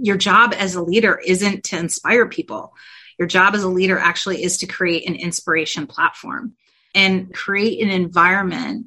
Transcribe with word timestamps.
your 0.00 0.16
job 0.16 0.54
as 0.56 0.74
a 0.74 0.82
leader 0.82 1.18
isn't 1.18 1.64
to 1.64 1.78
inspire 1.78 2.28
people. 2.28 2.74
Your 3.18 3.28
job 3.28 3.54
as 3.54 3.62
a 3.62 3.68
leader 3.68 3.98
actually 3.98 4.42
is 4.42 4.58
to 4.58 4.66
create 4.66 5.08
an 5.08 5.16
inspiration 5.16 5.86
platform 5.86 6.54
and 6.94 7.32
create 7.34 7.82
an 7.82 7.90
environment 7.90 8.86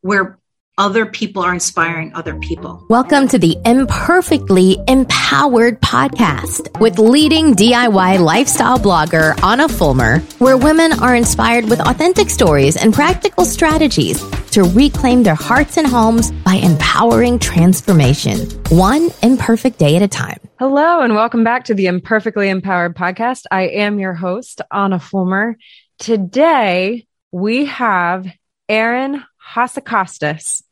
where 0.00 0.38
other 0.78 1.04
people 1.04 1.42
are 1.42 1.52
inspiring 1.52 2.14
other 2.14 2.36
people. 2.36 2.86
Welcome 2.88 3.26
to 3.28 3.38
the 3.38 3.58
Imperfectly 3.64 4.78
Empowered 4.86 5.80
podcast 5.80 6.80
with 6.80 7.00
leading 7.00 7.54
DIY 7.54 8.20
lifestyle 8.20 8.78
blogger 8.78 9.36
Anna 9.42 9.68
Fulmer, 9.68 10.20
where 10.38 10.56
women 10.56 10.92
are 11.00 11.16
inspired 11.16 11.64
with 11.64 11.80
authentic 11.80 12.30
stories 12.30 12.76
and 12.76 12.94
practical 12.94 13.44
strategies 13.44 14.22
to 14.52 14.62
reclaim 14.62 15.24
their 15.24 15.34
hearts 15.34 15.76
and 15.76 15.86
homes 15.86 16.30
by 16.30 16.54
empowering 16.54 17.40
transformation, 17.40 18.38
one 18.70 19.10
imperfect 19.22 19.80
day 19.80 19.96
at 19.96 20.02
a 20.02 20.08
time. 20.08 20.38
Hello, 20.60 21.00
and 21.00 21.14
welcome 21.14 21.42
back 21.42 21.64
to 21.64 21.74
the 21.74 21.86
Imperfectly 21.86 22.48
Empowered 22.48 22.94
podcast. 22.94 23.42
I 23.50 23.62
am 23.62 23.98
your 23.98 24.14
host, 24.14 24.60
Anna 24.72 25.00
Fulmer. 25.00 25.56
Today, 25.98 27.06
we 27.32 27.66
have 27.66 28.26
Erin 28.68 29.24
Hatzikostas 29.54 30.62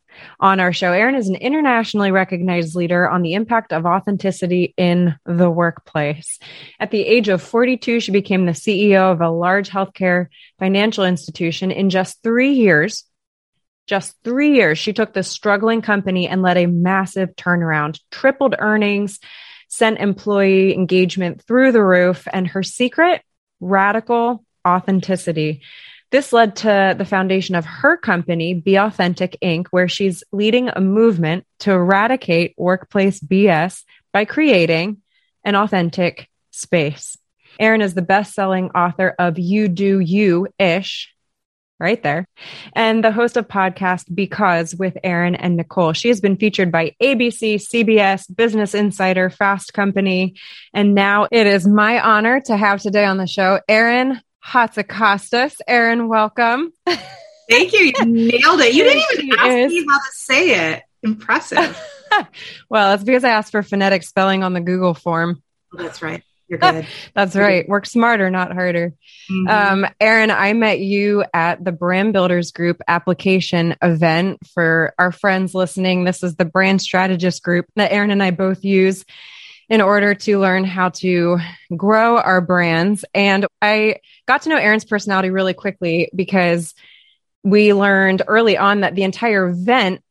on 0.40 0.60
our 0.60 0.72
show. 0.72 0.92
Erin 0.92 1.14
is 1.14 1.28
an 1.28 1.36
internationally 1.36 2.10
recognized 2.10 2.74
leader 2.74 3.08
on 3.08 3.22
the 3.22 3.34
impact 3.34 3.72
of 3.72 3.86
authenticity 3.86 4.74
in 4.76 5.14
the 5.24 5.50
workplace. 5.50 6.38
At 6.80 6.90
the 6.90 7.02
age 7.02 7.28
of 7.28 7.42
42, 7.42 8.00
she 8.00 8.12
became 8.12 8.46
the 8.46 8.52
CEO 8.52 9.12
of 9.12 9.20
a 9.20 9.30
large 9.30 9.70
healthcare 9.70 10.26
financial 10.58 11.04
institution 11.04 11.70
in 11.70 11.90
just 11.90 12.22
three 12.22 12.52
years. 12.52 13.04
Just 13.86 14.16
three 14.24 14.54
years, 14.54 14.78
she 14.78 14.92
took 14.92 15.14
this 15.14 15.28
struggling 15.28 15.80
company 15.80 16.26
and 16.26 16.42
led 16.42 16.56
a 16.56 16.66
massive 16.66 17.36
turnaround, 17.36 18.00
tripled 18.10 18.56
earnings, 18.58 19.20
sent 19.68 20.00
employee 20.00 20.74
engagement 20.74 21.42
through 21.42 21.72
the 21.72 21.84
roof, 21.84 22.26
and 22.32 22.48
her 22.48 22.62
secret 22.62 23.22
radical 23.60 24.44
authenticity. 24.66 25.62
This 26.10 26.32
led 26.32 26.56
to 26.56 26.94
the 26.96 27.04
foundation 27.04 27.56
of 27.56 27.64
her 27.64 27.96
company, 27.96 28.54
Be 28.54 28.76
Authentic 28.76 29.36
Inc., 29.42 29.66
where 29.70 29.88
she's 29.88 30.22
leading 30.32 30.68
a 30.68 30.80
movement 30.80 31.44
to 31.60 31.72
eradicate 31.72 32.54
workplace 32.56 33.18
BS 33.20 33.82
by 34.12 34.24
creating 34.24 35.02
an 35.44 35.56
authentic 35.56 36.28
space. 36.52 37.16
Erin 37.58 37.82
is 37.82 37.94
the 37.94 38.02
best 38.02 38.34
selling 38.34 38.70
author 38.70 39.14
of 39.18 39.38
You 39.38 39.68
Do 39.68 39.98
You 39.98 40.46
Ish, 40.58 41.12
right 41.80 42.02
there, 42.02 42.28
and 42.74 43.02
the 43.02 43.12
host 43.12 43.36
of 43.36 43.48
podcast 43.48 44.04
Because 44.14 44.74
with 44.74 44.96
Erin 45.02 45.34
and 45.34 45.56
Nicole. 45.56 45.92
She 45.92 46.08
has 46.08 46.20
been 46.20 46.36
featured 46.36 46.70
by 46.70 46.94
ABC, 47.02 47.56
CBS, 47.56 48.34
Business 48.34 48.74
Insider, 48.74 49.28
Fast 49.28 49.72
Company, 49.72 50.36
and 50.72 50.94
now 50.94 51.26
it 51.32 51.46
is 51.46 51.66
my 51.66 52.00
honor 52.00 52.40
to 52.42 52.56
have 52.56 52.80
today 52.80 53.04
on 53.04 53.16
the 53.16 53.26
show 53.26 53.60
Erin 53.68 54.20
Hatzikostas. 54.46 55.56
Erin, 55.66 56.08
welcome. 56.08 56.72
Thank 57.48 57.72
you. 57.72 57.92
You 57.98 58.04
nailed 58.06 58.60
it. 58.60 58.74
You 58.74 58.84
didn't 58.84 59.04
even 59.12 59.38
ask 59.38 59.56
is. 59.56 59.72
me 59.72 59.86
how 59.88 59.98
to 59.98 60.12
say 60.12 60.72
it. 60.72 60.82
Impressive. 61.02 61.80
well, 62.68 62.94
it's 62.94 63.04
because 63.04 63.24
I 63.24 63.30
asked 63.30 63.52
for 63.52 63.62
phonetic 63.62 64.02
spelling 64.02 64.42
on 64.42 64.52
the 64.52 64.60
Google 64.60 64.94
form. 64.94 65.42
Oh, 65.74 65.82
that's 65.82 66.02
right. 66.02 66.22
You're 66.48 66.60
good. 66.60 66.86
That's 67.14 67.34
right. 67.34 67.68
Work 67.68 67.86
smarter, 67.86 68.30
not 68.30 68.52
harder. 68.52 68.94
Mm-hmm. 69.28 69.48
Um, 69.48 69.86
Erin, 70.00 70.30
I 70.30 70.52
met 70.52 70.78
you 70.78 71.24
at 71.34 71.64
the 71.64 71.72
Brand 71.72 72.12
Builders 72.12 72.52
Group 72.52 72.80
application 72.86 73.74
event. 73.82 74.38
For 74.54 74.94
our 74.96 75.10
friends 75.10 75.56
listening, 75.56 76.04
this 76.04 76.22
is 76.22 76.36
the 76.36 76.44
brand 76.44 76.80
strategist 76.80 77.42
group 77.42 77.66
that 77.74 77.90
Erin 77.90 78.12
and 78.12 78.22
I 78.22 78.30
both 78.30 78.64
use 78.64 79.04
in 79.68 79.80
order 79.80 80.14
to 80.14 80.38
learn 80.38 80.64
how 80.64 80.90
to 80.90 81.38
grow 81.76 82.18
our 82.18 82.40
brands. 82.40 83.04
And 83.14 83.46
I 83.60 83.96
got 84.26 84.42
to 84.42 84.48
know 84.48 84.56
Erin's 84.56 84.84
personality 84.84 85.30
really 85.30 85.54
quickly 85.54 86.10
because 86.14 86.74
we 87.42 87.72
learned 87.72 88.22
early 88.26 88.56
on 88.56 88.80
that 88.80 88.94
the 88.94 89.02
entire 89.02 89.48
event 89.48 90.02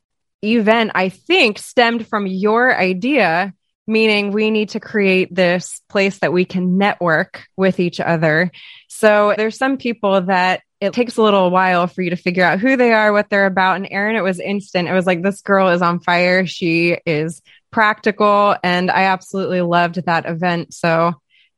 event 0.44 0.91
I 0.94 1.09
think 1.09 1.57
stemmed 1.57 2.07
from 2.07 2.27
your 2.27 2.75
idea 2.77 3.53
meaning 3.88 4.31
we 4.31 4.51
need 4.51 4.69
to 4.69 4.79
create 4.79 5.33
this 5.33 5.81
place 5.89 6.19
that 6.19 6.33
we 6.33 6.45
can 6.45 6.77
network 6.77 7.45
with 7.55 7.79
each 7.79 7.99
other. 7.99 8.51
So 8.88 9.33
there's 9.38 9.57
some 9.57 9.77
people 9.77 10.21
that 10.21 10.61
it 10.81 10.94
takes 10.94 11.17
a 11.17 11.21
little 11.21 11.51
while 11.51 11.88
for 11.88 12.01
you 12.01 12.09
to 12.09 12.15
figure 12.15 12.44
out 12.44 12.59
who 12.59 12.77
they 12.77 12.91
are, 12.91 13.13
what 13.13 13.29
they're 13.29 13.45
about. 13.45 13.77
And 13.77 13.88
Erin, 13.89 14.15
it 14.15 14.23
was 14.23 14.39
instant. 14.39 14.88
It 14.88 14.94
was 14.94 15.05
like, 15.05 15.21
this 15.21 15.41
girl 15.41 15.69
is 15.69 15.81
on 15.81 15.99
fire. 15.99 16.45
She 16.45 16.97
is 17.05 17.41
practical. 17.75 18.56
And 18.63 18.90
I 18.90 19.03
absolutely 19.03 19.59
loved 19.59 20.06
that 20.06 20.25
event. 20.25 20.74
So 20.74 21.13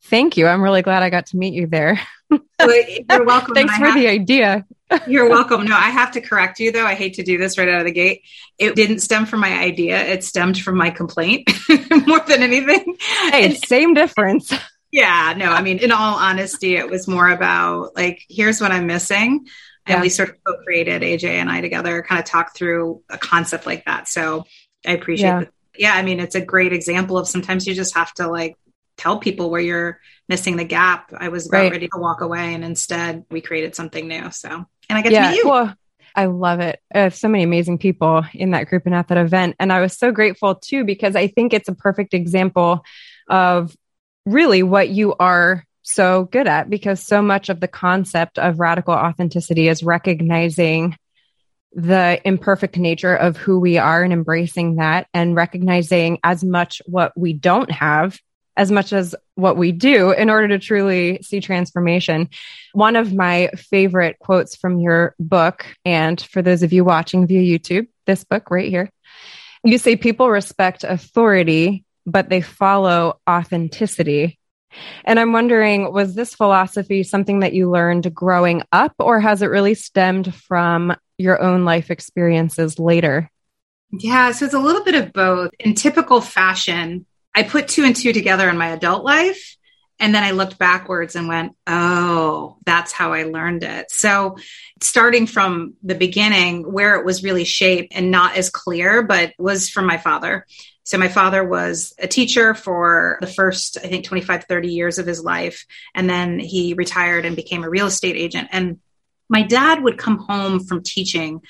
thank 0.06 0.36
you. 0.36 0.48
I'm 0.48 0.64
really 0.64 0.82
glad 0.82 1.04
I 1.04 1.12
got 1.12 1.28
to 1.28 1.38
meet 1.38 1.54
you 1.54 1.68
there. 1.68 2.02
you're 2.32 3.24
welcome. 3.24 3.54
Thanks 3.54 3.78
for 3.78 3.94
the 3.94 4.08
idea. 4.08 4.66
You're 5.08 5.30
welcome. 5.30 5.66
No, 5.66 5.76
I 5.76 5.90
have 5.90 6.12
to 6.14 6.22
correct 6.22 6.62
you 6.62 6.72
though. 6.72 6.86
I 6.86 6.96
hate 6.96 7.16
to 7.16 7.24
do 7.24 7.38
this 7.38 7.58
right 7.58 7.68
out 7.68 7.82
of 7.82 7.86
the 7.86 7.92
gate. 7.92 8.24
It 8.58 8.74
didn't 8.74 9.00
stem 9.00 9.26
from 9.26 9.42
my 9.42 9.52
idea. 9.60 10.02
It 10.02 10.24
stemmed 10.24 10.58
from 10.58 10.78
my 10.78 10.90
complaint 10.92 11.50
more 12.08 12.22
than 12.22 12.42
anything. 12.42 12.96
Hey, 13.32 13.48
and, 13.48 13.58
same 13.58 13.94
difference. 13.94 14.54
Yeah, 14.90 15.34
no, 15.38 15.52
I 15.52 15.62
mean, 15.62 15.80
in 15.80 15.92
all 15.92 16.16
honesty, 16.16 16.78
it 16.78 16.90
was 16.90 17.06
more 17.06 17.28
about 17.28 17.98
like, 17.98 18.24
here's 18.30 18.62
what 18.62 18.72
I'm 18.72 18.88
missing. 18.88 19.46
And 19.86 19.98
yeah. 19.98 20.02
we 20.02 20.08
sort 20.08 20.30
of 20.30 20.36
co-created 20.46 21.02
AJ 21.02 21.32
and 21.32 21.50
I 21.50 21.60
together, 21.60 22.02
kind 22.02 22.20
of 22.20 22.26
talked 22.26 22.58
through 22.58 23.04
a 23.10 23.18
concept 23.18 23.66
like 23.66 23.84
that. 23.86 24.08
So 24.08 24.46
I 24.86 24.94
appreciate 24.94 25.28
yeah 25.28 25.44
yeah, 25.80 25.94
I 25.94 26.02
mean, 26.02 26.20
it's 26.20 26.36
a 26.36 26.42
great 26.42 26.74
example 26.74 27.18
of 27.18 27.28
sometimes 27.28 27.66
you 27.68 27.74
just 27.74 27.96
have 27.96 28.14
to 28.16 28.28
like 28.28 28.56
tell 28.98 29.20
people 29.20 29.50
where 29.50 29.62
you're 29.62 30.00
missing 30.28 30.58
the 30.58 30.64
gap. 30.64 31.14
I 31.18 31.30
was 31.30 31.48
about 31.48 31.58
right. 31.58 31.72
ready 31.72 31.88
to 31.88 32.00
walk 32.00 32.22
away, 32.22 32.54
and 32.54 32.64
instead 32.64 33.26
we 33.30 33.42
created 33.42 33.76
something 33.76 34.08
new. 34.08 34.32
So, 34.32 34.50
and 34.50 34.98
I 34.98 35.02
get 35.02 35.12
yeah, 35.12 35.26
to 35.26 35.32
meet 35.32 35.38
you. 35.38 35.50
Well, 35.50 35.74
I 36.16 36.26
love 36.26 36.60
it. 36.62 36.80
So 37.14 37.28
many 37.28 37.44
amazing 37.44 37.78
people 37.78 38.24
in 38.34 38.52
that 38.52 38.68
group 38.68 38.88
and 38.88 38.96
at 38.96 39.10
that 39.10 39.20
event. 39.20 39.56
And 39.60 39.72
I 39.72 39.82
was 39.82 39.96
so 39.96 40.12
grateful 40.12 40.56
too, 40.56 40.84
because 40.84 41.16
I 41.16 41.28
think 41.28 41.54
it's 41.54 41.70
a 41.70 41.76
perfect 41.76 42.16
example 42.16 42.84
of 43.30 43.76
really 44.26 44.64
what 44.64 44.90
you 44.90 45.14
are 45.20 45.64
so 45.84 46.26
good 46.26 46.48
at, 46.48 46.70
because 46.70 47.06
so 47.06 47.22
much 47.22 47.50
of 47.50 47.60
the 47.60 47.68
concept 47.68 48.40
of 48.40 48.60
radical 48.60 48.96
authenticity 48.96 49.68
is 49.68 49.84
recognizing 49.84 50.98
the 51.74 52.20
imperfect 52.26 52.78
nature 52.78 53.16
of 53.16 53.38
who 53.38 53.60
we 53.60 53.78
are 53.78 54.04
and 54.04 54.14
embracing 54.14 54.76
that 54.78 55.08
and 55.14 55.36
recognizing 55.36 56.20
as 56.24 56.44
much 56.44 56.82
what 56.86 57.12
we 57.18 57.34
don't 57.34 57.72
have 57.72 58.18
as 58.58 58.72
much 58.72 58.92
as 58.92 59.16
what 59.36 59.56
we 59.56 59.72
do 59.72 60.12
in 60.12 60.30
order 60.30 60.50
to 60.50 60.60
truly 60.60 61.20
see 61.22 61.40
transformation. 61.40 62.28
One 62.74 62.96
of 62.96 63.14
my 63.14 63.52
favorite 63.56 64.18
quotes 64.20 64.56
from 64.56 64.80
your 64.80 65.16
book, 65.20 65.66
and 65.86 66.20
for 66.20 66.42
those 66.42 66.64
of 66.64 66.74
you 66.74 66.84
watching 66.84 67.28
via 67.28 67.60
YouTube, 67.60 67.88
this 68.06 68.24
book 68.24 68.50
right 68.50 68.70
here, 68.70 68.90
you 69.64 69.78
say 69.78 69.96
people 69.96 70.30
respect 70.30 70.84
authority, 70.84 71.86
but 72.06 72.30
they 72.30 72.42
follow 72.42 73.20
authenticity. 73.30 74.40
And 75.06 75.20
I'm 75.20 75.34
wondering, 75.34 75.94
was 75.94 76.16
this 76.16 76.36
philosophy 76.36 77.04
something 77.04 77.40
that 77.40 77.54
you 77.54 77.70
learned 77.70 78.14
growing 78.14 78.64
up, 78.72 78.94
or 79.00 79.20
has 79.20 79.42
it 79.42 79.48
really 79.48 79.76
stemmed 79.76 80.34
from 80.34 80.96
your 81.18 81.42
own 81.42 81.66
life 81.66 81.92
experiences 81.92 82.80
later? 82.80 83.30
Yeah, 83.92 84.32
so 84.32 84.46
it's 84.46 84.54
a 84.54 84.60
little 84.60 84.84
bit 84.84 84.96
of 84.96 85.14
both. 85.14 85.52
In 85.60 85.74
typical 85.74 86.22
fashion, 86.22 87.06
I 87.34 87.44
put 87.44 87.68
two 87.68 87.84
and 87.84 87.96
two 87.96 88.14
together 88.14 88.50
in 88.50 88.58
my 88.58 88.70
adult 88.70 89.04
life. 89.04 89.58
And 90.00 90.14
then 90.14 90.24
I 90.24 90.32
looked 90.32 90.60
backwards 90.60 91.16
and 91.16 91.28
went, 91.28 91.56
oh, 91.66 92.58
that's 92.66 92.92
how 92.92 93.14
I 93.14 93.24
learned 93.24 93.64
it. 93.64 93.90
So, 93.90 94.38
starting 94.80 95.26
from 95.26 95.74
the 95.82 95.96
beginning, 95.96 96.72
where 96.72 96.96
it 96.96 97.06
was 97.06 97.24
really 97.24 97.46
shaped 97.46 97.94
and 97.96 98.12
not 98.12 98.38
as 98.38 98.52
clear, 98.52 99.02
but 99.02 99.34
was 99.40 99.70
from 99.70 99.88
my 99.88 99.98
father. 99.98 100.46
So, 100.84 101.00
my 101.00 101.08
father 101.08 101.44
was 101.44 101.94
a 101.98 102.08
teacher 102.08 102.54
for 102.54 103.18
the 103.22 103.28
first, 103.28 103.80
I 103.84 103.88
think, 103.88 104.06
25, 104.06 104.44
30 104.44 104.68
years 104.68 105.00
of 105.00 105.08
his 105.08 105.24
life. 105.24 105.66
And 105.96 106.08
then 106.08 106.38
he 106.38 106.76
retired 106.76 107.26
and 107.26 107.36
became 107.36 107.64
a 107.64 107.70
real 107.70 107.88
estate 107.88 108.18
agent. 108.18 108.50
And 108.52 108.80
my 109.30 109.44
dad 109.44 109.84
would 109.84 109.98
come 109.98 110.18
home 110.18 110.60
from 110.60 110.84
teaching 110.84 111.42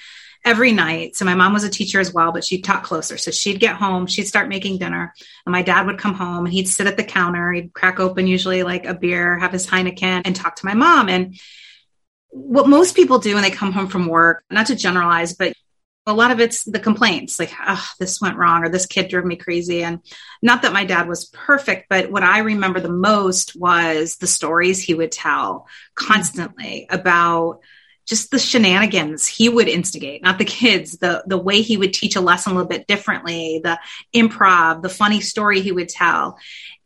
every 0.45 0.71
night. 0.71 1.15
So 1.15 1.25
my 1.25 1.35
mom 1.35 1.53
was 1.53 1.63
a 1.63 1.69
teacher 1.69 1.99
as 1.99 2.13
well, 2.13 2.31
but 2.31 2.43
she 2.43 2.61
taught 2.61 2.83
closer. 2.83 3.17
So 3.17 3.31
she'd 3.31 3.59
get 3.59 3.75
home, 3.75 4.07
she'd 4.07 4.27
start 4.27 4.47
making 4.47 4.77
dinner, 4.77 5.13
and 5.45 5.51
my 5.51 5.61
dad 5.61 5.85
would 5.87 5.97
come 5.97 6.13
home 6.13 6.45
and 6.45 6.53
he'd 6.53 6.69
sit 6.69 6.87
at 6.87 6.95
the 6.95 7.03
counter. 7.03 7.51
He'd 7.51 7.73
crack 7.73 7.99
open 7.99 8.27
usually 8.27 8.63
like 8.63 8.85
a 8.85 8.93
beer, 8.93 9.37
have 9.37 9.51
his 9.51 9.67
Heineken, 9.67 10.21
and 10.23 10.35
talk 10.35 10.55
to 10.57 10.65
my 10.65 10.73
mom. 10.73 11.09
And 11.09 11.37
what 12.29 12.67
most 12.67 12.95
people 12.95 13.19
do 13.19 13.33
when 13.33 13.43
they 13.43 13.51
come 13.51 13.71
home 13.71 13.87
from 13.87 14.07
work, 14.07 14.43
not 14.49 14.67
to 14.67 14.75
generalize, 14.75 15.33
but 15.33 15.53
a 16.07 16.13
lot 16.13 16.31
of 16.31 16.39
it's 16.39 16.63
the 16.63 16.79
complaints 16.79 17.37
like 17.37 17.51
oh 17.67 17.85
this 17.99 18.19
went 18.21 18.37
wrong 18.37 18.63
or 18.63 18.69
this 18.69 18.85
kid 18.85 19.09
drove 19.09 19.25
me 19.25 19.35
crazy 19.35 19.83
and 19.83 19.99
not 20.41 20.61
that 20.61 20.73
my 20.73 20.85
dad 20.85 21.07
was 21.07 21.25
perfect 21.25 21.87
but 21.89 22.09
what 22.09 22.23
i 22.23 22.39
remember 22.39 22.79
the 22.79 22.89
most 22.89 23.55
was 23.55 24.15
the 24.15 24.27
stories 24.27 24.81
he 24.81 24.95
would 24.95 25.11
tell 25.11 25.67
constantly 25.95 26.87
about 26.89 27.59
just 28.07 28.31
the 28.31 28.39
shenanigans 28.39 29.27
he 29.27 29.49
would 29.49 29.67
instigate, 29.67 30.23
not 30.23 30.37
the 30.37 30.45
kids, 30.45 30.97
the 30.97 31.23
the 31.27 31.37
way 31.37 31.61
he 31.61 31.77
would 31.77 31.93
teach 31.93 32.15
a 32.15 32.21
lesson 32.21 32.53
a 32.53 32.55
little 32.55 32.69
bit 32.69 32.87
differently, 32.87 33.59
the 33.61 33.77
improv, 34.15 34.81
the 34.81 34.89
funny 34.89 35.19
story 35.19 35.59
he 35.59 35.73
would 35.73 35.89
tell. 35.89 36.37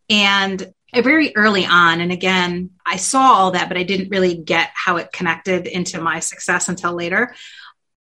And 0.09 0.73
very 0.93 1.33
early 1.37 1.65
on, 1.65 2.01
and 2.01 2.11
again, 2.11 2.71
I 2.85 2.97
saw 2.97 3.21
all 3.21 3.51
that, 3.51 3.69
but 3.69 3.77
I 3.77 3.83
didn't 3.83 4.09
really 4.09 4.35
get 4.35 4.71
how 4.73 4.97
it 4.97 5.13
connected 5.13 5.67
into 5.67 6.01
my 6.01 6.19
success 6.19 6.67
until 6.67 6.93
later. 6.93 7.33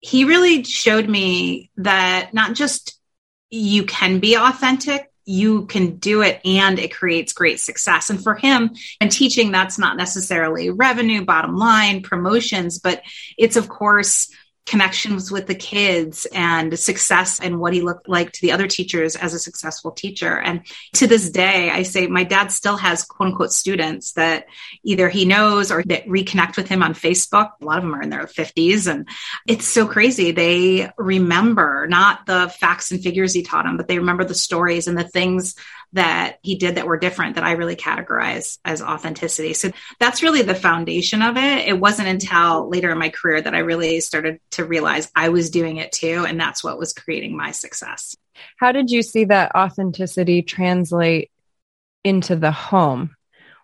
He 0.04 0.24
really 0.24 0.64
showed 0.64 1.08
me 1.08 1.70
that 1.78 2.34
not 2.34 2.54
just 2.54 3.00
you 3.48 3.84
can 3.84 4.18
be 4.18 4.36
authentic, 4.36 5.10
you 5.24 5.64
can 5.64 5.96
do 5.96 6.20
it 6.20 6.42
and 6.44 6.78
it 6.78 6.94
creates 6.94 7.32
great 7.32 7.58
success. 7.58 8.10
And 8.10 8.22
for 8.22 8.34
him 8.34 8.72
and 9.00 9.10
teaching, 9.10 9.50
that's 9.50 9.78
not 9.78 9.96
necessarily 9.96 10.68
revenue, 10.68 11.24
bottom 11.24 11.56
line, 11.56 12.02
promotions, 12.02 12.78
but 12.78 13.02
it's 13.38 13.56
of 13.56 13.70
course 13.70 14.28
connections 14.66 15.30
with 15.30 15.46
the 15.46 15.54
kids 15.54 16.26
and 16.32 16.78
success 16.78 17.38
and 17.38 17.60
what 17.60 17.74
he 17.74 17.82
looked 17.82 18.08
like 18.08 18.32
to 18.32 18.40
the 18.40 18.52
other 18.52 18.66
teachers 18.66 19.14
as 19.14 19.34
a 19.34 19.38
successful 19.38 19.90
teacher. 19.90 20.38
And 20.38 20.62
to 20.94 21.06
this 21.06 21.30
day, 21.30 21.70
I 21.70 21.82
say 21.82 22.06
my 22.06 22.24
dad 22.24 22.50
still 22.50 22.76
has 22.76 23.04
quote 23.04 23.28
unquote 23.28 23.52
students 23.52 24.12
that 24.12 24.46
either 24.82 25.08
he 25.08 25.26
knows 25.26 25.70
or 25.70 25.82
that 25.84 26.06
reconnect 26.06 26.56
with 26.56 26.68
him 26.68 26.82
on 26.82 26.94
Facebook. 26.94 27.50
A 27.60 27.64
lot 27.64 27.78
of 27.78 27.84
them 27.84 27.94
are 27.94 28.02
in 28.02 28.10
their 28.10 28.26
50s. 28.26 28.90
And 28.90 29.06
it's 29.46 29.66
so 29.66 29.86
crazy. 29.86 30.30
They 30.30 30.90
remember 30.96 31.86
not 31.86 32.24
the 32.24 32.48
facts 32.58 32.90
and 32.90 33.02
figures 33.02 33.34
he 33.34 33.42
taught 33.42 33.64
them, 33.64 33.76
but 33.76 33.86
they 33.86 33.98
remember 33.98 34.24
the 34.24 34.34
stories 34.34 34.88
and 34.88 34.96
the 34.96 35.08
things 35.08 35.56
that 35.94 36.38
he 36.42 36.56
did 36.56 36.74
that 36.74 36.86
were 36.86 36.98
different 36.98 37.36
that 37.36 37.44
I 37.44 37.52
really 37.52 37.76
categorize 37.76 38.58
as 38.64 38.82
authenticity. 38.82 39.54
So 39.54 39.70
that's 39.98 40.22
really 40.22 40.42
the 40.42 40.54
foundation 40.54 41.22
of 41.22 41.36
it. 41.36 41.68
It 41.68 41.78
wasn't 41.78 42.08
until 42.08 42.68
later 42.68 42.90
in 42.90 42.98
my 42.98 43.08
career 43.08 43.40
that 43.40 43.54
I 43.54 43.60
really 43.60 44.00
started 44.00 44.40
to 44.52 44.64
realize 44.64 45.10
I 45.14 45.30
was 45.30 45.50
doing 45.50 45.78
it 45.78 45.92
too. 45.92 46.26
And 46.28 46.38
that's 46.38 46.62
what 46.62 46.78
was 46.78 46.92
creating 46.92 47.36
my 47.36 47.52
success. 47.52 48.16
How 48.58 48.72
did 48.72 48.90
you 48.90 49.02
see 49.02 49.24
that 49.26 49.54
authenticity 49.54 50.42
translate 50.42 51.30
into 52.02 52.36
the 52.36 52.52
home? 52.52 53.14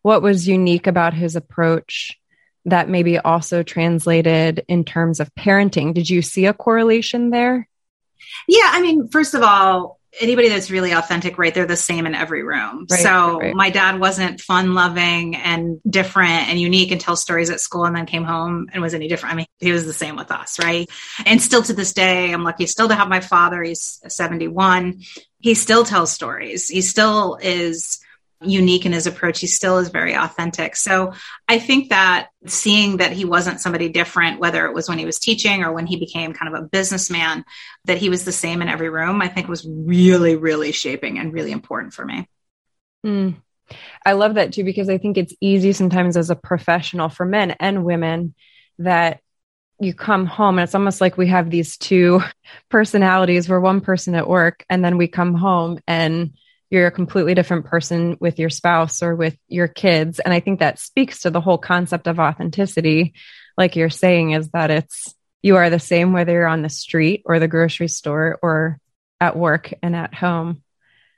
What 0.02 0.22
was 0.22 0.48
unique 0.48 0.86
about 0.86 1.12
his 1.12 1.36
approach 1.36 2.16
that 2.64 2.88
maybe 2.88 3.18
also 3.18 3.62
translated 3.62 4.64
in 4.68 4.84
terms 4.84 5.20
of 5.20 5.34
parenting? 5.34 5.94
Did 5.94 6.08
you 6.08 6.22
see 6.22 6.46
a 6.46 6.54
correlation 6.54 7.30
there? 7.30 7.68
Yeah, 8.46 8.70
I 8.72 8.80
mean, 8.80 9.08
first 9.08 9.34
of 9.34 9.42
all, 9.42 9.99
anybody 10.18 10.48
that's 10.48 10.70
really 10.70 10.92
authentic, 10.92 11.38
right? 11.38 11.54
They're 11.54 11.66
the 11.66 11.76
same 11.76 12.06
in 12.06 12.14
every 12.14 12.42
room. 12.42 12.86
Right, 12.90 13.00
so 13.00 13.38
right. 13.38 13.54
my 13.54 13.70
dad 13.70 14.00
wasn't 14.00 14.40
fun 14.40 14.74
loving 14.74 15.36
and 15.36 15.80
different 15.88 16.48
and 16.48 16.58
unique 16.58 16.90
and 16.90 17.00
tell 17.00 17.16
stories 17.16 17.50
at 17.50 17.60
school 17.60 17.84
and 17.84 17.94
then 17.94 18.06
came 18.06 18.24
home 18.24 18.68
and 18.72 18.82
was 18.82 18.94
any 18.94 19.08
different. 19.08 19.34
I 19.34 19.36
mean, 19.36 19.46
he 19.58 19.72
was 19.72 19.84
the 19.84 19.92
same 19.92 20.16
with 20.16 20.30
us, 20.30 20.58
right? 20.58 20.88
And 21.24 21.40
still 21.40 21.62
to 21.62 21.72
this 21.72 21.92
day, 21.92 22.32
I'm 22.32 22.44
lucky 22.44 22.66
still 22.66 22.88
to 22.88 22.94
have 22.94 23.08
my 23.08 23.20
father. 23.20 23.62
He's 23.62 24.00
71. 24.08 25.02
He 25.38 25.54
still 25.54 25.84
tells 25.84 26.12
stories. 26.12 26.68
He 26.68 26.82
still 26.82 27.38
is 27.40 28.00
unique 28.42 28.86
in 28.86 28.92
his 28.92 29.06
approach. 29.06 29.40
He 29.40 29.46
still 29.46 29.78
is 29.78 29.88
very 29.88 30.14
authentic. 30.14 30.76
So 30.76 31.12
I 31.46 31.58
think 31.58 31.90
that 31.90 32.28
seeing 32.46 32.98
that 32.98 33.12
he 33.12 33.24
wasn't 33.24 33.60
somebody 33.60 33.88
different, 33.88 34.40
whether 34.40 34.66
it 34.66 34.74
was 34.74 34.88
when 34.88 34.98
he 34.98 35.04
was 35.04 35.18
teaching 35.18 35.62
or 35.62 35.72
when 35.72 35.86
he 35.86 35.96
became 35.96 36.32
kind 36.32 36.54
of 36.54 36.62
a 36.62 36.66
businessman, 36.66 37.44
that 37.84 37.98
he 37.98 38.08
was 38.08 38.24
the 38.24 38.32
same 38.32 38.62
in 38.62 38.68
every 38.68 38.88
room, 38.88 39.20
I 39.20 39.28
think 39.28 39.48
was 39.48 39.66
really, 39.68 40.36
really 40.36 40.72
shaping 40.72 41.18
and 41.18 41.32
really 41.32 41.52
important 41.52 41.92
for 41.92 42.04
me. 42.04 42.28
Mm. 43.04 43.36
I 44.04 44.12
love 44.12 44.34
that 44.34 44.52
too, 44.52 44.64
because 44.64 44.88
I 44.88 44.98
think 44.98 45.16
it's 45.16 45.34
easy 45.40 45.72
sometimes 45.72 46.16
as 46.16 46.30
a 46.30 46.36
professional 46.36 47.08
for 47.08 47.24
men 47.24 47.52
and 47.52 47.84
women 47.84 48.34
that 48.78 49.20
you 49.78 49.94
come 49.94 50.26
home 50.26 50.58
and 50.58 50.64
it's 50.64 50.74
almost 50.74 51.00
like 51.00 51.16
we 51.16 51.28
have 51.28 51.50
these 51.50 51.76
two 51.76 52.22
personalities. 52.70 53.48
We're 53.48 53.60
one 53.60 53.80
person 53.80 54.14
at 54.14 54.28
work 54.28 54.64
and 54.68 54.84
then 54.84 54.96
we 54.96 55.08
come 55.08 55.34
home 55.34 55.78
and 55.86 56.34
you're 56.70 56.86
a 56.86 56.92
completely 56.92 57.34
different 57.34 57.66
person 57.66 58.16
with 58.20 58.38
your 58.38 58.48
spouse 58.48 59.02
or 59.02 59.16
with 59.16 59.36
your 59.48 59.66
kids. 59.68 60.20
And 60.20 60.32
I 60.32 60.40
think 60.40 60.60
that 60.60 60.78
speaks 60.78 61.20
to 61.20 61.30
the 61.30 61.40
whole 61.40 61.58
concept 61.58 62.06
of 62.06 62.20
authenticity. 62.20 63.14
Like 63.58 63.74
you're 63.74 63.90
saying, 63.90 64.30
is 64.30 64.48
that 64.50 64.70
it's 64.70 65.14
you 65.42 65.56
are 65.56 65.68
the 65.68 65.80
same 65.80 66.12
whether 66.12 66.32
you're 66.32 66.46
on 66.46 66.62
the 66.62 66.68
street 66.68 67.22
or 67.24 67.38
the 67.38 67.48
grocery 67.48 67.88
store 67.88 68.38
or 68.40 68.78
at 69.20 69.36
work 69.36 69.72
and 69.82 69.96
at 69.96 70.14
home. 70.14 70.62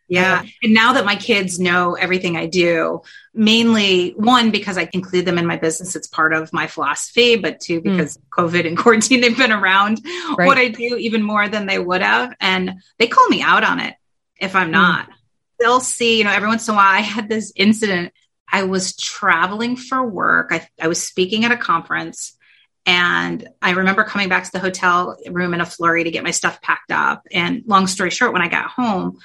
Yeah. 0.09 0.45
And 0.63 0.75
now 0.75 0.95
that 0.95 1.05
my 1.05 1.17
kids 1.17 1.59
know 1.59 1.95
everything 1.95 2.37
I 2.37 2.47
do, 2.47 3.03
mainly 3.33 4.11
one, 4.11 4.51
because 4.51 4.77
I 4.77 4.89
include 4.93 5.25
them 5.25 5.39
in 5.39 5.47
my 5.47 5.57
business, 5.57 5.97
it's 5.97 6.07
part 6.07 6.35
of 6.35 6.53
my 6.53 6.67
philosophy, 6.67 7.37
but 7.37 7.61
two, 7.61 7.81
hmm. 7.81 7.91
because 7.91 8.19
mm. 8.19 8.23
COVID 8.31 8.67
and 8.67 8.77
quarantine, 8.77 9.21
they've 9.21 9.37
been 9.37 9.53
around 9.53 10.01
right. 10.37 10.47
what 10.47 10.59
I 10.59 10.69
do 10.69 10.97
even 10.97 11.23
more 11.23 11.49
than 11.49 11.67
they 11.67 11.79
would 11.79 12.03
have. 12.03 12.35
And 12.41 12.83
they 12.99 13.07
call 13.07 13.27
me 13.29 13.43
out 13.43 13.65
on 13.65 13.81
it 13.81 13.95
if 14.39 14.57
I'm 14.57 14.69
hmm. 14.69 14.73
not. 14.73 15.09
Mm 15.09 15.15
they'll 15.63 15.81
see, 15.81 16.19
you 16.19 16.25
know, 16.25 16.33
every 16.33 16.49
once 16.49 16.67
in 16.67 16.75
a 16.75 16.77
while, 16.77 16.93
I 16.93 17.01
had 17.01 17.29
this 17.29 17.53
incident. 17.55 18.13
I 18.51 18.65
was 18.65 18.97
traveling 18.97 19.77
for 19.77 20.05
work. 20.05 20.49
I, 20.51 20.69
I 20.81 20.89
was 20.89 21.03
speaking 21.03 21.45
at 21.45 21.53
a 21.53 21.57
conference. 21.57 22.37
And 22.85 23.49
I 23.63 23.71
remember 23.71 24.03
coming 24.03 24.29
back 24.29 24.45
to 24.45 24.53
the 24.53 24.59
hotel 24.59 25.17
room 25.31 25.55
in 25.55 25.61
a 25.61 25.67
flurry 25.67 26.03
to 26.05 26.11
get 26.11 26.25
my 26.25 26.33
stuff 26.33 26.61
packed 26.61 26.91
up. 26.91 27.23
And 27.31 27.63
long 27.67 27.87
story 27.87 28.11
short, 28.11 28.33
when 28.33 28.43
I 28.43 28.49
got 28.49 28.67
home, 28.67 29.19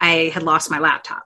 I 0.00 0.32
had 0.34 0.42
lost 0.42 0.70
my 0.70 0.80
laptop. 0.80 1.24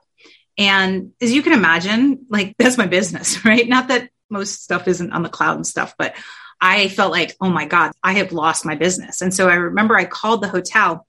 And 0.57 1.13
as 1.19 1.33
you 1.33 1.41
can 1.41 1.53
imagine, 1.53 2.27
like 2.29 2.55
that's 2.59 2.77
my 2.77 2.85
business, 2.85 3.43
right? 3.43 3.67
Not 3.67 3.87
that 3.87 4.09
most 4.29 4.63
stuff 4.63 4.87
isn't 4.87 5.11
on 5.11 5.23
the 5.23 5.29
cloud 5.29 5.55
and 5.55 5.65
stuff, 5.65 5.95
but 5.97 6.15
I 6.61 6.89
felt 6.89 7.11
like, 7.11 7.35
oh 7.41 7.49
my 7.49 7.65
God, 7.65 7.93
I 8.03 8.13
have 8.13 8.33
lost 8.33 8.65
my 8.65 8.75
business. 8.75 9.21
And 9.21 9.33
so 9.33 9.49
I 9.49 9.55
remember 9.55 9.97
I 9.97 10.05
called 10.05 10.43
the 10.43 10.49
hotel 10.49 11.07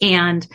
and 0.00 0.46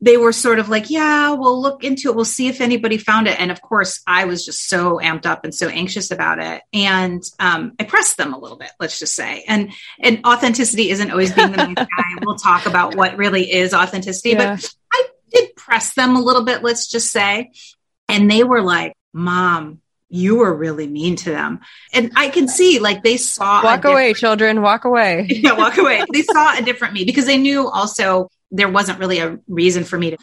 they 0.00 0.16
were 0.16 0.32
sort 0.32 0.60
of 0.60 0.68
like, 0.68 0.90
yeah, 0.90 1.32
we'll 1.32 1.60
look 1.60 1.82
into 1.82 2.08
it. 2.08 2.14
We'll 2.14 2.24
see 2.24 2.46
if 2.46 2.60
anybody 2.60 2.98
found 2.98 3.26
it. 3.26 3.38
And 3.40 3.50
of 3.50 3.60
course, 3.60 4.00
I 4.06 4.26
was 4.26 4.44
just 4.44 4.68
so 4.68 5.00
amped 5.02 5.26
up 5.26 5.44
and 5.44 5.52
so 5.52 5.68
anxious 5.68 6.12
about 6.12 6.38
it. 6.38 6.62
And 6.72 7.22
um, 7.40 7.72
I 7.80 7.84
pressed 7.84 8.16
them 8.16 8.32
a 8.32 8.38
little 8.38 8.56
bit, 8.56 8.70
let's 8.78 8.98
just 8.98 9.16
say. 9.16 9.44
And 9.48 9.72
and 9.98 10.24
authenticity 10.24 10.90
isn't 10.90 11.10
always 11.10 11.32
being 11.32 11.50
the 11.50 11.56
nice 11.56 11.74
guy. 11.96 12.04
We'll 12.22 12.36
talk 12.36 12.66
about 12.66 12.94
what 12.94 13.16
really 13.16 13.50
is 13.50 13.74
authenticity, 13.74 14.30
yeah. 14.30 14.54
but 14.54 14.74
I 14.92 15.08
did 15.32 15.56
press 15.56 15.94
them 15.94 16.14
a 16.14 16.20
little 16.20 16.44
bit, 16.44 16.62
let's 16.62 16.88
just 16.88 17.10
say. 17.10 17.50
And 18.08 18.30
they 18.30 18.44
were 18.44 18.62
like, 18.62 18.94
Mom, 19.12 19.80
you 20.08 20.38
were 20.38 20.54
really 20.54 20.86
mean 20.86 21.16
to 21.16 21.30
them. 21.30 21.60
And 21.92 22.12
I 22.14 22.28
can 22.28 22.46
see 22.46 22.78
like 22.78 23.02
they 23.02 23.16
saw 23.16 23.64
walk 23.64 23.84
away, 23.84 24.14
children, 24.14 24.62
walk 24.62 24.84
away. 24.84 25.26
yeah, 25.28 25.52
walk 25.52 25.76
away. 25.76 26.04
They 26.12 26.22
saw 26.22 26.56
a 26.56 26.62
different 26.62 26.94
me 26.94 27.04
because 27.04 27.26
they 27.26 27.36
knew 27.36 27.68
also 27.68 28.30
there 28.50 28.68
wasn't 28.68 28.98
really 28.98 29.18
a 29.18 29.38
reason 29.48 29.84
for 29.84 29.98
me 29.98 30.10
to 30.10 30.18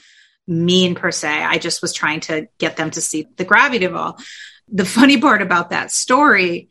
mean 0.47 0.95
per 0.95 1.11
se. 1.11 1.29
I 1.29 1.57
just 1.57 1.81
was 1.81 1.93
trying 1.93 2.21
to 2.21 2.47
get 2.57 2.77
them 2.77 2.91
to 2.91 3.01
see 3.01 3.27
the 3.35 3.45
gravity 3.45 3.85
of 3.85 3.95
all. 3.95 4.19
The 4.67 4.85
funny 4.85 5.19
part 5.19 5.41
about 5.41 5.71
that 5.71 5.91
story 5.91 6.69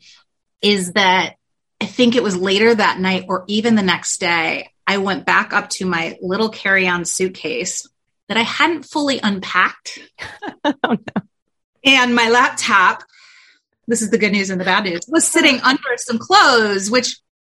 is 0.61 0.93
that 0.93 1.35
I 1.81 1.85
think 1.85 2.15
it 2.15 2.23
was 2.23 2.35
later 2.35 2.73
that 2.73 2.99
night 2.99 3.25
or 3.27 3.43
even 3.47 3.75
the 3.75 3.81
next 3.81 4.19
day, 4.19 4.71
I 4.87 4.97
went 4.97 5.25
back 5.25 5.53
up 5.53 5.69
to 5.71 5.85
my 5.85 6.17
little 6.21 6.49
carry 6.49 6.87
on 6.87 7.05
suitcase 7.05 7.87
that 8.27 8.37
I 8.37 8.43
hadn't 8.43 8.83
fully 8.83 9.19
unpacked. 9.21 9.99
oh, 10.63 10.73
no. 10.83 11.21
And 11.83 12.15
my 12.15 12.29
laptop, 12.29 13.03
this 13.87 14.01
is 14.01 14.09
the 14.09 14.17
good 14.17 14.31
news 14.31 14.49
and 14.49 14.59
the 14.59 14.65
bad 14.65 14.85
news, 14.85 15.01
was 15.07 15.27
sitting 15.27 15.59
under 15.61 15.97
some 15.97 16.17
clothes, 16.17 16.89
which 16.89 17.17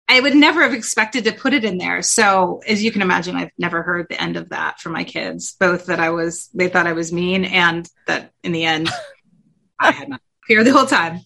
I 0.09 0.21
would 0.21 0.35
never 0.35 0.63
have 0.63 0.73
expected 0.73 1.25
to 1.25 1.33
put 1.33 1.53
it 1.53 1.65
in 1.65 1.79
there. 1.79 2.01
So, 2.03 2.61
as 2.67 2.83
you 2.83 2.93
can 2.93 3.03
imagine, 3.03 3.35
I've 3.35 3.51
never 3.59 3.83
heard 3.83 4.07
the 4.09 4.21
end 4.23 4.37
of 4.37 4.51
that 4.51 4.81
from 4.81 4.93
my 4.93 5.05
kids, 5.05 5.57
both 5.59 5.87
that 5.87 5.99
I 5.99 6.11
was, 6.11 6.49
they 6.55 6.69
thought 6.69 6.87
I 6.87 6.93
was 6.93 7.13
mean, 7.13 7.45
and 7.45 7.89
that 8.07 8.31
in 8.45 8.53
the 8.53 8.65
end, 8.65 8.89
I 9.81 9.91
had 9.91 10.09
not 10.09 10.21
here 10.47 10.63
the 10.63 10.73
whole 10.73 10.87
time. 10.87 11.21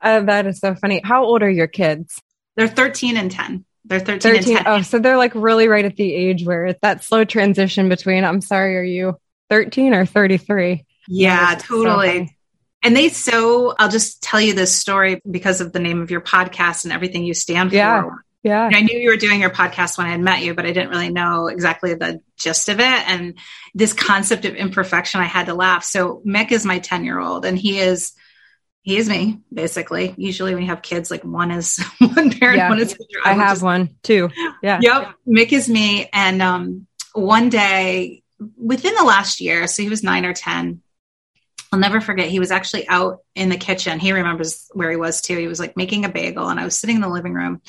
Uh, 0.00 0.20
that 0.20 0.46
is 0.46 0.60
so 0.60 0.74
funny. 0.74 1.00
How 1.02 1.24
old 1.24 1.42
are 1.42 1.50
your 1.50 1.66
kids? 1.66 2.20
They're 2.54 2.68
13 2.68 3.16
and 3.16 3.30
10. 3.30 3.64
They're 3.84 4.00
13, 4.00 4.42
13 4.42 4.58
Oh, 4.66 4.82
so 4.82 4.98
they're 4.98 5.16
like 5.16 5.34
really 5.34 5.68
right 5.68 5.84
at 5.84 5.96
the 5.96 6.12
age 6.12 6.44
where 6.44 6.66
it's 6.66 6.80
that 6.82 7.04
slow 7.04 7.24
transition 7.24 7.88
between, 7.88 8.24
I'm 8.24 8.40
sorry, 8.40 8.76
are 8.76 8.82
you 8.82 9.18
13 9.50 9.94
or 9.94 10.06
33? 10.06 10.84
Yeah, 11.08 11.56
totally. 11.58 12.26
So 12.26 12.32
and 12.86 12.96
they 12.96 13.08
so, 13.08 13.74
I'll 13.76 13.88
just 13.88 14.22
tell 14.22 14.40
you 14.40 14.54
this 14.54 14.72
story 14.72 15.20
because 15.28 15.60
of 15.60 15.72
the 15.72 15.80
name 15.80 16.02
of 16.02 16.12
your 16.12 16.20
podcast 16.20 16.84
and 16.84 16.92
everything 16.92 17.24
you 17.24 17.34
stand 17.34 17.72
yeah. 17.72 18.02
for. 18.02 18.24
Yeah. 18.44 18.70
I 18.72 18.82
knew 18.82 18.96
you 18.96 19.10
were 19.10 19.16
doing 19.16 19.40
your 19.40 19.50
podcast 19.50 19.98
when 19.98 20.06
I 20.06 20.10
had 20.10 20.20
met 20.20 20.44
you, 20.44 20.54
but 20.54 20.66
I 20.66 20.70
didn't 20.70 20.90
really 20.90 21.10
know 21.10 21.48
exactly 21.48 21.94
the 21.94 22.20
gist 22.36 22.68
of 22.68 22.78
it. 22.78 22.84
And 22.84 23.40
this 23.74 23.92
concept 23.92 24.44
of 24.44 24.54
imperfection, 24.54 25.20
I 25.20 25.24
had 25.24 25.46
to 25.46 25.54
laugh. 25.54 25.82
So 25.82 26.22
Mick 26.24 26.52
is 26.52 26.64
my 26.64 26.78
10 26.78 27.04
year 27.04 27.18
old 27.18 27.44
and 27.44 27.58
he 27.58 27.80
is, 27.80 28.12
he 28.82 28.98
is 28.98 29.08
me 29.08 29.40
basically. 29.52 30.14
Usually 30.16 30.54
when 30.54 30.62
you 30.62 30.68
have 30.68 30.80
kids, 30.80 31.10
like 31.10 31.24
one 31.24 31.50
is 31.50 31.84
one 31.98 32.30
parent, 32.38 32.58
yeah. 32.58 32.68
one 32.68 32.78
is, 32.78 32.96
I, 33.24 33.32
I 33.32 33.34
have 33.34 33.54
just, 33.54 33.62
one 33.64 33.96
too. 34.04 34.30
Yeah. 34.62 34.78
Yep. 34.80 35.12
Mick 35.26 35.52
is 35.52 35.68
me. 35.68 36.08
And, 36.12 36.40
um, 36.40 36.86
one 37.14 37.48
day 37.48 38.22
within 38.56 38.94
the 38.94 39.02
last 39.02 39.40
year, 39.40 39.66
so 39.66 39.82
he 39.82 39.88
was 39.88 40.04
nine 40.04 40.24
or 40.24 40.34
10, 40.34 40.82
I'll 41.76 41.82
never 41.82 42.00
forget. 42.00 42.30
He 42.30 42.38
was 42.38 42.50
actually 42.50 42.88
out 42.88 43.18
in 43.34 43.50
the 43.50 43.58
kitchen. 43.58 44.00
He 44.00 44.12
remembers 44.12 44.70
where 44.72 44.90
he 44.90 44.96
was 44.96 45.20
too. 45.20 45.36
He 45.36 45.46
was 45.46 45.60
like 45.60 45.76
making 45.76 46.06
a 46.06 46.08
bagel, 46.08 46.48
and 46.48 46.58
I 46.58 46.64
was 46.64 46.78
sitting 46.78 46.96
in 46.96 47.02
the 47.02 47.08
living 47.08 47.34
room. 47.34 47.60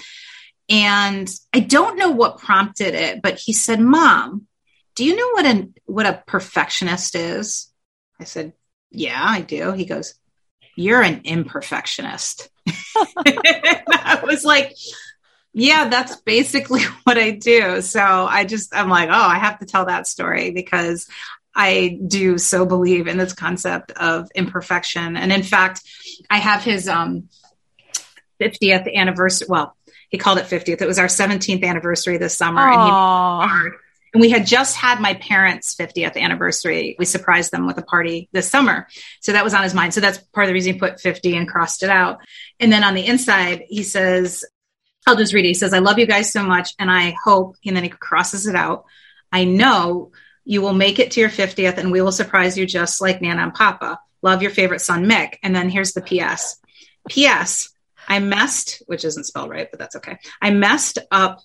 And 0.70 1.30
I 1.54 1.60
don't 1.60 1.98
know 1.98 2.12
what 2.12 2.38
prompted 2.38 2.94
it, 2.94 3.22
but 3.22 3.38
he 3.38 3.52
said, 3.52 3.82
Mom, 3.82 4.48
do 4.96 5.04
you 5.04 5.18
know 5.18 5.30
what 5.32 5.46
a 5.46 5.70
what 5.88 6.06
a 6.06 6.24
perfectionist 6.26 7.16
is? 7.16 7.70
I 8.18 8.24
said, 8.24 8.54
Yeah, 8.92 9.22
I 9.22 9.42
do. 9.42 9.74
He 9.74 9.84
goes, 9.84 10.14
You're 10.78 11.02
an 11.02 11.24
imperfectionist. 11.24 12.48
I 13.18 14.22
was 14.24 14.46
like, 14.46 14.74
yeah, 15.54 15.90
that's 15.90 16.16
basically 16.22 16.82
what 17.04 17.18
I 17.18 17.32
do. 17.32 17.82
So 17.82 18.00
I 18.00 18.46
just, 18.46 18.76
I'm 18.76 18.90
like, 18.90 19.10
oh, 19.10 19.14
I 19.14 19.40
have 19.40 19.58
to 19.60 19.66
tell 19.66 19.86
that 19.86 20.06
story 20.06 20.52
because 20.52 21.08
I 21.58 22.00
do 22.06 22.38
so 22.38 22.68
believe 22.68 23.08
in 23.08 23.18
this 23.18 23.34
concept 23.34 23.92
of 23.94 24.30
imperfection. 24.36 25.18
And 25.18 25.32
in 25.34 25.42
fact, 25.42 25.82
I 26.30 26.38
have 26.38 26.64
his 26.64 26.88
um, 26.88 27.30
50th 28.40 28.94
anniversary. 28.94 29.48
Well, 29.50 29.76
he 30.10 30.20
called 30.20 30.38
it 30.38 30.46
50th. 30.46 30.82
It 30.82 30.88
was 30.88 31.00
our 31.00 31.08
17th 31.08 31.66
anniversary 31.66 32.18
this 32.18 32.38
summer. 32.38 32.62
Aww. 32.62 33.44
And, 33.44 33.52
he, 33.52 33.78
and 34.14 34.22
we 34.22 34.30
had 34.30 34.46
just 34.46 34.78
had 34.78 35.02
my 35.02 35.16
parents' 35.16 35.76
50th 35.76 36.16
anniversary. 36.16 36.96
We 37.00 37.06
surprised 37.06 37.52
them 37.52 37.66
with 37.66 37.80
a 37.80 37.84
party 37.84 38.30
this 38.32 38.48
summer. 38.48 38.88
So 39.22 39.32
that 39.32 39.44
was 39.44 39.56
on 39.56 39.64
his 39.64 39.74
mind. 39.74 39.96
So 39.96 40.00
that's 40.00 40.20
part 40.20 40.46
of 40.46 40.50
the 40.50 40.54
reason 40.54 40.74
he 40.74 40.80
put 40.80 41.02
50 41.02 41.36
and 41.36 41.48
crossed 41.48 41.82
it 41.82 41.90
out. 41.90 42.20
And 42.60 42.72
then 42.72 42.84
on 42.84 42.94
the 42.94 43.06
inside, 43.06 43.64
he 43.68 43.82
says, 43.82 44.46
I'll 45.08 45.16
just 45.16 45.34
read 45.34 45.46
it. 45.46 45.50
He 45.50 45.54
says, 45.56 45.74
I 45.74 45.80
love 45.80 45.98
you 45.98 46.06
guys 46.06 46.32
so 46.32 46.44
much. 46.44 46.70
And 46.78 46.92
I 46.92 47.16
hope, 47.24 47.56
and 47.66 47.76
then 47.76 47.84
he 47.84 47.90
crosses 47.90 48.46
it 48.46 48.56
out. 48.56 48.86
I 49.32 49.44
know 49.44 50.12
you 50.48 50.62
will 50.62 50.74
make 50.74 50.98
it 50.98 51.12
to 51.12 51.20
your 51.20 51.30
50th 51.30 51.78
and 51.78 51.92
we 51.92 52.02
will 52.02 52.12
surprise 52.14 52.58
you 52.58 52.66
just 52.66 53.02
like 53.02 53.22
Nana 53.22 53.44
and 53.44 53.54
Papa. 53.54 54.00
Love 54.22 54.42
your 54.42 54.50
favorite 54.50 54.80
son, 54.80 55.06
Mick. 55.06 55.36
And 55.44 55.54
then 55.54 55.70
here's 55.70 55.92
the 55.92 56.02
PS. 56.02 56.58
PS, 57.10 57.74
I 58.08 58.20
messed, 58.20 58.82
which 58.88 59.04
isn't 59.04 59.26
spelled 59.26 59.50
right, 59.50 59.68
but 59.70 59.78
that's 59.78 59.98
okay. 59.98 60.18
I 60.42 60.52
messed 60.52 61.00
up 61.12 61.42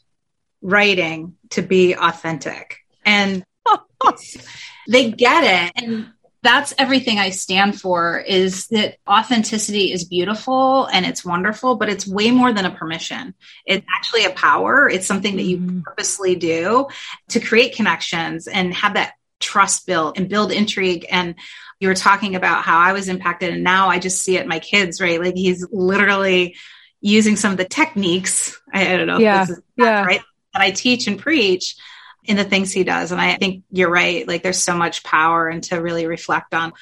writing 0.63 1.35
to 1.51 1.63
be 1.63 1.95
authentic. 1.95 2.79
And 3.05 3.45
they 4.89 5.11
get 5.11 5.73
it. 5.77 5.85
And 5.85 6.13
that's 6.43 6.75
everything 6.77 7.19
I 7.19 7.31
stand 7.31 7.81
for 7.81 8.19
is 8.19 8.67
that 8.69 8.97
authenticity 9.09 9.93
is 9.93 10.05
beautiful 10.05 10.87
and 10.87 11.07
it's 11.07 11.25
wonderful, 11.25 11.77
but 11.77 11.89
it's 11.89 12.07
way 12.07 12.33
more 12.33 12.53
than 12.53 12.65
a 12.65 12.71
permission. 12.71 13.35
It's 13.65 13.87
actually 13.97 14.25
a 14.25 14.31
power. 14.31 14.89
It's 14.89 15.07
something 15.07 15.37
that 15.37 15.45
you 15.45 15.59
Mm-hmm. 15.59 15.81
purposely 15.83 16.35
do 16.35 16.89
to 17.29 17.41
create 17.41 17.77
connections 17.77 18.49
and 18.49 18.75
have 18.75 18.95
that 18.95 19.13
trust 19.39 19.87
built 19.87 20.19
and 20.19 20.29
build 20.29 20.51
intrigue. 20.51 21.07
And 21.11 21.37
you 21.79 21.89
were 21.89 21.95
talking 21.95 22.35
about 22.35 22.65
how 22.65 22.79
I 22.79 22.93
was 22.93 23.09
impacted 23.09 23.53
and 23.53 23.63
now 23.63 23.89
I 23.89 23.99
just 23.99 24.23
see 24.23 24.37
it 24.37 24.43
in 24.43 24.49
my 24.49 24.59
kids, 24.59 25.01
right? 25.01 25.21
Like 25.21 25.35
he's 25.37 25.67
literally 25.71 26.57
using 27.01 27.37
some 27.37 27.53
of 27.53 27.59
the 27.59 27.65
techniques. 27.65 28.61
I, 28.73 28.93
I 28.95 28.97
don't 28.97 29.07
know. 29.07 29.17
if 29.17 29.21
Yeah. 29.23 29.45
this 29.45 29.59
is 29.59 29.63
Yeah. 29.77 30.05
right. 30.05 30.21
That 30.55 30.63
I 30.63 30.71
teach 30.71 31.07
and 31.07 31.19
preach 31.19 31.77
in 32.25 32.37
the 32.37 32.45
things 32.45 32.73
he 32.73 32.85
does. 32.85 33.13
And 33.13 33.21
I 33.21 33.37
think 33.37 33.65
you're 33.71 33.91
right. 33.91 34.27
Like 34.27 34.43
there's 34.43 34.63
so 34.63 34.75
much 34.75 35.03
power 35.03 35.49
and 35.49 35.63
to 35.65 35.77
really 35.77 36.07
reflect 36.07 36.55
on 36.55 36.73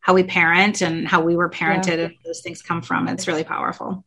how 0.00 0.14
we 0.14 0.22
parent 0.22 0.82
and 0.82 1.06
how 1.06 1.22
we 1.22 1.36
were 1.36 1.50
parented 1.50 2.04
and 2.04 2.14
those 2.24 2.40
things 2.40 2.62
come 2.62 2.82
from. 2.82 3.08
It's 3.08 3.28
really 3.28 3.44
powerful. 3.44 4.04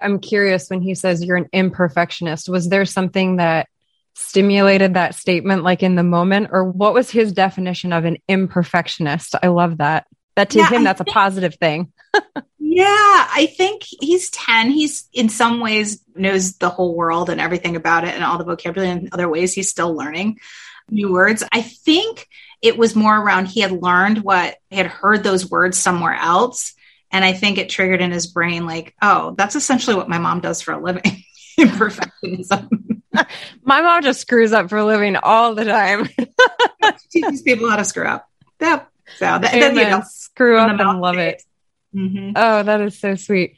I'm 0.00 0.18
curious 0.18 0.68
when 0.68 0.82
he 0.82 0.94
says 0.94 1.24
you're 1.24 1.36
an 1.36 1.48
imperfectionist, 1.52 2.48
was 2.48 2.68
there 2.68 2.84
something 2.84 3.36
that 3.36 3.68
stimulated 4.14 4.94
that 4.94 5.14
statement 5.14 5.62
like 5.62 5.82
in 5.82 5.94
the 5.94 6.02
moment 6.02 6.48
or 6.52 6.64
what 6.64 6.92
was 6.92 7.10
his 7.10 7.32
definition 7.32 7.92
of 7.92 8.04
an 8.04 8.18
imperfectionist? 8.28 9.38
I 9.42 9.48
love 9.48 9.78
that. 9.78 10.06
That 10.36 10.50
to 10.50 10.58
Yeah, 10.58 10.68
him 10.68 10.82
I 10.82 10.84
that's 10.84 11.00
a 11.00 11.04
positive 11.04 11.54
thing. 11.56 11.92
Yeah, 12.74 12.86
I 12.86 13.52
think 13.54 13.82
he's 13.82 14.30
10. 14.30 14.70
He's 14.70 15.06
in 15.12 15.28
some 15.28 15.60
ways 15.60 16.02
knows 16.14 16.56
the 16.56 16.70
whole 16.70 16.94
world 16.94 17.28
and 17.28 17.38
everything 17.38 17.76
about 17.76 18.04
it 18.04 18.14
and 18.14 18.24
all 18.24 18.38
the 18.38 18.44
vocabulary. 18.44 18.90
In 18.90 19.10
other 19.12 19.28
ways, 19.28 19.52
he's 19.52 19.68
still 19.68 19.94
learning 19.94 20.38
new 20.90 21.12
words. 21.12 21.44
I 21.52 21.60
think 21.60 22.26
it 22.62 22.78
was 22.78 22.96
more 22.96 23.14
around 23.14 23.46
he 23.46 23.60
had 23.60 23.72
learned 23.72 24.18
what 24.18 24.56
he 24.70 24.78
had 24.78 24.86
heard 24.86 25.22
those 25.22 25.50
words 25.50 25.76
somewhere 25.76 26.14
else. 26.14 26.72
And 27.10 27.26
I 27.26 27.34
think 27.34 27.58
it 27.58 27.68
triggered 27.68 28.00
in 28.00 28.10
his 28.10 28.26
brain, 28.26 28.64
like, 28.64 28.94
oh, 29.02 29.34
that's 29.36 29.54
essentially 29.54 29.94
what 29.94 30.08
my 30.08 30.16
mom 30.16 30.40
does 30.40 30.62
for 30.62 30.72
a 30.72 30.82
living 30.82 31.24
imperfectionism. 31.60 33.02
My 33.62 33.82
mom 33.82 34.02
just 34.02 34.22
screws 34.22 34.54
up 34.54 34.70
for 34.70 34.78
a 34.78 34.86
living 34.86 35.16
all 35.16 35.54
the 35.54 35.66
time. 35.66 36.08
Teaches 37.10 37.42
people 37.42 37.68
how 37.68 37.76
to 37.76 37.84
screw 37.84 38.06
up. 38.06 38.26
Yep. 38.58 38.88
So 39.18 39.26
that, 39.26 39.42
that, 39.42 39.74
you 39.74 39.82
know, 39.82 40.02
Screw 40.08 40.58
in 40.58 40.70
up 40.70 40.80
and 40.80 41.00
love 41.02 41.18
it. 41.18 41.42
Mhm. 41.94 42.32
Oh, 42.36 42.62
that 42.62 42.80
is 42.80 42.98
so 42.98 43.14
sweet. 43.14 43.56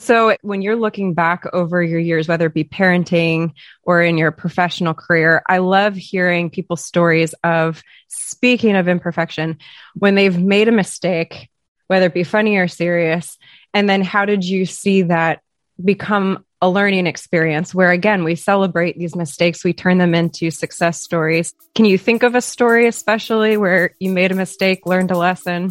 So, 0.00 0.36
when 0.42 0.60
you're 0.60 0.76
looking 0.76 1.14
back 1.14 1.44
over 1.52 1.82
your 1.82 2.00
years, 2.00 2.28
whether 2.28 2.46
it 2.46 2.54
be 2.54 2.64
parenting 2.64 3.52
or 3.84 4.02
in 4.02 4.18
your 4.18 4.32
professional 4.32 4.92
career, 4.92 5.42
I 5.48 5.58
love 5.58 5.94
hearing 5.94 6.50
people's 6.50 6.84
stories 6.84 7.32
of 7.44 7.82
speaking 8.08 8.76
of 8.76 8.88
imperfection 8.88 9.58
when 9.94 10.14
they've 10.14 10.38
made 10.38 10.68
a 10.68 10.72
mistake, 10.72 11.48
whether 11.86 12.06
it 12.06 12.14
be 12.14 12.24
funny 12.24 12.56
or 12.56 12.68
serious. 12.68 13.38
And 13.72 13.88
then, 13.88 14.02
how 14.02 14.24
did 14.24 14.44
you 14.44 14.66
see 14.66 15.02
that 15.02 15.40
become 15.82 16.44
a 16.60 16.68
learning 16.68 17.06
experience 17.06 17.74
where, 17.74 17.90
again, 17.90 18.24
we 18.24 18.34
celebrate 18.34 18.98
these 18.98 19.14
mistakes, 19.16 19.64
we 19.64 19.72
turn 19.72 19.98
them 19.98 20.14
into 20.14 20.50
success 20.50 21.00
stories? 21.00 21.54
Can 21.74 21.84
you 21.84 21.98
think 21.98 22.22
of 22.24 22.34
a 22.34 22.40
story, 22.40 22.88
especially 22.88 23.56
where 23.56 23.94
you 24.00 24.10
made 24.10 24.32
a 24.32 24.36
mistake, 24.36 24.86
learned 24.86 25.10
a 25.12 25.18
lesson? 25.18 25.70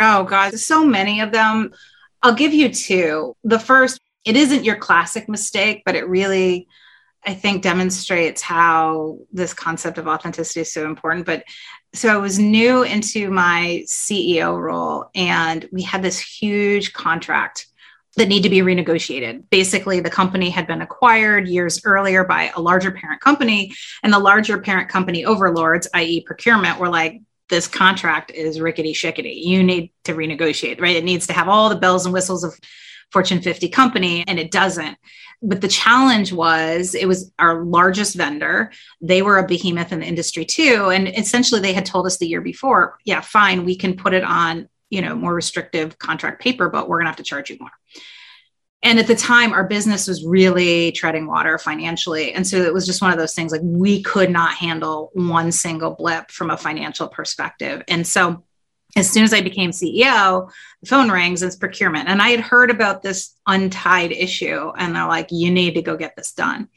Oh 0.00 0.24
God, 0.24 0.58
so 0.58 0.84
many 0.84 1.20
of 1.20 1.32
them. 1.32 1.72
I'll 2.22 2.34
give 2.34 2.52
you 2.52 2.72
two. 2.72 3.36
The 3.44 3.58
first, 3.58 4.00
it 4.24 4.36
isn't 4.36 4.64
your 4.64 4.76
classic 4.76 5.28
mistake, 5.28 5.82
but 5.86 5.94
it 5.94 6.08
really, 6.08 6.68
I 7.24 7.34
think, 7.34 7.62
demonstrates 7.62 8.42
how 8.42 9.18
this 9.32 9.54
concept 9.54 9.98
of 9.98 10.08
authenticity 10.08 10.60
is 10.60 10.72
so 10.72 10.86
important. 10.86 11.26
But 11.26 11.44
so 11.94 12.12
I 12.12 12.16
was 12.18 12.38
new 12.38 12.82
into 12.82 13.30
my 13.30 13.84
CEO 13.86 14.60
role, 14.60 15.10
and 15.14 15.68
we 15.72 15.82
had 15.82 16.02
this 16.02 16.18
huge 16.18 16.92
contract 16.92 17.66
that 18.16 18.28
need 18.28 18.42
to 18.42 18.48
be 18.48 18.60
renegotiated. 18.60 19.44
Basically, 19.50 20.00
the 20.00 20.10
company 20.10 20.50
had 20.50 20.66
been 20.66 20.82
acquired 20.82 21.48
years 21.48 21.80
earlier 21.84 22.24
by 22.24 22.50
a 22.56 22.60
larger 22.60 22.90
parent 22.90 23.20
company, 23.20 23.74
and 24.02 24.12
the 24.12 24.18
larger 24.18 24.58
parent 24.58 24.88
company 24.88 25.24
overlords, 25.24 25.86
i.e., 25.94 26.22
procurement, 26.22 26.78
were 26.78 26.88
like, 26.88 27.20
this 27.48 27.68
contract 27.68 28.30
is 28.30 28.60
rickety 28.60 28.92
shickety. 28.92 29.44
You 29.44 29.62
need 29.62 29.92
to 30.04 30.14
renegotiate, 30.14 30.80
right? 30.80 30.96
It 30.96 31.04
needs 31.04 31.26
to 31.28 31.32
have 31.32 31.48
all 31.48 31.68
the 31.68 31.76
bells 31.76 32.04
and 32.04 32.12
whistles 32.12 32.44
of 32.44 32.58
Fortune 33.12 33.40
50 33.40 33.68
company, 33.68 34.24
and 34.26 34.38
it 34.38 34.50
doesn't. 34.50 34.98
But 35.42 35.60
the 35.60 35.68
challenge 35.68 36.32
was 36.32 36.94
it 36.94 37.06
was 37.06 37.30
our 37.38 37.64
largest 37.64 38.16
vendor. 38.16 38.72
They 39.00 39.22
were 39.22 39.38
a 39.38 39.46
behemoth 39.46 39.92
in 39.92 40.00
the 40.00 40.06
industry 40.06 40.44
too. 40.44 40.90
And 40.90 41.08
essentially 41.08 41.60
they 41.60 41.72
had 41.72 41.86
told 41.86 42.06
us 42.06 42.16
the 42.16 42.26
year 42.26 42.40
before, 42.40 42.98
yeah, 43.04 43.20
fine, 43.20 43.64
we 43.64 43.76
can 43.76 43.96
put 43.96 44.14
it 44.14 44.24
on, 44.24 44.68
you 44.90 45.02
know, 45.02 45.14
more 45.14 45.34
restrictive 45.34 45.98
contract 45.98 46.40
paper, 46.40 46.68
but 46.68 46.88
we're 46.88 46.98
gonna 46.98 47.10
have 47.10 47.16
to 47.16 47.22
charge 47.22 47.50
you 47.50 47.58
more. 47.60 47.70
And 48.86 49.00
at 49.00 49.08
the 49.08 49.16
time, 49.16 49.52
our 49.52 49.64
business 49.64 50.06
was 50.06 50.24
really 50.24 50.92
treading 50.92 51.26
water 51.26 51.58
financially. 51.58 52.32
And 52.32 52.46
so 52.46 52.58
it 52.58 52.72
was 52.72 52.86
just 52.86 53.02
one 53.02 53.10
of 53.10 53.18
those 53.18 53.34
things 53.34 53.50
like 53.50 53.60
we 53.64 54.00
could 54.00 54.30
not 54.30 54.54
handle 54.54 55.10
one 55.12 55.50
single 55.50 55.90
blip 55.90 56.30
from 56.30 56.50
a 56.50 56.56
financial 56.56 57.08
perspective. 57.08 57.82
And 57.88 58.06
so 58.06 58.44
as 58.94 59.10
soon 59.10 59.24
as 59.24 59.34
I 59.34 59.40
became 59.40 59.72
CEO, 59.72 60.48
the 60.82 60.88
phone 60.88 61.10
rings, 61.10 61.42
it's 61.42 61.56
procurement. 61.56 62.08
And 62.08 62.22
I 62.22 62.28
had 62.28 62.38
heard 62.38 62.70
about 62.70 63.02
this 63.02 63.34
untied 63.44 64.12
issue, 64.12 64.70
and 64.78 64.94
they're 64.94 65.08
like, 65.08 65.32
you 65.32 65.50
need 65.50 65.74
to 65.74 65.82
go 65.82 65.96
get 65.96 66.14
this 66.14 66.30
done. 66.32 66.68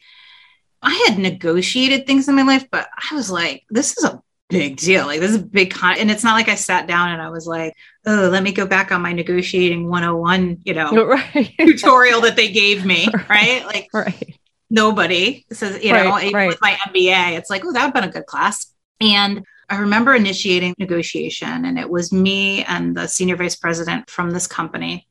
I 0.82 1.04
had 1.06 1.16
negotiated 1.16 2.08
things 2.08 2.28
in 2.28 2.34
my 2.34 2.42
life, 2.42 2.66
but 2.72 2.88
I 3.08 3.14
was 3.14 3.30
like, 3.30 3.62
this 3.70 3.96
is 3.96 4.02
a 4.02 4.20
big 4.50 4.76
deal. 4.76 5.06
Like, 5.06 5.20
this 5.20 5.30
is 5.30 5.36
a 5.36 5.42
big 5.42 5.70
con. 5.70 5.96
And 5.98 6.10
it's 6.10 6.24
not 6.24 6.34
like 6.34 6.48
I 6.48 6.54
sat 6.56 6.86
down 6.86 7.10
and 7.10 7.22
I 7.22 7.30
was 7.30 7.46
like, 7.46 7.74
oh, 8.06 8.28
let 8.30 8.42
me 8.42 8.52
go 8.52 8.66
back 8.66 8.92
on 8.92 9.00
my 9.00 9.12
negotiating 9.12 9.88
101, 9.88 10.58
you 10.64 10.74
know, 10.74 10.90
Right. 11.06 11.54
tutorial 11.58 12.20
that 12.22 12.36
they 12.36 12.50
gave 12.50 12.84
me, 12.84 13.08
right? 13.30 13.64
Like, 13.64 13.88
right. 13.94 14.38
nobody. 14.68 15.46
says, 15.52 15.82
you 15.82 15.92
know, 15.92 16.10
right. 16.10 16.48
with 16.48 16.60
my 16.60 16.72
MBA, 16.88 17.38
it's 17.38 17.50
like, 17.50 17.64
oh, 17.64 17.72
that 17.72 17.84
would 17.84 17.94
have 17.94 17.94
been 17.94 18.10
a 18.10 18.12
good 18.12 18.26
class. 18.26 18.72
And 19.00 19.44
I 19.70 19.78
remember 19.78 20.14
initiating 20.14 20.74
negotiation, 20.78 21.64
and 21.64 21.78
it 21.78 21.88
was 21.88 22.12
me 22.12 22.64
and 22.64 22.96
the 22.96 23.06
senior 23.06 23.36
vice 23.36 23.54
president 23.56 24.10
from 24.10 24.32
this 24.32 24.46
company. 24.46 25.06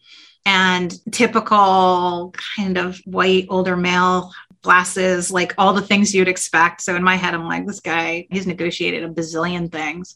And 0.46 0.93
typical 1.12 2.34
kind 2.55 2.77
of 2.77 3.00
white 3.05 3.48
older 3.50 3.77
male 3.77 4.31
glasses, 4.62 5.32
like 5.32 5.54
all 5.58 5.74
the 5.74 5.82
things 5.82 6.13
you'd 6.13 6.28
expect. 6.28 6.82
So 6.82 6.96
in 6.96 7.04
my 7.04 7.16
head, 7.16 7.34
I'm 7.34 7.48
like, 7.48 7.66
this 7.66 7.80
guy, 7.80 8.28
he's 8.30 8.46
negotiated 8.48 9.04
a 9.04 9.10
bazillion 9.10 9.72
things. 9.72 10.16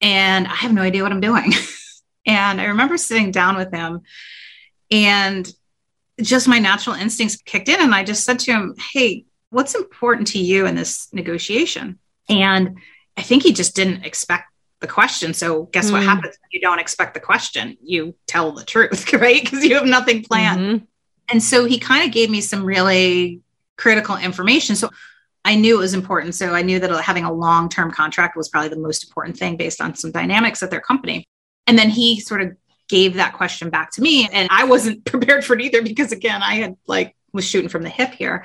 And 0.00 0.46
I 0.46 0.54
have 0.54 0.72
no 0.72 0.82
idea 0.82 1.02
what 1.02 1.12
I'm 1.12 1.20
doing. 1.20 1.52
and 2.26 2.60
I 2.60 2.66
remember 2.66 2.96
sitting 2.96 3.30
down 3.30 3.56
with 3.56 3.72
him 3.72 4.00
and 4.90 5.52
just 6.20 6.46
my 6.48 6.58
natural 6.58 6.94
instincts 6.96 7.36
kicked 7.36 7.68
in. 7.68 7.80
And 7.80 7.94
I 7.94 8.04
just 8.04 8.24
said 8.24 8.38
to 8.40 8.52
him, 8.52 8.74
Hey, 8.92 9.24
what's 9.50 9.74
important 9.74 10.28
to 10.28 10.38
you 10.38 10.66
in 10.66 10.74
this 10.74 11.08
negotiation? 11.12 11.98
And 12.28 12.78
I 13.16 13.22
think 13.22 13.42
he 13.42 13.52
just 13.52 13.74
didn't 13.74 14.04
expect 14.04 14.44
the 14.80 14.88
question. 14.88 15.34
So 15.34 15.64
guess 15.64 15.90
what 15.92 16.02
Mm. 16.02 16.06
happens 16.06 16.36
when 16.40 16.48
you 16.50 16.60
don't 16.60 16.78
expect 16.80 17.14
the 17.14 17.20
question? 17.20 17.76
You 17.82 18.14
tell 18.26 18.52
the 18.52 18.64
truth, 18.64 19.12
right? 19.12 19.42
Because 19.42 19.64
you 19.64 19.74
have 19.76 19.86
nothing 19.86 20.22
planned. 20.24 20.60
Mhm. 20.60 20.86
And 21.30 21.42
so 21.42 21.64
he 21.64 21.78
kind 21.78 22.06
of 22.06 22.12
gave 22.12 22.30
me 22.30 22.40
some 22.40 22.64
really 22.64 23.40
critical 23.76 24.16
information. 24.16 24.76
So 24.76 24.90
I 25.44 25.56
knew 25.56 25.76
it 25.76 25.80
was 25.80 25.94
important. 25.94 26.34
So 26.34 26.54
I 26.54 26.62
knew 26.62 26.78
that 26.78 26.90
having 27.02 27.24
a 27.24 27.32
long 27.32 27.68
term 27.68 27.90
contract 27.90 28.36
was 28.36 28.48
probably 28.48 28.70
the 28.70 28.76
most 28.76 29.04
important 29.04 29.36
thing 29.36 29.56
based 29.56 29.80
on 29.80 29.94
some 29.94 30.12
dynamics 30.12 30.62
at 30.62 30.70
their 30.70 30.80
company. 30.80 31.24
And 31.66 31.78
then 31.78 31.90
he 31.90 32.20
sort 32.20 32.42
of 32.42 32.56
gave 32.88 33.14
that 33.14 33.32
question 33.32 33.70
back 33.70 33.90
to 33.92 34.02
me. 34.02 34.28
And 34.32 34.48
I 34.50 34.64
wasn't 34.64 35.04
prepared 35.06 35.44
for 35.44 35.54
it 35.54 35.62
either 35.62 35.82
because, 35.82 36.12
again, 36.12 36.42
I 36.42 36.56
had 36.56 36.76
like 36.86 37.16
was 37.32 37.44
shooting 37.44 37.70
from 37.70 37.82
the 37.82 37.88
hip 37.88 38.12
here. 38.12 38.44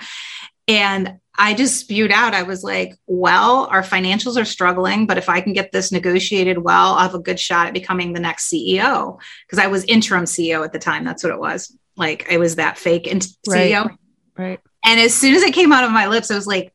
And 0.67 1.19
I 1.37 1.53
just 1.53 1.79
spewed 1.79 2.11
out, 2.11 2.33
I 2.33 2.43
was 2.43 2.63
like, 2.63 2.95
well, 3.05 3.67
our 3.69 3.83
financials 3.83 4.41
are 4.41 4.45
struggling, 4.45 5.05
but 5.05 5.17
if 5.17 5.29
I 5.29 5.39
can 5.39 5.53
get 5.53 5.71
this 5.71 5.91
negotiated 5.91 6.57
well, 6.57 6.93
I'll 6.93 7.03
have 7.03 7.13
a 7.13 7.19
good 7.19 7.39
shot 7.39 7.67
at 7.67 7.73
becoming 7.73 8.13
the 8.13 8.19
next 8.19 8.51
CEO. 8.51 9.19
Because 9.45 9.63
I 9.63 9.67
was 9.67 9.83
interim 9.85 10.25
CEO 10.25 10.65
at 10.65 10.73
the 10.73 10.79
time. 10.79 11.03
That's 11.03 11.23
what 11.23 11.31
it 11.31 11.39
was. 11.39 11.77
Like 11.97 12.31
I 12.31 12.37
was 12.37 12.55
that 12.55 12.77
fake 12.77 13.07
Right. 13.07 13.71
CEO. 13.73 13.95
Right. 14.37 14.59
And 14.85 14.99
as 14.99 15.13
soon 15.13 15.33
as 15.35 15.41
it 15.43 15.53
came 15.53 15.71
out 15.73 15.83
of 15.83 15.91
my 15.91 16.07
lips, 16.07 16.31
I 16.31 16.35
was 16.35 16.47
like, 16.47 16.73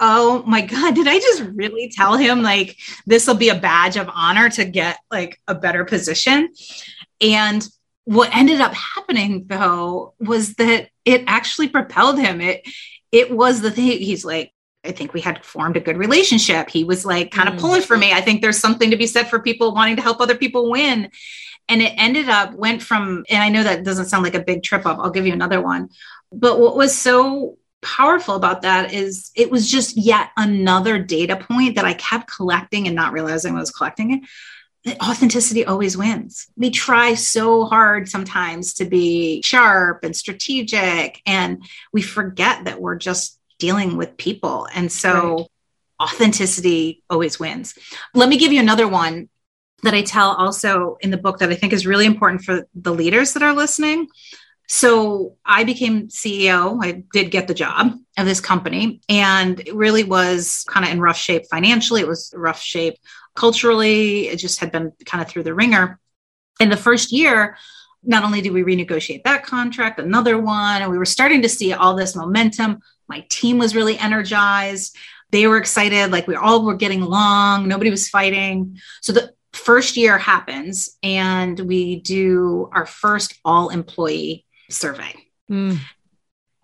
oh 0.00 0.42
my 0.46 0.60
God, 0.62 0.94
did 0.94 1.08
I 1.08 1.18
just 1.18 1.42
really 1.54 1.90
tell 1.94 2.16
him 2.16 2.42
like 2.42 2.76
this 3.06 3.26
will 3.26 3.34
be 3.34 3.48
a 3.48 3.58
badge 3.58 3.96
of 3.96 4.08
honor 4.12 4.48
to 4.50 4.64
get 4.64 4.98
like 5.10 5.40
a 5.48 5.54
better 5.54 5.84
position? 5.84 6.50
And 7.20 7.66
what 8.04 8.34
ended 8.34 8.60
up 8.60 8.74
happening 8.74 9.44
though 9.48 10.14
was 10.18 10.54
that 10.54 10.88
it 11.04 11.24
actually 11.26 11.68
propelled 11.68 12.18
him. 12.18 12.40
It 12.40 12.62
it 13.12 13.30
was 13.30 13.60
the 13.60 13.70
thing. 13.70 13.98
He's 13.98 14.24
like, 14.24 14.52
I 14.84 14.92
think 14.92 15.12
we 15.14 15.20
had 15.20 15.44
formed 15.44 15.76
a 15.76 15.80
good 15.80 15.96
relationship. 15.96 16.68
He 16.70 16.84
was 16.84 17.04
like 17.04 17.30
kind 17.30 17.48
of 17.48 17.54
Mm. 17.56 17.60
pulling 17.60 17.82
for 17.82 17.96
me. 17.96 18.12
I 18.12 18.20
think 18.20 18.40
there's 18.42 18.58
something 18.58 18.90
to 18.90 18.96
be 18.96 19.06
said 19.06 19.28
for 19.28 19.40
people 19.40 19.74
wanting 19.74 19.96
to 19.96 20.02
help 20.02 20.20
other 20.20 20.36
people 20.36 20.70
win. 20.70 21.10
And 21.68 21.82
it 21.82 21.92
ended 21.96 22.28
up 22.28 22.54
went 22.54 22.82
from, 22.82 23.24
and 23.28 23.42
I 23.42 23.50
know 23.50 23.62
that 23.62 23.84
doesn't 23.84 24.06
sound 24.06 24.24
like 24.24 24.34
a 24.34 24.40
big 24.40 24.62
trip 24.62 24.86
up. 24.86 24.98
I'll 24.98 25.10
give 25.10 25.26
you 25.26 25.32
another 25.32 25.60
one. 25.60 25.90
But 26.32 26.58
what 26.58 26.76
was 26.76 26.96
so 26.96 27.58
powerful 27.82 28.34
about 28.34 28.62
that 28.62 28.92
is 28.92 29.30
it 29.36 29.50
was 29.50 29.70
just 29.70 29.96
yet 29.96 30.30
another 30.36 30.98
data 30.98 31.36
point 31.36 31.76
that 31.76 31.84
I 31.84 31.94
kept 31.94 32.30
collecting 32.30 32.86
and 32.86 32.96
not 32.96 33.12
realizing 33.12 33.54
I 33.54 33.60
was 33.60 33.70
collecting 33.70 34.12
it. 34.12 35.00
Authenticity 35.02 35.66
always 35.66 35.96
wins. 35.96 36.46
We 36.56 36.70
try 36.70 37.14
so 37.14 37.66
hard 37.66 38.08
sometimes 38.08 38.74
to 38.74 38.84
be 38.84 39.42
sharp 39.42 40.04
and 40.04 40.16
strategic, 40.16 41.20
and 41.26 41.62
we 41.92 42.00
forget 42.00 42.64
that 42.64 42.80
we're 42.80 42.96
just 42.96 43.38
dealing 43.58 43.96
with 43.96 44.16
people. 44.16 44.68
And 44.72 44.90
so 44.90 45.48
authenticity 46.00 47.02
always 47.10 47.38
wins. 47.38 47.76
Let 48.14 48.28
me 48.28 48.38
give 48.38 48.52
you 48.52 48.60
another 48.60 48.88
one 48.88 49.28
that 49.82 49.94
I 49.94 50.02
tell 50.02 50.30
also 50.30 50.96
in 51.00 51.10
the 51.10 51.16
book 51.16 51.38
that 51.38 51.50
I 51.50 51.54
think 51.54 51.72
is 51.72 51.86
really 51.86 52.06
important 52.06 52.42
for 52.42 52.66
the 52.74 52.92
leaders 52.92 53.32
that 53.32 53.42
are 53.42 53.54
listening. 53.54 54.08
So 54.70 55.36
I 55.46 55.64
became 55.64 56.08
CEO. 56.08 56.78
I 56.82 57.02
did 57.12 57.30
get 57.30 57.48
the 57.48 57.54
job 57.54 57.92
of 58.18 58.26
this 58.26 58.40
company, 58.40 59.00
and 59.08 59.60
it 59.60 59.74
really 59.74 60.04
was 60.04 60.64
kind 60.68 60.84
of 60.84 60.92
in 60.92 61.00
rough 61.00 61.16
shape 61.16 61.46
financially. 61.50 62.02
It 62.02 62.08
was 62.08 62.34
rough 62.36 62.60
shape 62.60 62.96
culturally. 63.34 64.28
It 64.28 64.36
just 64.36 64.60
had 64.60 64.70
been 64.70 64.92
kind 65.06 65.22
of 65.22 65.28
through 65.28 65.44
the 65.44 65.54
ringer. 65.54 65.98
In 66.60 66.68
the 66.68 66.76
first 66.76 67.12
year, 67.12 67.56
not 68.02 68.24
only 68.24 68.40
did 68.40 68.52
we 68.52 68.62
renegotiate 68.62 69.22
that 69.24 69.44
contract, 69.44 70.00
another 70.00 70.38
one, 70.38 70.82
and 70.82 70.90
we 70.90 70.98
were 70.98 71.06
starting 71.06 71.42
to 71.42 71.48
see 71.48 71.72
all 71.72 71.94
this 71.94 72.14
momentum. 72.14 72.80
My 73.08 73.24
team 73.30 73.58
was 73.58 73.74
really 73.74 73.98
energized. 73.98 74.96
They 75.30 75.46
were 75.46 75.58
excited, 75.58 76.10
like 76.10 76.26
we 76.26 76.36
all 76.36 76.64
were 76.64 76.74
getting 76.74 77.02
along, 77.02 77.68
nobody 77.68 77.90
was 77.90 78.08
fighting. 78.08 78.78
So 79.02 79.12
the 79.12 79.32
first 79.58 79.96
year 79.96 80.18
happens, 80.18 80.96
and 81.02 81.58
we 81.60 82.00
do 82.00 82.70
our 82.72 82.86
first 82.86 83.38
all 83.44 83.68
employee 83.68 84.46
survey. 84.70 85.14
Mm. 85.50 85.78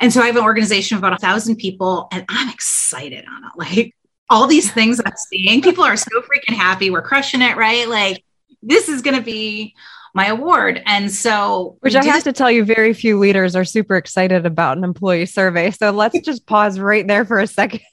And 0.00 0.12
so 0.12 0.20
I 0.20 0.26
have 0.26 0.37
an 0.37 0.44
organization 0.44 0.96
of 0.96 1.02
about 1.02 1.14
a 1.14 1.18
thousand 1.18 1.57
people, 1.57 2.09
and 2.12 2.24
I'm 2.28 2.48
excited 2.50 3.24
on 3.26 3.44
it. 3.44 3.50
Like 3.57 3.94
all 4.30 4.46
these 4.46 4.70
things 4.72 5.00
I'm 5.04 5.12
seeing, 5.28 5.62
people 5.62 5.85
are 5.85 5.96
so 5.96 6.20
freaking 6.22 6.57
happy. 6.57 6.90
We're 6.90 7.02
crushing 7.02 7.42
it, 7.42 7.57
right? 7.57 7.88
Like 7.88 8.24
this 8.62 8.88
is 8.88 9.02
going 9.02 9.16
to 9.16 9.22
be 9.22 9.74
my 10.14 10.26
award. 10.26 10.83
And 10.87 11.11
so, 11.11 11.76
Which 11.80 11.94
I 11.96 12.04
have 12.04 12.14
this- 12.16 12.24
to 12.24 12.33
tell 12.33 12.50
you, 12.50 12.64
very 12.64 12.94
few 12.94 13.18
leaders 13.18 13.57
are 13.57 13.64
super 13.64 13.96
excited 13.96 14.46
about 14.46 14.78
an 14.78 14.85
employee 14.85 15.26
survey. 15.26 15.70
So 15.70 15.90
let's 15.90 16.18
just 16.20 16.46
pause 16.46 16.78
right 16.78 17.07
there 17.07 17.24
for 17.24 17.38
a 17.38 17.46
second. 17.46 17.80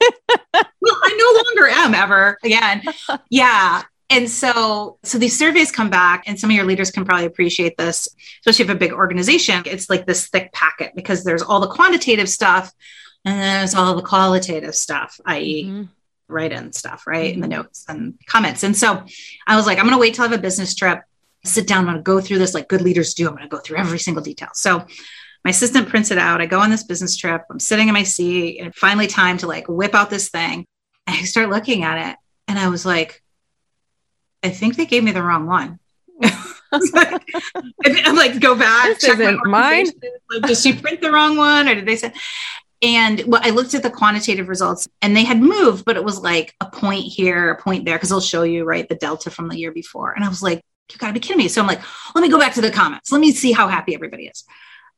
well, 0.54 0.64
I 1.04 1.18
no 1.18 1.44
longer 1.44 1.68
am 1.74 1.96
ever 1.96 2.38
again. 2.44 2.84
Yeah. 3.30 3.84
And 4.12 4.30
so, 4.30 4.97
so 5.04 5.17
these 5.17 5.39
surveys 5.39 5.71
come 5.71 5.89
back, 5.89 6.26
and 6.28 6.38
some 6.38 6.50
of 6.50 6.56
your 6.56 6.65
leaders 6.65 6.91
can 6.91 7.06
probably 7.06 7.26
appreciate 7.26 7.78
this, 7.78 8.10
especially 8.41 8.65
if 8.65 8.69
a 8.71 8.76
big 8.76 8.91
organization. 8.91 9.63
It's 9.65 9.89
like 9.89 10.06
this 10.06 10.28
thick 10.28 10.52
packet 10.52 10.91
because 10.95 11.24
there's 11.24 11.41
all 11.41 11.62
the 11.62 11.67
quantitative 11.67 12.28
stuff 12.30 12.74
and 13.24 13.39
then 13.39 13.60
there's 13.60 13.74
all 13.76 13.95
the 13.95 14.02
qualitative 14.02 14.76
stuff, 14.76 15.19
i.e., 15.26 15.65
Mhm. 15.65 15.89
write 16.28 16.52
in 16.52 16.74
stuff, 16.74 17.06
right? 17.08 17.34
In 17.34 17.39
the 17.39 17.47
notes 17.47 17.86
and 17.88 18.15
comments. 18.26 18.63
And 18.63 18.76
so 18.76 19.04
I 19.47 19.56
was 19.56 19.65
like, 19.65 19.78
I'm 19.78 19.86
going 19.86 19.95
to 19.95 20.02
wait 20.02 20.13
till 20.15 20.26
I 20.26 20.28
have 20.30 20.38
a 20.38 20.41
business 20.41 20.76
trip, 20.76 21.02
sit 21.45 21.67
down, 21.67 21.80
I'm 21.80 21.86
going 21.86 21.97
to 21.97 22.04
go 22.04 22.19
through 22.19 22.39
this 22.39 22.54
like 22.54 22.67
good 22.67 22.82
leaders 22.82 23.13
do. 23.13 23.28
I'm 23.28 23.36
going 23.36 23.43
to 23.43 23.56
go 23.56 23.60
through 23.60 23.78
every 23.78 24.00
single 24.00 24.24
detail. 24.24 24.50
So 24.54 24.86
my 25.45 25.52
assistant 25.52 25.88
prints 25.89 26.10
it 26.12 26.17
out. 26.17 26.41
I 26.41 26.45
go 26.47 26.60
on 26.60 26.69
this 26.69 26.84
business 26.84 27.15
trip. 27.15 27.43
I'm 27.50 27.60
sitting 27.60 27.88
in 27.88 27.93
my 27.93 28.04
seat 28.04 28.60
and 28.60 28.74
finally 28.76 29.08
time 29.08 29.38
to 29.39 29.47
like 29.47 29.67
whip 29.67 29.93
out 29.95 30.10
this 30.10 30.30
thing. 30.30 30.65
And 31.08 31.15
I 31.17 31.21
start 31.24 31.50
looking 31.50 31.84
at 31.84 32.12
it 32.12 32.17
and 32.47 32.58
I 32.60 32.69
was 32.69 32.86
like, 32.86 33.21
I 34.44 34.50
think 34.50 34.76
they 34.76 34.86
gave 34.86 35.04
me 35.04 35.12
the 35.12 35.24
wrong 35.24 35.46
one. 35.46 35.80
I'm 36.74 38.16
like, 38.16 38.40
go 38.40 38.56
back. 38.56 38.86
This 38.86 39.04
check 39.04 39.20
isn't 39.20 39.46
mine. 39.46 39.88
Like, 40.30 40.44
did 40.44 40.58
she 40.58 40.74
print 40.74 41.02
the 41.02 41.12
wrong 41.12 41.38
one 41.38 41.68
or 41.68 41.76
did 41.76 41.86
they 41.86 41.96
say? 41.96 42.14
And 42.82 43.24
well, 43.28 43.42
I 43.44 43.52
looked 43.52 43.74
at 43.76 43.84
the 43.84 43.92
quantitative 43.92 44.50
results 44.50 44.88
and 45.02 45.16
they 45.16 45.24
had 45.24 45.40
moved, 45.40 45.86
but 45.86 45.98
it 45.98 46.04
was 46.04 46.20
like 46.20 46.56
a 46.60 46.66
point 46.66 47.06
here, 47.06 47.52
a 47.52 47.62
point 47.62 47.86
there, 47.86 47.96
because 47.96 48.10
they'll 48.10 48.22
show 48.22 48.44
you, 48.44 48.64
right, 48.64 48.88
the 48.90 48.96
delta 48.96 49.30
from 49.30 49.50
the 49.50 49.58
year 49.58 49.72
before. 49.72 50.14
And 50.14 50.24
I 50.24 50.30
was 50.30 50.42
like, 50.42 50.64
you 50.92 50.98
gotta 50.98 51.14
be 51.14 51.20
kidding 51.20 51.38
me. 51.38 51.48
So 51.48 51.62
I'm 51.62 51.68
like, 51.68 51.82
let 52.16 52.22
me 52.22 52.30
go 52.30 52.40
back 52.40 52.56
to 52.56 52.62
the 52.62 52.72
comments. 52.72 53.12
Let 53.12 53.22
me 53.22 53.32
see 53.32 53.52
how 53.52 53.68
happy 53.68 53.94
everybody 53.94 54.28
is. 54.28 54.44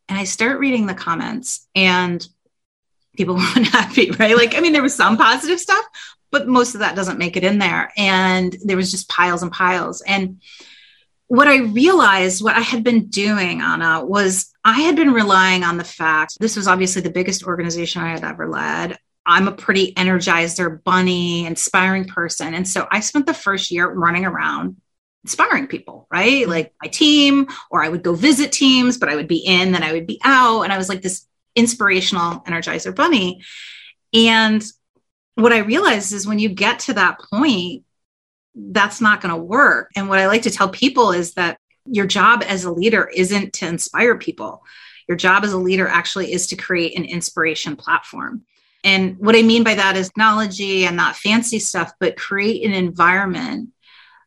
And 0.08 0.18
I 0.18 0.24
start 0.24 0.60
reading 0.60 0.86
the 0.86 0.94
comments 0.94 1.68
and 1.76 2.26
people 3.16 3.36
were 3.36 3.52
unhappy, 3.56 4.12
right? 4.12 4.36
Like, 4.36 4.56
I 4.56 4.60
mean, 4.60 4.74
there 4.74 4.82
was 4.82 4.96
some 4.96 5.18
positive 5.18 5.60
stuff, 5.60 5.86
but 6.34 6.48
most 6.48 6.74
of 6.74 6.80
that 6.80 6.96
doesn't 6.96 7.20
make 7.20 7.38
it 7.38 7.44
in 7.44 7.60
there. 7.60 7.94
And 7.96 8.58
there 8.66 8.76
was 8.76 8.90
just 8.90 9.08
piles 9.08 9.44
and 9.44 9.52
piles. 9.52 10.02
And 10.02 10.42
what 11.28 11.48
I 11.48 11.60
realized, 11.60 12.44
what 12.44 12.58
I 12.58 12.62
had 12.62 12.84
been 12.84 13.06
doing, 13.06 13.62
Anna, 13.62 14.04
was 14.04 14.52
I 14.66 14.82
had 14.82 14.96
been 14.96 15.14
relying 15.14 15.64
on 15.64 15.78
the 15.78 15.84
fact 15.84 16.38
this 16.40 16.58
was 16.58 16.68
obviously 16.68 17.04
the 17.04 17.12
biggest 17.12 17.44
organization 17.44 18.02
I 18.02 18.10
had 18.10 18.24
ever 18.24 18.50
led. 18.50 18.98
I'm 19.28 19.48
a 19.48 19.52
pretty 19.52 19.94
energizer, 19.94 20.84
bunny, 20.84 21.46
inspiring 21.46 22.06
person. 22.06 22.56
And 22.56 22.68
so 22.68 22.88
I 22.92 23.02
spent 23.02 23.28
the 23.28 23.34
first 23.36 23.70
year 23.70 23.88
running 23.88 24.26
around 24.26 24.78
inspiring 25.24 25.68
people, 25.68 26.08
right? 26.12 26.42
Mm-hmm. 26.42 26.50
Like 26.50 26.74
my 26.82 26.90
team, 26.90 27.48
or 27.70 27.84
I 27.84 27.90
would 27.90 28.04
go 28.04 28.16
visit 28.16 28.52
teams, 28.52 28.98
but 28.98 29.08
I 29.08 29.16
would 29.16 29.28
be 29.28 29.38
in, 29.38 29.72
then 29.72 29.84
I 29.84 29.94
would 29.94 30.08
be 30.08 30.20
out. 30.24 30.64
And 30.64 30.74
I 30.74 30.80
was 30.80 30.90
like 30.90 31.04
this 31.04 31.28
inspirational 31.56 32.42
energizer 32.42 32.94
bunny. 32.94 33.44
And 34.14 34.64
what 35.36 35.54
I 35.54 35.60
realized 35.60 36.14
is 36.14 36.28
when 36.28 36.40
you 36.40 36.50
get 36.50 36.80
to 36.80 36.94
that 36.94 37.20
point, 37.32 37.84
that's 38.56 39.02
not 39.02 39.22
going 39.22 39.34
to 39.34 39.42
work. 39.42 39.90
And 39.96 40.10
what 40.10 40.20
I 40.20 40.28
like 40.28 40.44
to 40.44 40.52
tell 40.52 40.70
people 40.70 41.12
is 41.12 41.34
that 41.34 41.58
your 41.86 42.06
job 42.06 42.44
as 42.46 42.64
a 42.64 42.72
leader 42.72 43.10
isn't 43.14 43.54
to 43.54 43.68
inspire 43.68 44.18
people. 44.18 44.64
Your 45.08 45.18
job 45.18 45.44
as 45.44 45.54
a 45.54 45.58
leader 45.58 45.88
actually 45.88 46.32
is 46.32 46.48
to 46.48 46.56
create 46.56 46.98
an 46.98 47.04
inspiration 47.04 47.76
platform. 47.76 48.44
And 48.84 49.18
what 49.18 49.36
I 49.36 49.42
mean 49.42 49.64
by 49.64 49.76
that 49.76 49.96
is 49.96 50.08
technology 50.10 50.86
and 50.86 50.96
not 50.96 51.16
fancy 51.16 51.60
stuff, 51.60 51.94
but 52.00 52.18
create 52.18 52.66
an 52.66 52.74
environment 52.74 53.70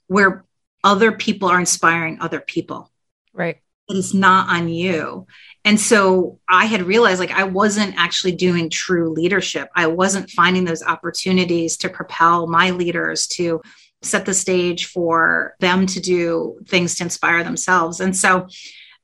where 0.06 0.44
other 0.82 1.12
people 1.12 1.48
are 1.48 1.60
inspiring 1.60 2.18
other 2.20 2.40
people. 2.40 2.90
Right. 3.32 3.58
it 3.88 3.96
is 3.96 4.14
not 4.14 4.48
on 4.48 4.68
you. 4.68 5.26
And 5.66 5.80
so 5.80 6.38
I 6.48 6.66
had 6.66 6.84
realized 6.84 7.18
like 7.18 7.32
I 7.32 7.42
wasn't 7.42 7.96
actually 7.98 8.32
doing 8.32 8.70
true 8.70 9.10
leadership. 9.10 9.68
I 9.74 9.88
wasn't 9.88 10.30
finding 10.30 10.64
those 10.64 10.82
opportunities 10.82 11.76
to 11.78 11.88
propel 11.88 12.46
my 12.46 12.70
leaders 12.70 13.26
to 13.28 13.60
set 14.00 14.26
the 14.26 14.32
stage 14.32 14.86
for 14.86 15.56
them 15.58 15.86
to 15.86 16.00
do 16.00 16.60
things 16.68 16.94
to 16.94 17.02
inspire 17.02 17.42
themselves. 17.42 17.98
And 17.98 18.16
so 18.16 18.46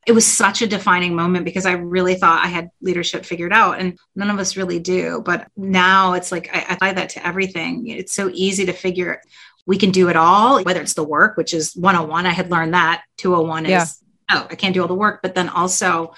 it 0.06 0.12
was 0.12 0.24
such 0.24 0.62
a 0.62 0.68
defining 0.68 1.16
moment 1.16 1.44
because 1.44 1.66
I 1.66 1.72
really 1.72 2.14
thought 2.14 2.44
I 2.44 2.48
had 2.48 2.70
leadership 2.80 3.24
figured 3.24 3.52
out, 3.52 3.80
and 3.80 3.98
none 4.14 4.30
of 4.30 4.38
us 4.38 4.56
really 4.56 4.78
do. 4.78 5.20
But 5.24 5.48
now 5.56 6.12
it's 6.12 6.30
like 6.30 6.48
I, 6.54 6.60
I 6.68 6.74
apply 6.74 6.92
that 6.92 7.10
to 7.10 7.26
everything. 7.26 7.88
It's 7.88 8.12
so 8.12 8.30
easy 8.32 8.66
to 8.66 8.72
figure 8.72 9.20
we 9.66 9.78
can 9.78 9.90
do 9.90 10.08
it 10.08 10.16
all, 10.16 10.62
whether 10.62 10.80
it's 10.80 10.94
the 10.94 11.04
work, 11.04 11.36
which 11.36 11.54
is 11.54 11.74
101. 11.74 12.26
I 12.26 12.30
had 12.30 12.50
learned 12.50 12.74
that 12.74 13.02
201 13.18 13.66
is, 13.66 13.98
oh, 14.30 14.46
I 14.48 14.54
can't 14.54 14.74
do 14.74 14.82
all 14.82 14.88
the 14.88 14.94
work. 14.94 15.22
But 15.22 15.34
then 15.34 15.48
also, 15.48 16.14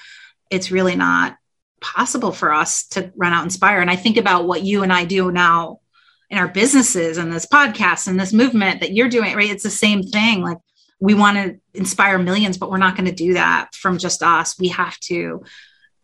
it's 0.51 0.71
really 0.71 0.97
not 0.97 1.37
possible 1.81 2.33
for 2.33 2.53
us 2.53 2.87
to 2.89 3.13
run 3.17 3.33
out 3.33 3.43
and 3.43 3.47
inspire. 3.47 3.81
And 3.81 3.91
I 3.91 3.97
think 3.97 4.17
about 4.17 4.47
what 4.47 4.63
you 4.63 4.83
and 4.83 4.93
I 4.93 5.05
do 5.05 5.31
now 5.31 5.81
in 6.31 6.39
our 6.39 6.49
businesses 6.49 7.19
and 7.19 7.33
this 7.33 7.47
podcast 7.47 8.07
and 8.07 8.19
this 8.19 8.33
movement 8.33 8.81
that 8.81 8.93
you're 8.93 9.09
doing, 9.09 9.35
right? 9.37 9.51
It's 9.51 9.63
the 9.63 9.71
same 9.71 10.03
thing. 10.03 10.43
Like 10.43 10.59
we 11.01 11.15
want 11.15 11.37
to 11.37 11.61
inspire 11.79 12.19
millions, 12.19 12.57
but 12.57 12.71
we're 12.71 12.79
not 12.79 12.97
going 12.97 13.07
to 13.07 13.13
do 13.13 13.35
that 13.35 13.75
from 13.75 13.99
just 13.99 14.23
us. 14.23 14.59
We 14.59 14.69
have 14.69 14.99
to 15.01 15.45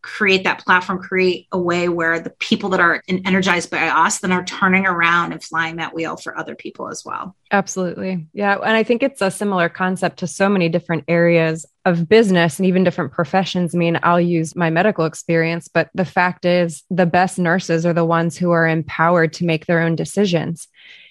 create 0.03 0.45
that 0.45 0.65
platform, 0.65 0.99
create 0.99 1.47
a 1.53 1.59
way 1.59 1.89
where 1.89 2.21
the 2.21 2.31
people 2.31 2.71
that 2.71 2.81
are 2.81 3.03
energized 3.09 3.71
by 3.71 3.89
us 3.89 4.19
then 4.19 4.33
are 4.33 4.45
turning 4.45 4.87
around 4.87 5.33
and 5.33 5.43
flying 5.43 5.77
that 5.77 5.95
wheel 5.95 6.17
for 6.17 6.37
other 6.37 6.55
people 6.55 6.89
as 6.89 7.05
well. 7.05 7.37
Absolutely. 7.51 8.27
Yeah. 8.33 8.55
And 8.55 8.77
I 8.77 8.83
think 8.83 9.03
it's 9.03 9.21
a 9.21 9.31
similar 9.31 9.69
concept 9.69 10.19
to 10.21 10.27
so 10.27 10.49
many 10.49 10.69
different 10.69 11.05
areas 11.09 11.67
of 11.85 12.09
business 12.09 12.59
and 12.59 12.67
even 12.67 12.85
different 12.85 13.13
professions. 13.13 13.75
I 13.75 13.79
mean, 13.79 13.99
I'll 14.03 14.21
use 14.21 14.57
my 14.57 14.71
medical 14.71 15.05
experience, 15.05 15.69
but 15.69 15.91
the 15.95 16.05
fact 16.05 16.45
is, 16.45 16.83
the 16.91 17.07
best 17.07 17.39
nurses 17.39 17.85
are 17.85 17.93
the 17.93 18.05
ones 18.05 18.37
who 18.37 18.51
are 18.51 18.69
empowered 18.69 19.33
to 19.35 19.45
make 19.45 19.67
their 19.67 19.81
own 19.81 19.97
decisions. 19.97 20.69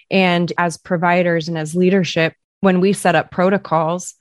And 0.09 0.51
as 0.57 0.77
providers 0.77 1.47
and 1.47 1.57
as 1.57 1.75
leadership, 1.75 2.33
when 2.61 2.81
we 2.81 2.93
set 2.93 3.15
up 3.15 3.31
protocols 3.31 4.15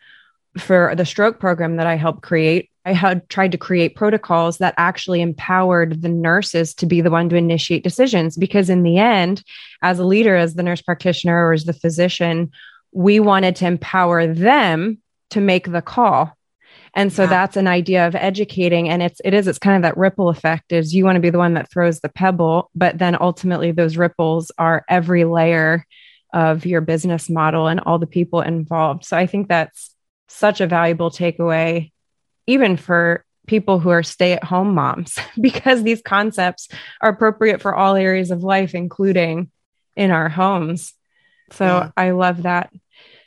for 0.57 0.95
the 0.97 1.05
stroke 1.05 1.39
program 1.39 1.77
that 1.77 1.87
I 1.87 1.97
helped 1.97 2.23
create, 2.23 2.71
I 2.85 2.93
had 2.93 3.29
tried 3.29 3.53
to 3.53 3.59
create 3.59 3.97
protocols 3.97 4.59
that 4.59 4.75
actually 4.79 5.21
empowered 5.21 6.01
the 6.01 6.09
nurses 6.09 6.75
to 6.75 6.87
be 6.87 7.01
the 7.01 7.11
one 7.11 7.29
to 7.29 7.37
initiate 7.37 7.85
decisions. 7.85 8.37
Because 8.37 8.71
in 8.71 8.83
the 8.83 8.99
end, 8.99 9.43
as 9.83 9.99
a 9.99 10.05
leader, 10.05 10.37
as 10.37 10.55
the 10.55 10.63
nurse 10.63 10.81
practitioner 10.81 11.47
or 11.47 11.53
as 11.53 11.65
the 11.65 11.73
physician, 11.73 12.51
we 12.93 13.21
wanted 13.21 13.57
to 13.57 13.67
empower 13.67 14.27
them 14.27 14.99
to 15.31 15.41
make 15.41 15.71
the 15.71 15.83
call. 15.83 16.33
And 16.95 17.13
so 17.13 17.25
yeah. 17.25 17.29
that's 17.29 17.57
an 17.57 17.67
idea 17.67 18.07
of 18.07 18.15
educating. 18.15 18.89
And 18.89 19.03
it's 19.03 19.21
it 19.25 19.35
is, 19.35 19.47
it's 19.47 19.59
kind 19.59 19.77
of 19.77 19.83
that 19.83 19.99
ripple 19.99 20.31
effect 20.31 20.73
is 20.73 20.95
you 20.95 21.05
want 21.05 21.17
to 21.17 21.21
be 21.21 21.31
the 21.31 21.39
one 21.39 21.55
that 21.55 21.71
throws 21.71 22.01
the 22.01 22.09
pebble, 22.09 22.71
but 22.75 22.99
then 22.99 23.17
ultimately 23.21 23.73
those 23.73 23.97
ripples 23.97 24.51
are 24.59 24.85
every 24.89 25.25
layer 25.25 25.85
of 26.33 26.67
your 26.67 26.81
business 26.81 27.29
model 27.29 27.69
and 27.69 27.81
all 27.81 27.99
the 27.99 28.07
people 28.07 28.41
involved. 28.41 29.05
So 29.05 29.17
I 29.17 29.27
think 29.27 29.49
that's 29.49 29.95
such 30.29 30.61
a 30.61 30.67
valuable 30.67 31.11
takeaway, 31.11 31.91
even 32.47 32.77
for 32.77 33.25
people 33.47 33.81
who 33.81 33.89
are 33.89 34.03
stay 34.03 34.33
at 34.33 34.45
home 34.45 34.75
moms, 34.75 35.19
because 35.41 35.83
these 35.83 36.03
concepts 36.03 36.69
are 37.01 37.11
appropriate 37.11 37.61
for 37.61 37.75
all 37.75 37.97
areas 37.97 38.31
of 38.31 38.45
life, 38.45 38.75
including 38.75 39.51
in 39.97 40.11
our 40.11 40.29
homes. 40.29 40.95
So 41.51 41.65
yeah. 41.65 41.91
I 41.97 42.11
love 42.11 42.43
that. 42.43 42.71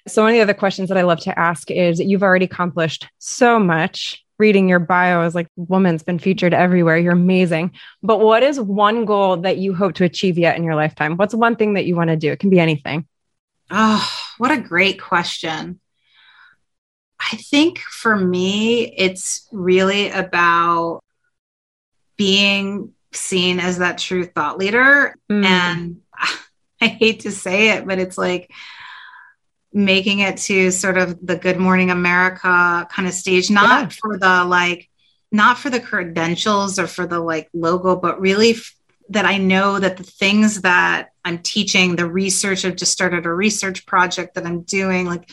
So, 0.08 0.24
one 0.24 0.32
of 0.32 0.36
the 0.36 0.42
other 0.42 0.54
questions 0.54 0.90
that 0.90 0.98
I 0.98 1.04
love 1.04 1.20
to 1.22 1.38
ask 1.38 1.70
is 1.70 2.00
you've 2.00 2.24
already 2.24 2.46
accomplished 2.46 3.08
so 3.20 3.60
much. 3.60 4.24
Reading 4.40 4.68
your 4.68 4.80
bio 4.80 5.22
is 5.22 5.36
like, 5.36 5.48
woman's 5.56 6.02
been 6.02 6.18
featured 6.18 6.52
everywhere. 6.52 6.98
You're 6.98 7.14
amazing. 7.14 7.74
But 8.02 8.20
what 8.20 8.42
is 8.42 8.60
one 8.60 9.06
goal 9.06 9.38
that 9.38 9.58
you 9.58 9.76
hope 9.76 9.94
to 9.96 10.04
achieve 10.04 10.40
yet 10.40 10.58
in 10.58 10.64
your 10.64 10.74
lifetime? 10.74 11.16
What's 11.16 11.36
one 11.36 11.56
thing 11.56 11.76
that 11.76 11.86
you 11.86 11.96
want 11.96 12.10
to 12.10 12.16
do? 12.16 12.32
It 12.32 12.40
can 12.40 12.50
be 12.50 12.60
anything. 12.60 13.06
Oh, 13.70 14.12
what 14.40 14.50
a 14.50 14.58
great 14.58 15.00
question. 15.00 15.80
I 17.32 17.36
think 17.38 17.80
for 17.80 18.16
me, 18.16 18.94
it's 18.98 19.48
really 19.52 20.10
about 20.10 21.02
being 22.18 22.94
seen 23.14 23.60
as 23.60 23.78
that 23.78 23.98
true 23.98 24.26
thought 24.26 24.58
leader. 24.58 25.16
Mm. 25.30 25.46
And 25.46 26.02
I 26.82 26.88
hate 26.88 27.22
to 27.22 27.32
say 27.32 27.72
it, 27.72 27.86
but 27.86 28.00
it's 28.00 28.18
like 28.18 28.52
making 29.74 30.20
it 30.20 30.38
to 30.38 30.72
sort 30.72 30.98
of 30.98 31.26
the 31.26 31.36
Good 31.36 31.58
Morning 31.58 31.92
America 31.92 32.88
kind 32.92 33.08
of 33.08 33.14
stage, 33.14 33.50
not 33.50 33.84
yeah. 33.84 33.90
for 33.90 34.18
the 34.18 34.44
like, 34.46 34.90
not 35.32 35.58
for 35.58 35.70
the 35.70 35.80
credentials 35.80 36.80
or 36.80 36.88
for 36.88 37.06
the 37.06 37.20
like 37.20 37.50
logo, 37.54 37.96
but 37.96 38.20
really 38.20 38.52
f- 38.52 38.76
that 39.10 39.26
I 39.26 39.38
know 39.38 39.80
that 39.80 39.98
the 39.98 40.04
things 40.04 40.62
that 40.62 41.10
I'm 41.24 41.40
teaching, 41.40 41.96
the 41.96 42.06
research, 42.06 42.66
I've 42.66 42.76
just 42.76 42.92
started 42.92 43.26
a 43.26 43.32
research 43.32 43.86
project 43.86 44.36
that 44.36 44.46
I'm 44.46 44.62
doing, 44.62 45.06
like 45.06 45.30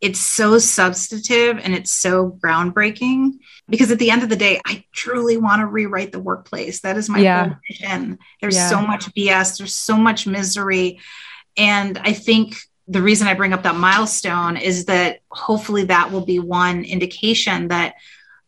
it's 0.00 0.20
so 0.20 0.58
substantive 0.58 1.58
and 1.62 1.74
it's 1.74 1.90
so 1.90 2.30
groundbreaking 2.42 3.38
because 3.68 3.90
at 3.90 3.98
the 3.98 4.10
end 4.10 4.22
of 4.22 4.30
the 4.30 4.36
day, 4.36 4.60
I 4.64 4.84
truly 4.92 5.36
want 5.36 5.60
to 5.60 5.66
rewrite 5.66 6.12
the 6.12 6.18
workplace. 6.18 6.80
That 6.80 6.96
is 6.96 7.08
my 7.08 7.18
yeah. 7.18 7.54
mission. 7.68 8.18
There's 8.40 8.56
yeah. 8.56 8.68
so 8.68 8.80
much 8.80 9.12
BS, 9.14 9.58
there's 9.58 9.74
so 9.74 9.96
much 9.96 10.26
misery. 10.26 11.00
And 11.56 11.98
I 11.98 12.14
think 12.14 12.56
the 12.88 13.02
reason 13.02 13.28
I 13.28 13.34
bring 13.34 13.52
up 13.52 13.62
that 13.64 13.76
milestone 13.76 14.56
is 14.56 14.86
that 14.86 15.20
hopefully 15.30 15.84
that 15.84 16.10
will 16.10 16.24
be 16.24 16.38
one 16.38 16.84
indication 16.84 17.68
that 17.68 17.94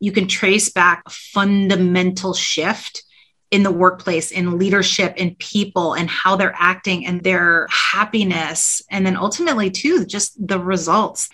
you 0.00 0.10
can 0.10 0.26
trace 0.26 0.68
back 0.68 1.02
a 1.06 1.10
fundamental 1.10 2.34
shift 2.34 3.04
in 3.52 3.62
the 3.62 3.70
workplace, 3.70 4.30
in 4.30 4.58
leadership, 4.58 5.14
in 5.18 5.36
people, 5.36 5.92
and 5.92 6.08
how 6.08 6.34
they're 6.34 6.56
acting 6.58 7.06
and 7.06 7.22
their 7.22 7.68
happiness. 7.70 8.82
And 8.90 9.04
then 9.04 9.14
ultimately, 9.14 9.70
too, 9.70 10.06
just 10.06 10.34
the 10.44 10.58
results 10.58 11.28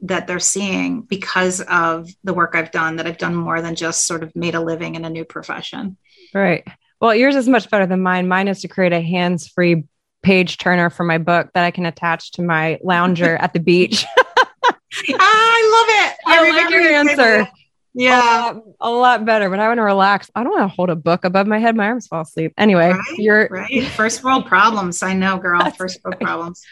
that 0.00 0.26
they're 0.26 0.38
seeing 0.40 1.02
because 1.02 1.60
of 1.60 2.08
the 2.24 2.32
work 2.32 2.54
I've 2.54 2.70
done, 2.70 2.96
that 2.96 3.06
I've 3.06 3.18
done 3.18 3.34
more 3.34 3.60
than 3.60 3.74
just 3.74 4.06
sort 4.06 4.22
of 4.22 4.34
made 4.34 4.54
a 4.54 4.60
living 4.60 4.94
in 4.94 5.04
a 5.04 5.10
new 5.10 5.26
profession. 5.26 5.98
Right. 6.32 6.66
Well, 7.02 7.14
yours 7.14 7.36
is 7.36 7.48
much 7.48 7.68
better 7.68 7.86
than 7.86 8.00
mine. 8.00 8.28
Mine 8.28 8.48
is 8.48 8.62
to 8.62 8.68
create 8.68 8.94
a 8.94 9.02
hands 9.02 9.46
free 9.46 9.84
page 10.22 10.56
turner 10.56 10.88
for 10.88 11.04
my 11.04 11.18
book 11.18 11.50
that 11.52 11.64
I 11.64 11.70
can 11.70 11.84
attach 11.84 12.32
to 12.32 12.42
my 12.42 12.78
lounger 12.82 13.36
at 13.40 13.52
the 13.52 13.60
beach. 13.60 14.06
Ah, 14.16 15.16
I 15.20 15.60
love 15.76 16.08
it. 16.08 16.16
I 16.26 16.50
like 16.50 16.70
your 16.70 16.80
answer. 16.80 17.52
Yeah. 17.94 18.50
A 18.50 18.54
lot, 18.54 18.64
a 18.80 18.90
lot, 18.90 19.24
better. 19.24 19.50
But 19.50 19.58
I 19.58 19.68
want 19.68 19.78
to 19.78 19.82
relax. 19.82 20.30
I 20.34 20.44
don't 20.44 20.52
want 20.52 20.70
to 20.70 20.74
hold 20.74 20.90
a 20.90 20.96
book 20.96 21.24
above 21.24 21.46
my 21.46 21.58
head. 21.58 21.74
My 21.76 21.86
arms 21.86 22.06
fall 22.06 22.22
asleep. 22.22 22.52
Anyway, 22.56 22.90
right, 22.90 23.18
you're 23.18 23.48
right. 23.50 23.84
First 23.88 24.22
world 24.22 24.46
problems. 24.46 25.02
I 25.02 25.14
know, 25.14 25.38
girl. 25.38 25.68
First 25.76 26.02
world 26.04 26.20
problems. 26.20 26.62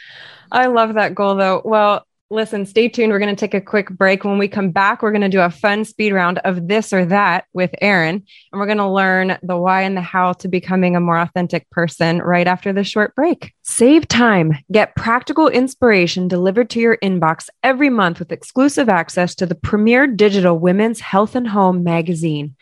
I 0.52 0.66
love 0.66 0.94
that 0.94 1.14
goal 1.14 1.34
though. 1.34 1.62
Well, 1.64 2.05
listen, 2.30 2.66
stay 2.66 2.88
tuned. 2.88 3.12
We're 3.12 3.18
going 3.18 3.34
to 3.34 3.38
take 3.38 3.54
a 3.54 3.60
quick 3.60 3.90
break. 3.90 4.24
When 4.24 4.38
we 4.38 4.48
come 4.48 4.70
back, 4.70 5.02
we're 5.02 5.12
going 5.12 5.20
to 5.22 5.28
do 5.28 5.40
a 5.40 5.50
fun 5.50 5.84
speed 5.84 6.12
round 6.12 6.38
of 6.38 6.68
this 6.68 6.92
or 6.92 7.04
that 7.06 7.44
with 7.52 7.70
Erin. 7.80 8.24
And 8.52 8.60
we're 8.60 8.66
going 8.66 8.78
to 8.78 8.88
learn 8.88 9.38
the 9.42 9.56
why 9.56 9.82
and 9.82 9.96
the 9.96 10.00
how 10.00 10.32
to 10.34 10.48
becoming 10.48 10.96
a 10.96 11.00
more 11.00 11.18
authentic 11.18 11.68
person 11.70 12.18
right 12.18 12.46
after 12.46 12.72
this 12.72 12.88
short 12.88 13.14
break. 13.14 13.52
Save 13.62 14.08
time. 14.08 14.58
Get 14.72 14.96
practical 14.96 15.48
inspiration 15.48 16.28
delivered 16.28 16.70
to 16.70 16.80
your 16.80 16.96
inbox 16.98 17.48
every 17.62 17.90
month 17.90 18.18
with 18.18 18.32
exclusive 18.32 18.88
access 18.88 19.34
to 19.36 19.46
the 19.46 19.54
premier 19.54 20.06
digital 20.06 20.58
women's 20.58 21.00
health 21.00 21.36
and 21.36 21.48
home 21.48 21.84
magazine. 21.84 22.56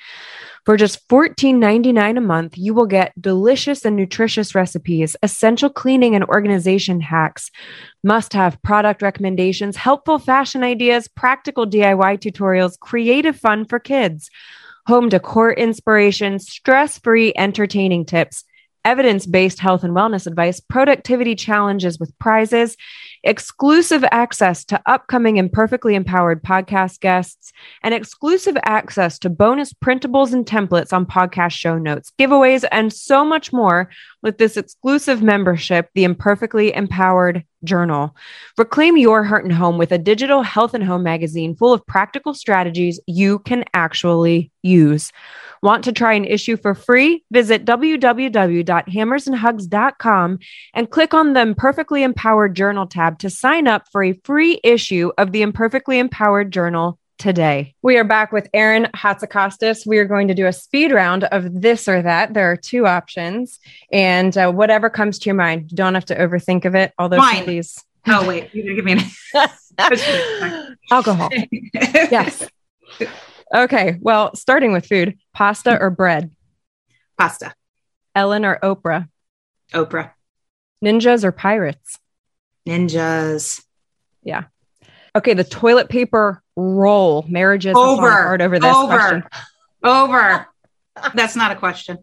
For 0.64 0.78
just 0.78 1.06
$14.99 1.08 2.16
a 2.16 2.20
month, 2.22 2.56
you 2.56 2.72
will 2.72 2.86
get 2.86 3.12
delicious 3.20 3.84
and 3.84 3.96
nutritious 3.96 4.54
recipes, 4.54 5.14
essential 5.22 5.68
cleaning 5.68 6.14
and 6.14 6.24
organization 6.24 7.02
hacks, 7.02 7.50
must 8.02 8.32
have 8.32 8.62
product 8.62 9.02
recommendations, 9.02 9.76
helpful 9.76 10.18
fashion 10.18 10.64
ideas, 10.64 11.06
practical 11.06 11.66
DIY 11.66 12.18
tutorials, 12.18 12.78
creative 12.78 13.36
fun 13.36 13.66
for 13.66 13.78
kids, 13.78 14.30
home 14.86 15.10
decor 15.10 15.52
inspiration, 15.52 16.38
stress 16.38 16.98
free 16.98 17.34
entertaining 17.36 18.06
tips 18.06 18.44
evidence 18.84 19.26
based 19.26 19.58
health 19.58 19.84
and 19.84 19.94
wellness 19.94 20.26
advice, 20.26 20.60
productivity 20.60 21.34
challenges 21.34 21.98
with 21.98 22.16
prizes, 22.18 22.76
exclusive 23.22 24.04
access 24.10 24.64
to 24.66 24.80
upcoming 24.86 25.38
Imperfectly 25.38 25.94
Empowered 25.94 26.42
podcast 26.42 27.00
guests, 27.00 27.52
and 27.82 27.94
exclusive 27.94 28.56
access 28.64 29.18
to 29.20 29.30
bonus 29.30 29.72
printables 29.72 30.32
and 30.32 30.44
templates 30.44 30.92
on 30.92 31.06
podcast 31.06 31.52
show 31.52 31.78
notes, 31.78 32.12
giveaways, 32.18 32.64
and 32.70 32.92
so 32.92 33.24
much 33.24 33.52
more 33.52 33.88
with 34.22 34.38
this 34.38 34.56
exclusive 34.56 35.22
membership, 35.22 35.88
the 35.94 36.04
Imperfectly 36.04 36.74
Empowered 36.74 37.44
Journal. 37.64 38.14
Reclaim 38.58 38.96
your 38.98 39.24
heart 39.24 39.44
and 39.44 39.52
home 39.52 39.78
with 39.78 39.90
a 39.90 39.98
digital 39.98 40.42
health 40.42 40.74
and 40.74 40.84
home 40.84 41.02
magazine 41.02 41.56
full 41.56 41.72
of 41.72 41.86
practical 41.86 42.34
strategies 42.34 43.00
you 43.06 43.38
can 43.40 43.64
actually 43.72 44.50
use. 44.62 45.12
Want 45.64 45.82
to 45.84 45.92
try 45.92 46.12
an 46.12 46.26
issue 46.26 46.58
for 46.58 46.74
free? 46.74 47.24
Visit 47.30 47.64
www.hammersandhugs.com 47.64 50.38
and 50.74 50.90
click 50.90 51.14
on 51.14 51.32
the 51.32 51.40
Imperfectly 51.40 52.02
Empowered 52.02 52.54
Journal 52.54 52.86
tab 52.86 53.18
to 53.20 53.30
sign 53.30 53.66
up 53.66 53.86
for 53.90 54.04
a 54.04 54.12
free 54.24 54.60
issue 54.62 55.10
of 55.16 55.32
the 55.32 55.40
Imperfectly 55.40 55.98
Empowered 55.98 56.52
Journal 56.52 56.98
today. 57.16 57.74
We 57.80 57.96
are 57.96 58.04
back 58.04 58.30
with 58.30 58.46
Erin 58.52 58.88
Hatzikostas. 58.94 59.86
We 59.86 59.96
are 59.96 60.04
going 60.04 60.28
to 60.28 60.34
do 60.34 60.46
a 60.46 60.52
speed 60.52 60.92
round 60.92 61.24
of 61.24 61.62
this 61.62 61.88
or 61.88 62.02
that. 62.02 62.34
There 62.34 62.52
are 62.52 62.58
two 62.58 62.86
options, 62.86 63.58
and 63.90 64.36
uh, 64.36 64.52
whatever 64.52 64.90
comes 64.90 65.18
to 65.20 65.30
your 65.30 65.36
mind. 65.36 65.70
You 65.70 65.78
don't 65.78 65.94
have 65.94 66.04
to 66.06 66.14
overthink 66.14 66.66
of 66.66 66.74
it. 66.74 66.92
Although 66.98 67.16
some 67.16 67.30
of 67.30 67.36
Wine. 67.36 67.46
these 67.46 67.82
Oh 68.06 68.28
wait, 68.28 68.50
you're 68.52 68.64
gonna 68.64 68.76
give 68.76 68.84
me 68.84 68.92
an 68.92 69.00
alcohol. 70.90 71.30
Yes. 71.72 72.46
Okay. 73.54 73.98
Well, 74.00 74.34
starting 74.34 74.72
with 74.72 74.86
food, 74.86 75.16
pasta 75.32 75.78
or 75.80 75.90
bread, 75.90 76.30
Pasta. 77.18 77.54
Ellen 78.14 78.44
or 78.44 78.58
Oprah, 78.62 79.08
Oprah. 79.72 80.10
ninjas 80.84 81.24
or 81.24 81.32
pirates. 81.32 81.98
Ninjas. 82.66 83.62
Yeah. 84.22 84.44
Okay, 85.16 85.34
the 85.34 85.44
toilet 85.44 85.88
paper 85.88 86.42
roll. 86.56 87.24
Marriages 87.28 87.76
Over. 87.76 88.08
apart 88.08 88.40
over 88.42 88.58
this 88.58 88.74
Over. 88.74 88.96
question. 88.96 89.24
Over. 89.84 90.46
That's 91.14 91.36
not 91.36 91.52
a 91.52 91.56
question. 91.56 91.98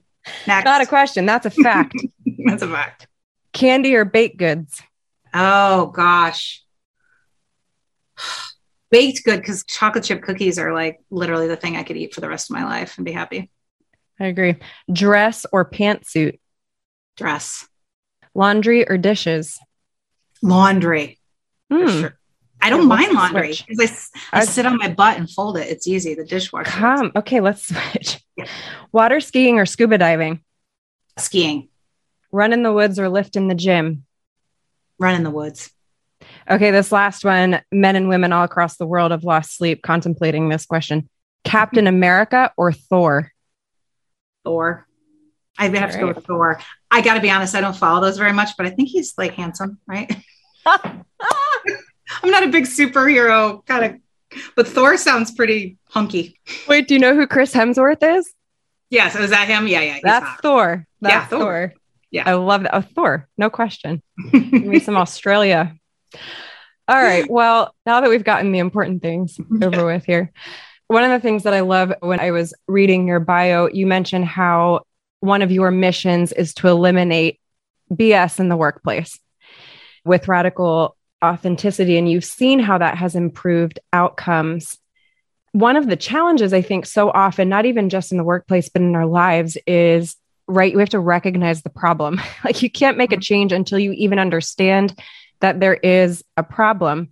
Next. 0.48 0.66
Not 0.66 0.82
a 0.82 0.86
question. 0.86 1.26
That's 1.26 1.46
a 1.46 1.50
fact. 1.50 1.96
That's 2.46 2.62
a 2.62 2.68
fact. 2.70 3.08
Candy 3.54 3.96
or 3.96 4.06
baked 4.06 4.38
goods. 4.38 4.82
Oh 5.34 5.88
gosh. 5.88 6.64
Baked 8.92 9.24
good 9.24 9.40
because 9.40 9.64
chocolate 9.64 10.04
chip 10.04 10.22
cookies 10.22 10.60
are 10.60 10.74
like 10.74 11.00
literally 11.10 11.48
the 11.48 11.56
thing 11.56 11.76
I 11.78 11.84
could 11.84 11.98
eat 11.98 12.14
for 12.14 12.22
the 12.22 12.30
rest 12.30 12.50
of 12.50 12.56
my 12.56 12.66
life 12.66 12.98
and 12.98 13.06
be 13.06 13.12
happy. 13.14 13.50
I 14.20 14.26
agree. 14.26 14.56
Dress 14.92 15.46
or 15.52 15.68
pantsuit. 15.70 16.40
Dress. 17.18 17.68
Laundry 18.36 18.88
or 18.88 18.98
dishes. 18.98 19.58
Laundry. 20.42 21.20
Hmm. 21.72 21.88
sure. 21.88 22.18
I 22.64 22.70
don't 22.70 22.88
mind 22.88 23.14
laundry 23.14 23.56
because 23.68 24.12
I, 24.32 24.38
I 24.38 24.42
I- 24.42 24.46
sit 24.46 24.66
on 24.68 24.78
my 24.78 24.90
butt 24.90 25.18
and 25.18 25.28
fold 25.30 25.58
it. 25.58 25.68
It's 25.70 25.88
easy. 25.88 26.14
The 26.14 26.26
dishwasher. 26.26 26.70
Come. 26.70 27.12
Okay, 27.16 27.40
let's 27.40 27.66
switch. 27.94 28.24
Yeah. 28.36 28.46
Water 28.92 29.20
skiing 29.20 29.58
or 29.58 29.66
scuba 29.66 29.98
diving. 29.98 30.42
Skiing. 31.18 31.70
Run 32.32 32.54
in 32.54 32.62
the 32.64 32.72
woods 32.72 33.00
or 33.00 33.10
lift 33.10 33.36
in 33.36 33.48
the 33.48 33.56
gym. 33.56 34.06
Run 35.00 35.16
in 35.16 35.24
the 35.24 35.32
woods. 35.32 35.72
Okay, 36.50 36.72
this 36.72 36.92
last 36.92 37.24
one 37.24 37.62
men 37.72 37.96
and 37.96 38.10
women 38.10 38.34
all 38.34 38.44
across 38.44 38.78
the 38.78 38.86
world 38.86 39.12
have 39.12 39.24
lost 39.24 39.56
sleep 39.56 39.82
contemplating 39.82 40.50
this 40.50 40.66
question 40.66 41.10
Captain 41.44 41.86
mm-hmm. 41.86 41.96
America 41.96 42.52
or 42.58 42.72
Thor? 42.72 43.32
Thor. 44.44 44.88
I 45.58 45.68
have 45.68 45.92
to 45.92 46.00
go 46.00 46.08
with 46.08 46.26
Thor. 46.26 46.60
I 46.90 47.02
got 47.02 47.16
to 47.16 47.22
be 47.22 47.30
honest, 47.30 47.56
I 47.56 47.62
don't 47.62 47.76
follow 47.76 48.02
those 48.02 48.18
very 48.18 48.34
much, 48.34 48.50
but 48.58 48.66
I 48.66 48.70
think 48.72 48.90
he's 48.90 49.14
like 49.18 49.34
handsome, 49.34 49.80
right? 49.86 50.12
I'm 50.66 51.04
not 52.24 52.44
a 52.44 52.48
big 52.48 52.66
superhero 52.66 53.66
kind 53.66 53.86
of, 53.86 54.42
but 54.56 54.68
Thor 54.68 54.98
sounds 54.98 55.32
pretty 55.32 55.78
hunky. 55.86 56.40
Wait, 56.68 56.88
do 56.88 56.96
you 56.96 57.00
know 57.00 57.16
who 57.16 57.28
Chris 57.28 57.54
Hemsworth 57.54 58.02
is? 58.02 58.34
Yes, 58.90 59.16
is 59.16 59.30
that 59.30 59.48
him? 59.48 59.68
Yeah, 59.68 59.82
yeah. 59.82 59.94
he's 59.94 60.04
That's 60.04 60.26
hot. 60.26 60.42
Thor. 60.42 60.88
That's 61.00 61.14
Yeah, 61.14 61.26
Thor. 61.28 61.40
Thor. 61.40 61.74
Yeah. 62.12 62.24
I 62.30 62.34
love 62.34 62.64
that. 62.64 62.76
Oh, 62.76 62.82
Thor. 62.82 63.28
No 63.38 63.50
question. 63.50 64.02
Give 64.32 64.66
me 64.66 64.80
some 64.80 64.98
Australia. 64.98 65.76
All 66.88 67.02
right. 67.02 67.30
Well, 67.30 67.74
now 67.86 68.02
that 68.02 68.10
we've 68.10 68.24
gotten 68.24 68.52
the 68.52 68.60
important 68.60 69.02
things 69.02 69.40
over 69.62 69.86
with 69.86 70.06
here, 70.06 70.32
one 70.88 71.04
of 71.04 71.12
the 71.12 71.20
things 71.20 71.44
that 71.44 71.54
I 71.54 71.62
love 71.62 71.94
when 72.02 72.20
I 72.20 72.32
was 72.32 72.54
reading 72.68 73.08
your 73.08 73.22
bio, 73.22 73.68
you 73.68 73.88
mentioned 73.88 74.26
how 74.26 74.82
one 75.22 75.42
of 75.42 75.52
your 75.52 75.72
missions 75.72 76.34
is 76.34 76.54
to 76.56 76.68
eliminate 76.68 77.40
BS 77.94 78.40
in 78.40 78.50
the 78.50 78.58
workplace 78.58 79.18
with 80.04 80.28
radical 80.28 80.98
authenticity. 81.24 81.98
And 81.98 82.10
you've 82.10 82.26
seen 82.26 82.60
how 82.60 82.80
that 82.80 82.98
has 82.98 83.16
improved 83.16 83.80
outcomes. 83.94 84.78
One 85.54 85.78
of 85.78 85.88
the 85.88 85.96
challenges, 85.96 86.54
I 86.54 86.62
think, 86.62 86.86
so 86.86 87.10
often, 87.10 87.48
not 87.48 87.66
even 87.66 87.90
just 87.90 88.12
in 88.12 88.18
the 88.18 88.24
workplace, 88.24 88.70
but 88.70 88.82
in 88.82 88.96
our 88.96 89.06
lives, 89.06 89.58
is 89.68 90.16
right. 90.48 90.74
We 90.76 90.82
have 90.82 90.90
to 90.90 91.00
recognize 91.00 91.62
the 91.62 91.70
problem. 91.70 92.20
like, 92.44 92.62
you 92.62 92.70
can't 92.70 92.98
make 92.98 93.12
a 93.12 93.16
mm-hmm. 93.16 93.22
change 93.22 93.54
until 93.54 93.80
you 93.80 93.92
even 93.94 94.20
understand 94.20 95.00
that 95.42 95.60
there 95.60 95.76
is 95.76 96.24
a 96.38 96.44
problem. 96.44 97.10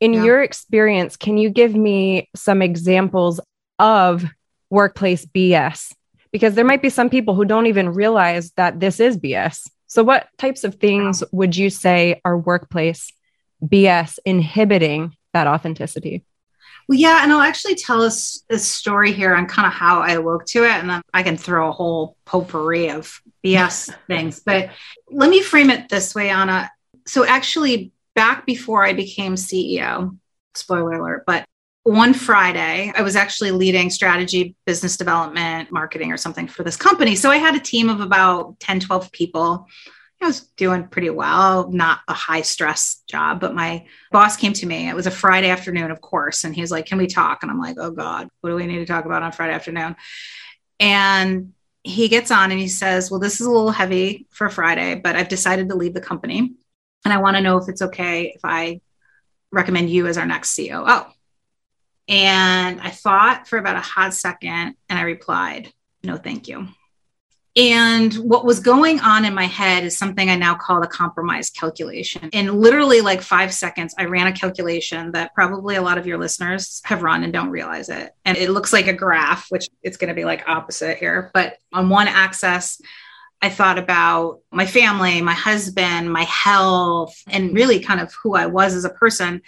In 0.00 0.12
Yeah. 0.14 0.24
your 0.24 0.42
experience, 0.42 1.16
can 1.16 1.38
you 1.38 1.50
give 1.50 1.74
me 1.74 2.28
some 2.34 2.62
examples 2.62 3.40
of 3.78 4.24
workplace 4.70 5.24
BS? 5.26 5.92
Because 6.32 6.54
there 6.54 6.64
might 6.64 6.82
be 6.82 6.90
some 6.90 7.10
people 7.10 7.34
who 7.34 7.44
don't 7.44 7.66
even 7.66 7.90
realize 7.90 8.50
that 8.56 8.80
this 8.80 8.98
is 8.98 9.16
BS. 9.16 9.68
So, 9.86 10.02
what 10.02 10.26
types 10.38 10.64
of 10.64 10.76
things 10.76 11.22
would 11.30 11.56
you 11.56 11.70
say 11.70 12.20
are 12.24 12.36
workplace 12.36 13.12
BS 13.62 14.18
inhibiting 14.24 15.14
that 15.32 15.46
authenticity? 15.46 16.24
Well, 16.88 16.98
yeah, 16.98 17.22
and 17.22 17.32
I'll 17.32 17.40
actually 17.40 17.76
tell 17.76 18.02
us 18.02 18.42
a 18.50 18.58
story 18.58 19.12
here 19.12 19.34
on 19.34 19.46
kind 19.46 19.66
of 19.66 19.72
how 19.72 20.00
I 20.00 20.12
awoke 20.12 20.44
to 20.46 20.64
it, 20.64 20.72
and 20.72 20.90
then 20.90 21.02
I 21.14 21.22
can 21.22 21.36
throw 21.36 21.68
a 21.68 21.72
whole 21.72 22.16
potpourri 22.26 22.90
of 22.90 23.22
BS 23.44 23.90
things. 24.06 24.40
But 24.40 24.70
let 25.10 25.30
me 25.30 25.40
frame 25.40 25.70
it 25.70 25.88
this 25.88 26.14
way, 26.14 26.28
Anna. 26.28 26.70
So, 27.06 27.24
actually, 27.24 27.92
back 28.14 28.46
before 28.46 28.84
I 28.84 28.92
became 28.92 29.34
CEO, 29.34 30.16
spoiler 30.54 30.94
alert, 30.94 31.24
but 31.26 31.44
one 31.82 32.14
Friday, 32.14 32.92
I 32.96 33.02
was 33.02 33.14
actually 33.14 33.50
leading 33.50 33.90
strategy, 33.90 34.56
business 34.64 34.96
development, 34.96 35.70
marketing, 35.70 36.12
or 36.12 36.16
something 36.16 36.48
for 36.48 36.64
this 36.64 36.76
company. 36.76 37.14
So, 37.16 37.30
I 37.30 37.36
had 37.36 37.54
a 37.54 37.60
team 37.60 37.88
of 37.88 38.00
about 38.00 38.58
10, 38.60 38.80
12 38.80 39.12
people. 39.12 39.68
I 40.24 40.26
was 40.26 40.40
doing 40.56 40.88
pretty 40.88 41.10
well, 41.10 41.70
not 41.70 42.00
a 42.08 42.14
high 42.14 42.42
stress 42.42 43.02
job, 43.06 43.40
but 43.40 43.54
my 43.54 43.84
boss 44.10 44.36
came 44.36 44.54
to 44.54 44.66
me. 44.66 44.88
It 44.88 44.96
was 44.96 45.06
a 45.06 45.10
Friday 45.10 45.50
afternoon, 45.50 45.90
of 45.90 46.00
course. 46.00 46.44
And 46.44 46.54
he 46.54 46.62
was 46.62 46.70
like, 46.70 46.86
Can 46.86 46.98
we 46.98 47.06
talk? 47.06 47.42
And 47.42 47.50
I'm 47.50 47.60
like, 47.60 47.76
Oh 47.78 47.90
God, 47.90 48.28
what 48.40 48.50
do 48.50 48.56
we 48.56 48.66
need 48.66 48.78
to 48.78 48.86
talk 48.86 49.04
about 49.04 49.22
on 49.22 49.32
Friday 49.32 49.52
afternoon? 49.52 49.96
And 50.80 51.52
he 51.82 52.08
gets 52.08 52.30
on 52.30 52.50
and 52.50 52.60
he 52.60 52.68
says, 52.68 53.10
Well, 53.10 53.20
this 53.20 53.40
is 53.40 53.46
a 53.46 53.50
little 53.50 53.70
heavy 53.70 54.26
for 54.30 54.48
Friday, 54.48 54.94
but 54.94 55.14
I've 55.14 55.28
decided 55.28 55.68
to 55.68 55.74
leave 55.74 55.94
the 55.94 56.00
company. 56.00 56.54
And 57.04 57.12
I 57.12 57.18
want 57.18 57.36
to 57.36 57.42
know 57.42 57.58
if 57.58 57.68
it's 57.68 57.82
okay 57.82 58.32
if 58.34 58.40
I 58.44 58.80
recommend 59.52 59.90
you 59.90 60.06
as 60.06 60.18
our 60.18 60.26
next 60.26 60.56
COO. 60.56 61.04
And 62.08 62.80
I 62.80 62.90
thought 62.90 63.48
for 63.48 63.58
about 63.58 63.76
a 63.76 63.80
hot 63.80 64.14
second 64.14 64.74
and 64.88 64.98
I 64.98 65.02
replied, 65.02 65.72
No, 66.02 66.16
thank 66.16 66.48
you. 66.48 66.68
And 67.56 68.12
what 68.14 68.44
was 68.44 68.58
going 68.58 68.98
on 68.98 69.24
in 69.24 69.32
my 69.32 69.44
head 69.44 69.84
is 69.84 69.96
something 69.96 70.28
I 70.28 70.34
now 70.34 70.56
call 70.56 70.80
the 70.80 70.88
compromise 70.88 71.50
calculation. 71.50 72.28
In 72.32 72.60
literally 72.60 73.00
like 73.00 73.22
five 73.22 73.54
seconds, 73.54 73.94
I 73.96 74.06
ran 74.06 74.26
a 74.26 74.32
calculation 74.32 75.12
that 75.12 75.34
probably 75.34 75.76
a 75.76 75.82
lot 75.82 75.96
of 75.96 76.04
your 76.04 76.18
listeners 76.18 76.82
have 76.84 77.04
run 77.04 77.22
and 77.22 77.32
don't 77.32 77.50
realize 77.50 77.90
it. 77.90 78.10
And 78.24 78.36
it 78.36 78.50
looks 78.50 78.72
like 78.72 78.88
a 78.88 78.92
graph, 78.92 79.46
which 79.50 79.68
it's 79.84 79.96
going 79.96 80.08
to 80.08 80.14
be 80.14 80.24
like 80.24 80.48
opposite 80.48 80.98
here. 80.98 81.30
But 81.32 81.58
on 81.72 81.88
one 81.88 82.08
axis, 82.08 82.80
I 83.44 83.50
thought 83.50 83.78
about 83.78 84.40
my 84.50 84.64
family, 84.64 85.20
my 85.20 85.34
husband, 85.34 86.10
my 86.10 86.24
health, 86.24 87.14
and 87.28 87.54
really 87.54 87.78
kind 87.78 88.00
of 88.00 88.12
who 88.22 88.34
I 88.34 88.46
was 88.46 88.74
as 88.74 88.86
a 88.86 88.90
person. 88.90 89.42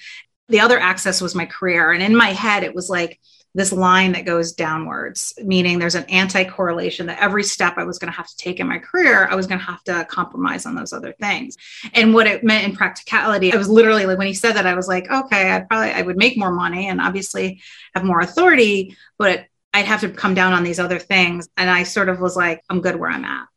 The 0.49 0.61
other 0.61 0.79
access 0.79 1.21
was 1.21 1.35
my 1.35 1.47
career. 1.47 1.93
And 1.93 2.03
in 2.03 2.15
my 2.15 2.29
head, 2.29 2.63
it 2.63 2.75
was 2.75 2.91
like, 2.91 3.19
this 3.55 3.73
line 3.73 4.13
that 4.13 4.27
goes 4.27 4.53
downwards, 4.53 5.33
meaning 5.43 5.79
there's 5.79 5.95
an 5.95 6.05
anti 6.11 6.45
correlation 6.45 7.07
that 7.07 7.23
every 7.23 7.43
step 7.43 7.79
I 7.79 7.85
was 7.85 7.99
going 7.99 8.13
to 8.13 8.17
have 8.17 8.29
to 8.29 8.37
take 8.37 8.61
in 8.61 8.69
my 8.69 8.79
career, 8.79 9.27
I 9.31 9.35
was 9.35 9.47
going 9.47 9.59
to 9.59 9.65
have 9.65 9.83
to 9.85 10.05
compromise 10.11 10.67
on 10.67 10.75
those 10.75 10.93
other 10.93 11.15
things. 11.19 11.57
And 11.95 12.13
what 12.13 12.27
it 12.27 12.45
meant 12.45 12.69
in 12.69 12.77
practicality, 12.77 13.55
I 13.55 13.57
was 13.57 13.71
literally 13.71 14.05
like, 14.05 14.19
when 14.19 14.27
he 14.27 14.35
said 14.35 14.53
that, 14.57 14.67
I 14.67 14.75
was 14.75 14.89
like, 14.89 15.11
okay, 15.11 15.51
I'd 15.51 15.69
probably, 15.71 15.91
I 15.91 16.03
would 16.03 16.19
make 16.19 16.37
more 16.37 16.53
money 16.53 16.87
and 16.89 17.01
obviously 17.01 17.63
have 17.95 18.05
more 18.05 18.21
authority, 18.21 18.95
but 19.17 19.47
I'd 19.73 19.87
have 19.87 20.03
to 20.03 20.11
come 20.11 20.35
down 20.35 20.53
on 20.53 20.63
these 20.63 20.79
other 20.79 20.99
things. 20.99 21.49
And 21.57 21.71
I 21.71 21.85
sort 21.85 22.11
of 22.11 22.21
was 22.21 22.37
like, 22.37 22.61
I'm 22.69 22.83
good 22.83 22.97
where 22.97 23.11
I'm 23.11 23.25
at. 23.25 23.49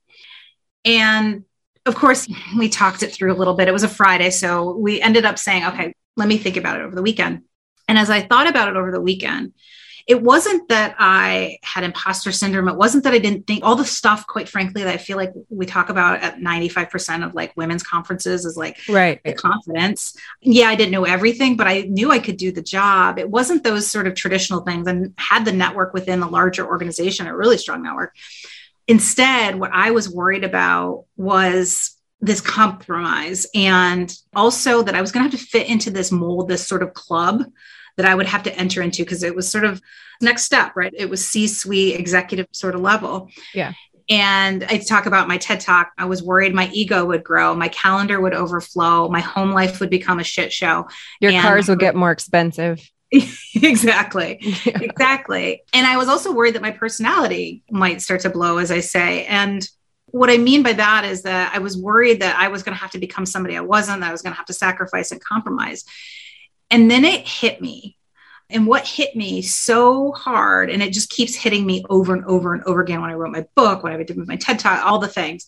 And 0.97 1.45
of 1.85 1.95
course, 1.95 2.27
we 2.57 2.69
talked 2.69 3.03
it 3.03 3.11
through 3.11 3.33
a 3.33 3.37
little 3.37 3.53
bit. 3.53 3.67
It 3.67 3.73
was 3.73 3.83
a 3.83 3.89
Friday. 3.89 4.31
So 4.31 4.75
we 4.75 5.01
ended 5.01 5.25
up 5.25 5.37
saying, 5.37 5.65
okay, 5.65 5.93
let 6.17 6.27
me 6.27 6.37
think 6.37 6.57
about 6.57 6.79
it 6.79 6.83
over 6.83 6.95
the 6.95 7.01
weekend. 7.01 7.43
And 7.87 7.97
as 7.97 8.09
I 8.09 8.21
thought 8.21 8.47
about 8.47 8.67
it 8.69 8.75
over 8.75 8.91
the 8.91 9.01
weekend, 9.01 9.53
it 10.07 10.23
wasn't 10.23 10.67
that 10.69 10.95
I 10.97 11.59
had 11.61 11.83
imposter 11.83 12.31
syndrome. 12.31 12.67
It 12.67 12.75
wasn't 12.75 13.03
that 13.03 13.13
I 13.13 13.19
didn't 13.19 13.45
think 13.45 13.63
all 13.63 13.75
the 13.75 13.85
stuff, 13.85 14.25
quite 14.25 14.49
frankly, 14.49 14.83
that 14.83 14.91
I 14.91 14.97
feel 14.97 15.17
like 15.17 15.31
we 15.49 15.67
talk 15.67 15.89
about 15.89 16.23
at 16.23 16.39
95% 16.39 17.23
of 17.23 17.35
like 17.35 17.55
women's 17.55 17.83
conferences 17.83 18.43
is 18.43 18.57
like 18.57 18.77
Right. 18.89 19.21
the 19.23 19.33
confidence. 19.33 20.17
Yeah, 20.41 20.67
I 20.67 20.73
didn't 20.73 20.93
know 20.93 21.03
everything, 21.03 21.57
but 21.57 21.67
I 21.67 21.81
knew 21.81 22.11
I 22.11 22.17
could 22.17 22.37
do 22.37 22.51
the 22.51 22.63
job. 22.63 23.19
It 23.19 23.29
wasn't 23.29 23.63
those 23.63 23.89
sort 23.89 24.07
of 24.07 24.15
traditional 24.15 24.61
things 24.61 24.87
and 24.87 25.13
had 25.17 25.45
the 25.45 25.51
network 25.51 25.93
within 25.93 26.21
the 26.21 26.27
larger 26.27 26.65
organization, 26.65 27.27
a 27.27 27.35
really 27.35 27.59
strong 27.59 27.83
network. 27.83 28.15
Instead, 28.89 29.59
what 29.59 29.71
I 29.71 29.91
was 29.91 30.09
worried 30.09 30.43
about 30.43 31.05
was 31.15 31.95
this 32.21 32.41
compromise 32.41 33.47
and 33.55 34.13
also 34.35 34.81
that 34.81 34.95
I 34.95 35.01
was 35.01 35.11
going 35.11 35.29
to 35.29 35.31
have 35.31 35.39
to 35.39 35.45
fit 35.45 35.69
into 35.69 35.91
this 35.91 36.11
mold, 36.11 36.49
this 36.49 36.67
sort 36.67 36.83
of 36.83 36.93
club 36.93 37.43
that 37.97 38.05
I 38.05 38.15
would 38.15 38.25
have 38.25 38.43
to 38.43 38.55
enter 38.57 38.81
into 38.81 39.03
because 39.03 39.23
it 39.23 39.35
was 39.35 39.49
sort 39.49 39.63
of 39.63 39.79
next 40.21 40.43
step, 40.43 40.75
right? 40.75 40.93
It 40.97 41.09
was 41.09 41.25
C 41.25 41.47
suite 41.47 41.99
executive 41.99 42.47
sort 42.51 42.75
of 42.75 42.81
level. 42.81 43.29
Yeah. 43.53 43.73
And 44.09 44.63
I 44.63 44.79
talk 44.79 45.05
about 45.05 45.27
my 45.27 45.37
TED 45.37 45.59
talk. 45.59 45.91
I 45.97 46.05
was 46.05 46.23
worried 46.23 46.55
my 46.55 46.69
ego 46.73 47.05
would 47.05 47.23
grow, 47.23 47.53
my 47.53 47.67
calendar 47.67 48.19
would 48.19 48.33
overflow, 48.33 49.07
my 49.07 49.19
home 49.19 49.51
life 49.51 49.79
would 49.79 49.91
become 49.91 50.19
a 50.19 50.23
shit 50.23 50.51
show. 50.51 50.87
Your 51.21 51.39
cars 51.41 51.69
would 51.69 51.79
get 51.79 51.95
more 51.95 52.11
expensive. 52.11 52.89
exactly. 53.55 54.37
Yeah. 54.41 54.79
Exactly. 54.81 55.63
And 55.73 55.87
I 55.87 55.97
was 55.97 56.07
also 56.07 56.33
worried 56.33 56.55
that 56.55 56.61
my 56.61 56.71
personality 56.71 57.63
might 57.71 58.01
start 58.01 58.21
to 58.21 58.29
blow, 58.29 58.57
as 58.57 58.71
I 58.71 58.81
say. 58.81 59.25
And 59.25 59.67
what 60.07 60.29
I 60.29 60.37
mean 60.37 60.63
by 60.63 60.73
that 60.73 61.05
is 61.05 61.23
that 61.23 61.53
I 61.53 61.59
was 61.59 61.77
worried 61.77 62.21
that 62.21 62.37
I 62.37 62.47
was 62.47 62.63
going 62.63 62.75
to 62.75 62.81
have 62.81 62.91
to 62.91 62.99
become 62.99 63.25
somebody 63.25 63.57
I 63.57 63.61
wasn't, 63.61 64.01
that 64.01 64.09
I 64.09 64.11
was 64.11 64.21
going 64.21 64.33
to 64.33 64.37
have 64.37 64.47
to 64.47 64.53
sacrifice 64.53 65.11
and 65.11 65.23
compromise. 65.23 65.85
And 66.71 66.89
then 66.89 67.05
it 67.05 67.27
hit 67.27 67.61
me. 67.61 67.97
And 68.51 68.65
what 68.65 68.87
hit 68.87 69.15
me 69.15 69.43
so 69.43 70.11
hard, 70.11 70.71
and 70.71 70.81
it 70.81 70.91
just 70.91 71.11
keeps 71.11 71.35
hitting 71.35 71.65
me 71.65 71.83
over 71.89 72.13
and 72.13 72.25
over 72.25 72.53
and 72.53 72.63
over 72.63 72.81
again 72.81 73.01
when 73.01 73.11
I 73.11 73.13
wrote 73.13 73.31
my 73.31 73.45
book, 73.55 73.83
when 73.83 73.93
I 73.93 74.01
did 74.01 74.17
my 74.17 74.37
TED 74.37 74.57
Talk, 74.59 74.83
all 74.83 74.97
the 74.97 75.07
things. 75.07 75.45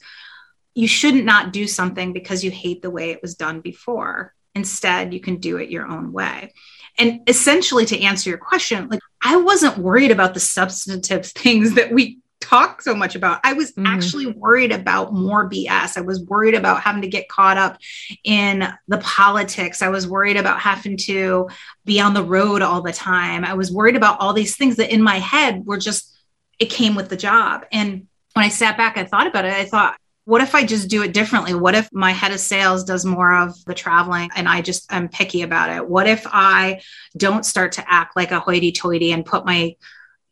You 0.76 0.88
shouldn't 0.88 1.26
not 1.26 1.52
do 1.52 1.68
something 1.68 2.14
because 2.14 2.44
you 2.44 2.52
hate 2.52 2.82
the 2.82 2.92
way 2.92 3.10
it 3.10 3.22
was 3.22 3.36
done 3.36 3.62
before. 3.62 4.36
Instead, 4.54 5.14
you 5.14 5.20
can 5.20 5.38
do 5.38 5.58
it 5.58 5.72
your 5.72 5.88
own 5.88 6.12
way. 6.12 6.54
And 6.98 7.22
essentially, 7.28 7.86
to 7.88 8.02
answer 8.02 8.30
your 8.30 8.40
question, 8.40 8.88
like 8.90 9.00
I 9.22 9.38
wasn't 9.38 9.78
worried 9.78 10.12
about 10.12 10.34
the 10.34 10.40
substantive 10.40 11.26
things 11.28 11.76
that 11.76 11.92
we 11.92 12.20
talk 12.42 12.82
so 12.82 12.94
much 12.94 13.16
about. 13.16 13.40
I 13.44 13.54
was 13.54 13.72
mm-hmm. 13.72 13.86
actually 13.86 14.28
worried 14.28 14.72
about 14.72 15.14
more 15.14 15.50
BS. 15.50 15.96
I 15.96 16.02
was 16.02 16.22
worried 16.26 16.56
about 16.56 16.82
having 16.82 17.04
to 17.04 17.08
get 17.08 17.30
caught 17.30 17.58
up 17.58 17.78
in 18.24 18.68
the 18.88 18.98
politics. 18.98 19.82
I 19.82 19.90
was 19.90 20.08
worried 20.08 20.38
about 20.38 20.60
having 20.60 20.98
to 20.98 21.50
be 21.86 22.02
on 22.02 22.14
the 22.14 22.24
road 22.24 22.62
all 22.62 22.82
the 22.82 22.92
time. 22.92 23.46
I 23.46 23.54
was 23.54 23.72
worried 23.72 23.96
about 23.96 24.20
all 24.20 24.34
these 24.34 24.58
things 24.58 24.76
that 24.78 24.92
in 24.92 25.02
my 25.02 25.20
head 25.20 25.66
were 25.66 25.78
just, 25.78 26.12
it 26.60 26.70
came 26.70 26.96
with 26.96 27.10
the 27.10 27.18
job. 27.18 27.66
And 27.72 28.08
when 28.34 28.46
I 28.46 28.50
sat 28.50 28.76
back, 28.76 28.98
I 28.98 29.06
thought 29.06 29.28
about 29.28 29.46
it. 29.46 29.54
I 29.54 29.66
thought, 29.66 29.98
what 30.26 30.42
if 30.42 30.54
I 30.54 30.64
just 30.64 30.88
do 30.88 31.04
it 31.04 31.14
differently? 31.14 31.54
What 31.54 31.76
if 31.76 31.90
my 31.92 32.12
head 32.12 32.32
of 32.32 32.40
sales 32.40 32.84
does 32.84 33.06
more 33.06 33.34
of 33.34 33.54
the 33.66 33.74
traveling 33.74 34.30
and 34.36 34.48
I 34.48 34.62
just 34.62 34.92
am 34.92 35.10
picky 35.10 35.42
about 35.42 35.76
it? 35.76 35.88
What 35.88 36.08
if 36.08 36.26
I 36.28 36.82
don't 37.18 37.46
start 37.46 37.74
to 37.74 37.92
act 37.92 38.16
like 38.16 38.32
a 38.32 38.40
hoity 38.40 38.72
toity 38.72 39.12
and 39.12 39.26
put 39.26 39.46
my 39.46 39.76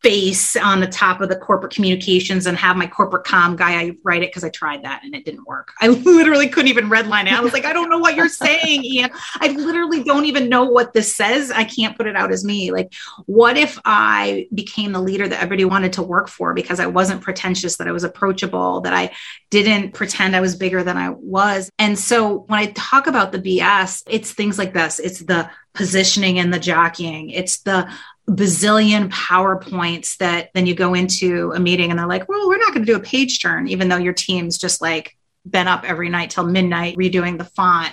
face 0.02 0.56
on 0.56 0.80
the 0.80 0.88
top 0.88 1.20
of 1.20 1.28
the 1.28 1.36
corporate 1.36 1.74
communications 1.74 2.46
and 2.46 2.58
have 2.58 2.78
my 2.78 2.88
corporate 2.88 3.26
com 3.26 3.56
guy 3.56 3.80
I 3.80 3.92
write 4.04 4.24
it 4.24 4.30
because 4.30 4.46
I 4.46 4.50
tried 4.50 4.84
that 4.84 5.04
and 5.04 5.14
it 5.14 5.26
didn't 5.26 5.46
work. 5.46 5.74
I 5.82 5.88
literally 5.88 6.48
couldn't 6.48 6.70
even 6.70 6.90
redline 6.90 7.26
it. 7.26 7.34
I 7.34 7.42
was 7.42 7.52
like, 7.52 7.66
I 7.66 7.74
don't 7.74 7.90
know 7.90 7.98
what 7.98 8.16
you're 8.16 8.30
saying, 8.30 8.84
Ian. 8.86 9.10
I 9.36 9.50
literally 9.50 10.04
don't 10.04 10.26
even 10.26 10.48
know 10.48 10.64
what 10.64 10.94
this 10.94 11.14
says. 11.14 11.52
I 11.52 11.66
can't 11.66 11.98
put 11.98 12.08
it 12.08 12.16
out 12.16 12.32
as 12.32 12.46
me. 12.46 12.72
Like, 12.72 12.94
what 13.26 13.58
if 13.58 13.78
I 13.84 14.48
became 14.54 14.94
the 14.94 15.02
leader 15.02 15.28
that 15.28 15.42
everybody 15.42 15.66
wanted 15.66 15.94
to 15.94 16.04
work 16.04 16.30
for 16.30 16.54
because 16.54 16.80
I 16.80 16.88
wasn't 16.88 17.22
pretentious, 17.22 17.78
that 17.78 17.88
I 17.88 17.92
was 17.92 18.04
approachable, 18.06 18.82
that 18.82 18.94
I 18.94 19.12
didn't 19.50 19.94
pretend 19.94 20.36
I 20.36 20.42
was 20.42 20.56
bigger 20.56 20.84
than 20.84 20.96
I 20.96 21.10
was. 21.10 21.70
And 21.78 22.00
so 22.00 22.40
when 22.48 22.60
I 22.60 22.68
talk 22.68 23.08
about 23.08 23.32
the 23.32 23.40
BS, 23.40 24.04
it's 24.08 24.32
things 24.32 24.58
like 24.58 24.74
this. 24.74 25.00
It's 25.00 25.20
the 25.20 25.50
positioning 25.74 26.40
and 26.40 26.54
the 26.54 26.60
jockeying. 26.60 27.30
It's 27.30 27.60
the 27.62 27.90
bazillion 28.30 29.10
PowerPoints 29.10 30.18
that 30.18 30.50
then 30.54 30.66
you 30.66 30.76
go 30.76 30.94
into 30.94 31.52
a 31.54 31.60
meeting 31.60 31.90
and 31.90 32.00
they're 32.00 32.08
like, 32.08 32.30
well, 32.30 32.48
we're 32.48 32.58
not 32.58 32.74
going 32.74 32.86
to 32.86 32.92
do 32.92 32.98
a 32.98 33.02
page 33.02 33.42
turn, 33.42 33.68
even 33.68 33.90
though 33.90 33.98
your 33.98 34.14
team's 34.14 34.58
just 34.58 34.82
like 34.82 35.18
been 35.50 35.68
up 35.68 35.84
every 35.84 36.10
night 36.10 36.30
till 36.30 36.46
midnight 36.46 36.96
redoing 36.96 37.38
the 37.38 37.46
font. 37.46 37.92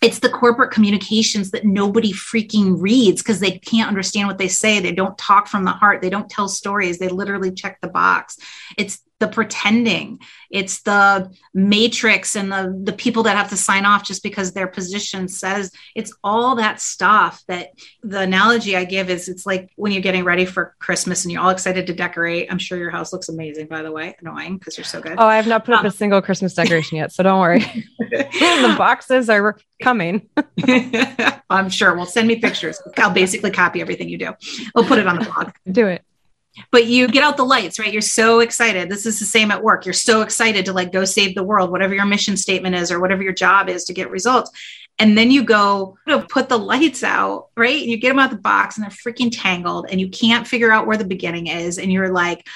It's 0.00 0.18
the 0.18 0.28
corporate 0.28 0.70
communications 0.70 1.50
that 1.52 1.64
nobody 1.64 2.12
freaking 2.12 2.76
reads 2.78 3.22
because 3.22 3.40
they 3.40 3.52
can't 3.52 3.88
understand 3.88 4.28
what 4.28 4.38
they 4.38 4.48
say. 4.48 4.78
They 4.78 4.92
don't 4.92 5.16
talk 5.16 5.48
from 5.48 5.64
the 5.64 5.70
heart. 5.70 6.02
They 6.02 6.10
don't 6.10 6.28
tell 6.28 6.46
stories. 6.46 6.98
They 6.98 7.08
literally 7.08 7.52
check 7.52 7.80
the 7.80 7.88
box. 7.88 8.36
It's 8.76 9.00
the 9.20 9.28
pretending. 9.28 10.18
It's 10.50 10.82
the 10.82 11.32
matrix 11.52 12.34
and 12.36 12.50
the 12.50 12.80
the 12.82 12.92
people 12.92 13.22
that 13.24 13.36
have 13.36 13.48
to 13.50 13.56
sign 13.56 13.86
off 13.86 14.04
just 14.04 14.22
because 14.22 14.52
their 14.52 14.66
position 14.66 15.28
says 15.28 15.70
it's 15.94 16.12
all 16.24 16.56
that 16.56 16.80
stuff 16.80 17.42
that 17.46 17.70
the 18.02 18.20
analogy 18.20 18.76
i 18.76 18.84
give 18.84 19.10
is 19.10 19.28
it's 19.28 19.46
like 19.46 19.70
when 19.76 19.92
you're 19.92 20.02
getting 20.02 20.24
ready 20.24 20.44
for 20.44 20.74
christmas 20.78 21.24
and 21.24 21.32
you're 21.32 21.40
all 21.40 21.50
excited 21.50 21.86
to 21.86 21.94
decorate. 21.94 22.48
I'm 22.50 22.58
sure 22.58 22.76
your 22.76 22.90
house 22.90 23.12
looks 23.12 23.28
amazing 23.28 23.68
by 23.68 23.82
the 23.82 23.92
way. 23.92 24.16
Annoying 24.20 24.58
because 24.58 24.76
you're 24.76 24.84
so 24.84 25.00
good. 25.00 25.14
Oh 25.16 25.26
i 25.26 25.36
have 25.36 25.46
not 25.46 25.64
put 25.64 25.74
um, 25.74 25.80
up 25.80 25.92
a 25.92 25.96
single 25.96 26.20
christmas 26.20 26.54
decoration 26.54 26.96
yet 26.98 27.12
so 27.12 27.22
don't 27.22 27.40
worry. 27.40 27.64
The 28.64 28.74
boxes 28.78 29.28
are 29.28 29.56
coming. 29.82 30.28
I'm 31.50 31.68
sure. 31.68 31.94
Well 31.94 32.06
send 32.06 32.28
me 32.28 32.36
pictures. 32.36 32.80
I'll 32.96 33.10
basically 33.10 33.50
copy 33.50 33.80
everything 33.80 34.08
you 34.08 34.18
do. 34.18 34.32
We'll 34.74 34.84
put 34.84 34.98
it 34.98 35.06
on 35.06 35.18
the 35.18 35.24
blog. 35.24 35.52
Do 35.70 35.86
it 35.86 36.04
but 36.70 36.86
you 36.86 37.08
get 37.08 37.22
out 37.22 37.36
the 37.36 37.44
lights 37.44 37.78
right? 37.78 37.92
You're 37.92 38.02
so 38.02 38.40
excited. 38.40 38.88
This 38.88 39.06
is 39.06 39.18
the 39.18 39.24
same 39.24 39.50
at 39.50 39.62
work. 39.62 39.86
You're 39.86 39.92
so 39.92 40.22
excited 40.22 40.66
to 40.66 40.72
like 40.72 40.92
go 40.92 41.04
save 41.04 41.34
the 41.34 41.44
world 41.44 41.70
whatever 41.70 41.94
your 41.94 42.06
mission 42.06 42.36
statement 42.36 42.74
is 42.74 42.90
or 42.90 43.00
whatever 43.00 43.22
your 43.22 43.32
job 43.32 43.68
is 43.68 43.84
to 43.84 43.92
get 43.92 44.10
results. 44.10 44.50
And 44.98 45.18
then 45.18 45.30
you 45.30 45.42
go 45.42 45.98
to 46.06 46.20
put 46.20 46.48
the 46.48 46.58
lights 46.58 47.02
out 47.02 47.48
right? 47.56 47.82
You 47.82 47.96
get 47.96 48.08
them 48.08 48.18
out 48.18 48.30
the 48.30 48.36
box 48.36 48.76
and 48.76 48.84
they're 48.84 48.90
freaking 48.90 49.30
tangled 49.32 49.86
and 49.90 50.00
you 50.00 50.08
can't 50.08 50.46
figure 50.46 50.72
out 50.72 50.86
where 50.86 50.96
the 50.96 51.04
beginning 51.04 51.48
is. 51.48 51.78
And 51.78 51.92
you're 51.92 52.12
like 52.12 52.46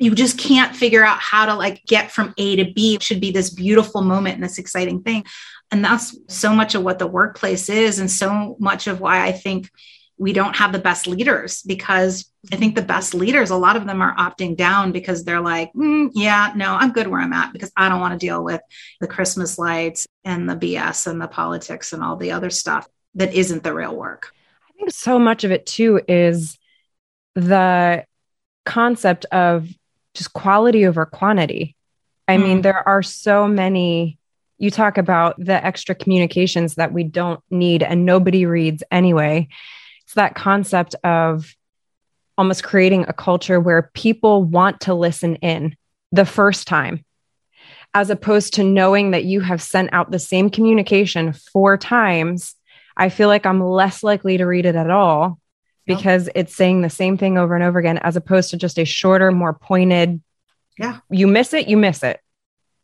you 0.00 0.12
just 0.12 0.36
can't 0.36 0.74
figure 0.74 1.04
out 1.04 1.20
how 1.20 1.46
to 1.46 1.54
like 1.54 1.84
get 1.86 2.10
from 2.10 2.34
a 2.36 2.56
to 2.56 2.72
b. 2.72 2.94
It 2.94 3.02
should 3.02 3.20
be 3.20 3.30
this 3.30 3.50
beautiful 3.50 4.02
moment 4.02 4.34
and 4.34 4.42
this 4.42 4.58
exciting 4.58 5.02
thing. 5.02 5.24
And 5.70 5.84
that's 5.84 6.16
so 6.28 6.52
much 6.52 6.74
of 6.74 6.82
what 6.82 6.98
the 6.98 7.06
workplace 7.06 7.68
is 7.68 7.98
and 7.98 8.10
so 8.10 8.56
much 8.58 8.86
of 8.86 9.00
why 9.00 9.24
i 9.24 9.32
think 9.32 9.70
we 10.16 10.32
don't 10.32 10.56
have 10.56 10.72
the 10.72 10.78
best 10.78 11.06
leaders 11.06 11.62
because 11.62 12.30
I 12.52 12.56
think 12.56 12.74
the 12.74 12.82
best 12.82 13.14
leaders, 13.14 13.50
a 13.50 13.56
lot 13.56 13.76
of 13.76 13.86
them 13.86 14.00
are 14.02 14.14
opting 14.16 14.56
down 14.56 14.92
because 14.92 15.24
they're 15.24 15.40
like, 15.40 15.72
mm, 15.72 16.10
yeah, 16.12 16.52
no, 16.54 16.74
I'm 16.74 16.92
good 16.92 17.06
where 17.06 17.20
I'm 17.20 17.32
at 17.32 17.52
because 17.52 17.72
I 17.76 17.88
don't 17.88 18.00
want 18.00 18.18
to 18.18 18.24
deal 18.24 18.44
with 18.44 18.60
the 19.00 19.06
Christmas 19.06 19.58
lights 19.58 20.06
and 20.24 20.48
the 20.48 20.56
BS 20.56 21.06
and 21.06 21.20
the 21.20 21.28
politics 21.28 21.92
and 21.92 22.02
all 22.02 22.16
the 22.16 22.32
other 22.32 22.50
stuff 22.50 22.86
that 23.14 23.34
isn't 23.34 23.62
the 23.62 23.72
real 23.72 23.94
work. 23.94 24.32
I 24.68 24.72
think 24.76 24.90
so 24.90 25.18
much 25.18 25.44
of 25.44 25.52
it 25.52 25.66
too 25.66 26.00
is 26.08 26.58
the 27.34 28.04
concept 28.64 29.24
of 29.26 29.68
just 30.14 30.32
quality 30.32 30.86
over 30.86 31.06
quantity. 31.06 31.76
I 32.28 32.36
mm. 32.36 32.42
mean, 32.42 32.62
there 32.62 32.86
are 32.86 33.02
so 33.02 33.46
many. 33.46 34.18
You 34.58 34.70
talk 34.70 34.98
about 34.98 35.36
the 35.38 35.64
extra 35.64 35.94
communications 35.94 36.76
that 36.76 36.92
we 36.92 37.04
don't 37.04 37.40
need 37.50 37.82
and 37.82 38.06
nobody 38.06 38.46
reads 38.46 38.84
anyway 38.90 39.48
It's 40.04 40.14
that 40.14 40.36
concept 40.36 40.94
of 41.02 41.54
almost 42.36 42.64
creating 42.64 43.04
a 43.08 43.12
culture 43.12 43.60
where 43.60 43.90
people 43.94 44.44
want 44.44 44.80
to 44.82 44.94
listen 44.94 45.36
in 45.36 45.76
the 46.12 46.24
first 46.24 46.66
time, 46.66 47.04
as 47.92 48.10
opposed 48.10 48.54
to 48.54 48.64
knowing 48.64 49.12
that 49.12 49.24
you 49.24 49.40
have 49.40 49.62
sent 49.62 49.92
out 49.92 50.10
the 50.10 50.18
same 50.18 50.50
communication 50.50 51.32
four 51.32 51.76
times. 51.76 52.54
I 52.96 53.08
feel 53.08 53.28
like 53.28 53.46
I'm 53.46 53.62
less 53.62 54.02
likely 54.02 54.36
to 54.38 54.46
read 54.46 54.66
it 54.66 54.76
at 54.76 54.90
all 54.90 55.38
because 55.86 56.28
it's 56.34 56.54
saying 56.54 56.80
the 56.82 56.90
same 56.90 57.18
thing 57.18 57.36
over 57.36 57.54
and 57.54 57.62
over 57.62 57.78
again, 57.78 57.98
as 57.98 58.16
opposed 58.16 58.50
to 58.50 58.56
just 58.56 58.78
a 58.78 58.84
shorter, 58.84 59.30
more 59.30 59.52
pointed. 59.52 60.22
Yeah. 60.78 60.98
You 61.10 61.26
miss 61.26 61.52
it, 61.52 61.68
you 61.68 61.76
miss 61.76 62.02
it. 62.02 62.20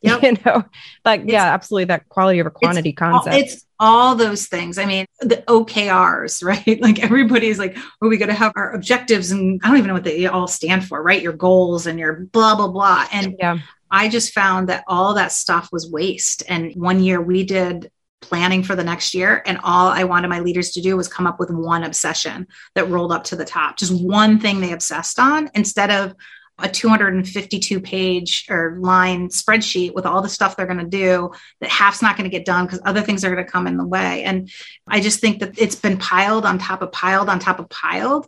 Yep. 0.03 0.23
You 0.23 0.37
know, 0.43 0.65
like, 1.05 1.21
it's, 1.21 1.31
yeah, 1.31 1.53
absolutely. 1.53 1.85
That 1.85 2.09
quality 2.09 2.39
over 2.39 2.49
quantity 2.49 2.91
concept. 2.91 3.35
All, 3.35 3.39
it's 3.39 3.65
all 3.79 4.15
those 4.15 4.47
things. 4.47 4.79
I 4.79 4.85
mean, 4.85 5.05
the 5.19 5.43
OKRs, 5.47 6.43
right? 6.43 6.81
Like 6.81 7.03
everybody's 7.03 7.59
like, 7.59 7.77
oh, 8.01 8.09
we 8.09 8.17
got 8.17 8.25
to 8.27 8.33
have 8.33 8.53
our 8.55 8.71
objectives. 8.73 9.29
And 9.29 9.61
I 9.63 9.67
don't 9.67 9.77
even 9.77 9.89
know 9.89 9.93
what 9.93 10.03
they 10.03 10.25
all 10.25 10.47
stand 10.47 10.87
for, 10.87 11.03
right? 11.03 11.21
Your 11.21 11.33
goals 11.33 11.85
and 11.85 11.99
your 11.99 12.21
blah, 12.31 12.55
blah, 12.55 12.69
blah. 12.69 13.05
And 13.13 13.35
yeah. 13.37 13.59
I 13.91 14.09
just 14.09 14.33
found 14.33 14.69
that 14.69 14.83
all 14.87 15.13
that 15.13 15.31
stuff 15.31 15.69
was 15.71 15.87
waste. 15.87 16.41
And 16.47 16.73
one 16.75 17.03
year 17.03 17.21
we 17.21 17.43
did 17.43 17.91
planning 18.21 18.63
for 18.63 18.75
the 18.75 18.83
next 18.83 19.15
year 19.15 19.41
and 19.47 19.59
all 19.63 19.87
i 19.87 20.03
wanted 20.03 20.27
my 20.27 20.39
leaders 20.39 20.69
to 20.69 20.79
do 20.79 20.95
was 20.95 21.07
come 21.07 21.25
up 21.25 21.39
with 21.39 21.49
one 21.49 21.83
obsession 21.83 22.47
that 22.75 22.87
rolled 22.87 23.11
up 23.11 23.23
to 23.23 23.35
the 23.35 23.43
top 23.43 23.77
just 23.77 23.91
one 23.91 24.39
thing 24.39 24.61
they 24.61 24.73
obsessed 24.73 25.17
on 25.17 25.49
instead 25.55 25.89
of 25.89 26.13
a 26.63 26.69
252 26.69 27.79
page 27.79 28.45
or 28.49 28.77
line 28.79 29.29
spreadsheet 29.29 29.93
with 29.93 30.05
all 30.05 30.21
the 30.21 30.29
stuff 30.29 30.55
they're 30.55 30.65
going 30.65 30.77
to 30.77 30.85
do 30.85 31.31
that 31.59 31.69
half's 31.69 32.01
not 32.01 32.17
going 32.17 32.29
to 32.29 32.35
get 32.35 32.45
done 32.45 32.65
because 32.65 32.81
other 32.85 33.01
things 33.01 33.23
are 33.23 33.33
going 33.33 33.45
to 33.45 33.51
come 33.51 33.67
in 33.67 33.77
the 33.77 33.85
way. 33.85 34.23
And 34.23 34.49
I 34.87 34.99
just 34.99 35.19
think 35.19 35.39
that 35.39 35.57
it's 35.57 35.75
been 35.75 35.97
piled 35.97 36.45
on 36.45 36.57
top 36.57 36.81
of 36.81 36.91
piled 36.91 37.29
on 37.29 37.39
top 37.39 37.59
of 37.59 37.69
piled. 37.69 38.27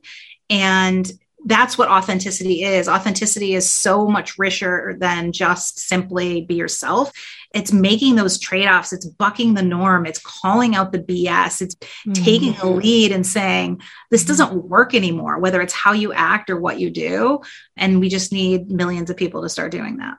And 0.50 1.12
that's 1.46 1.78
what 1.78 1.90
authenticity 1.90 2.64
is. 2.64 2.88
Authenticity 2.88 3.54
is 3.54 3.70
so 3.70 4.08
much 4.08 4.38
richer 4.38 4.96
than 4.98 5.32
just 5.32 5.80
simply 5.80 6.42
be 6.42 6.56
yourself 6.56 7.12
it's 7.54 7.72
making 7.72 8.16
those 8.16 8.40
trade-offs 8.40 8.94
it's 8.94 9.06
bucking 9.06 9.54
the 9.54 9.62
norm 9.62 10.06
it's 10.06 10.20
calling 10.20 10.76
out 10.76 10.92
the 10.92 11.00
bs 11.00 11.62
it's 11.62 11.76
mm-hmm. 11.76 12.14
taking 12.14 12.56
a 12.58 12.68
lead 12.68 13.12
and 13.12 13.26
saying 13.26 13.82
this 14.12 14.26
doesn't 14.26 14.54
work 14.66 14.94
anymore 14.94 15.40
whether 15.40 15.62
it's 15.62 15.74
how 15.74 15.94
you 15.94 16.12
act 16.14 16.50
or 16.50 16.60
what 16.60 16.80
you 16.80 16.90
do 16.90 17.40
and 17.78 18.00
we 18.00 18.10
just 18.10 18.32
need 18.32 18.70
millions 18.70 19.10
of 19.10 19.18
people 19.18 19.42
to 19.42 19.50
start 19.50 19.72
doing 19.72 19.98
that 19.98 20.18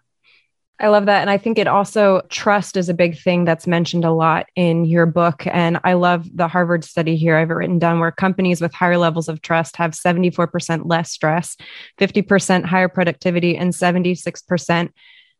I 0.80 0.88
love 0.88 1.06
that. 1.06 1.20
And 1.20 1.30
I 1.30 1.38
think 1.38 1.58
it 1.58 1.68
also, 1.68 2.20
trust 2.30 2.76
is 2.76 2.88
a 2.88 2.94
big 2.94 3.16
thing 3.16 3.44
that's 3.44 3.66
mentioned 3.66 4.04
a 4.04 4.12
lot 4.12 4.46
in 4.56 4.84
your 4.84 5.06
book. 5.06 5.46
And 5.46 5.78
I 5.84 5.92
love 5.92 6.26
the 6.34 6.48
Harvard 6.48 6.84
study 6.84 7.16
here 7.16 7.36
I've 7.36 7.50
written 7.50 7.78
down 7.78 8.00
where 8.00 8.10
companies 8.10 8.60
with 8.60 8.74
higher 8.74 8.98
levels 8.98 9.28
of 9.28 9.40
trust 9.40 9.76
have 9.76 9.92
74% 9.92 10.82
less 10.84 11.12
stress, 11.12 11.56
50% 12.00 12.64
higher 12.64 12.88
productivity, 12.88 13.56
and 13.56 13.72
76% 13.72 14.90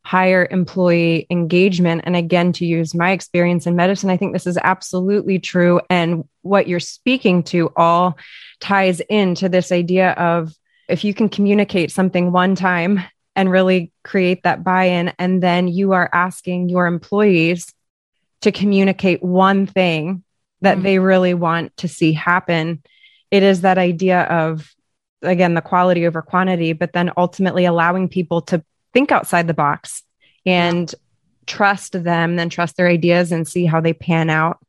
higher 0.05 0.47
employee 0.51 1.27
engagement. 1.31 2.03
And 2.05 2.15
again, 2.15 2.53
to 2.53 2.67
use 2.67 2.95
my 2.95 3.13
experience 3.13 3.67
in 3.67 3.75
medicine, 3.75 4.11
I 4.11 4.19
think 4.19 4.35
this 4.35 4.47
is 4.47 4.59
absolutely 4.59 5.39
true. 5.39 5.81
And 5.89 6.29
what 6.43 6.69
you're 6.69 6.79
speaking 6.81 7.43
to 7.45 7.73
all 7.75 8.19
ties 8.61 9.01
into 9.01 9.49
this 9.49 9.73
idea 9.73 10.11
of 10.13 10.55
if 10.89 11.05
you 11.05 11.15
can 11.15 11.31
communicate 11.31 11.91
something 11.91 12.33
one 12.33 12.55
time 12.55 13.01
and 13.35 13.51
really 13.51 13.93
create 14.05 14.43
that 14.43 14.63
buy 14.63 14.85
in, 14.85 15.13
and 15.19 15.43
then 15.43 15.69
you 15.69 15.93
are 15.93 16.11
asking 16.13 16.69
your 16.69 16.87
employees 16.87 17.73
to 18.43 18.53
communicate 18.53 19.23
one 19.23 19.67
thing 19.67 20.23
that 20.61 20.75
mm-hmm. 20.75 20.85
they 20.85 20.99
really 20.99 21.33
want 21.33 21.75
to 21.79 21.89
see 21.89 22.13
happen. 22.13 22.83
It 23.31 23.43
is 23.43 23.63
that 23.63 23.79
idea 23.79 24.23
of, 24.25 24.71
again, 25.23 25.55
the 25.55 25.63
quality 25.63 26.07
over 26.07 26.21
quantity, 26.21 26.75
but 26.75 26.93
then 26.93 27.11
ultimately 27.17 27.65
allowing 27.65 28.11
people 28.11 28.43
to 28.43 28.63
think 28.95 29.13
outside 29.13 29.47
the 29.47 29.55
box 29.55 30.03
and 30.47 30.91
yeah. 30.91 30.99
trust 31.47 32.03
them, 32.03 32.37
then 32.37 32.49
trust 32.49 32.77
their 32.77 32.89
ideas 32.89 33.33
and 33.33 33.47
see 33.47 33.67
how 33.67 33.81
they 33.81 33.93
pan 33.93 34.31
out. 34.31 34.65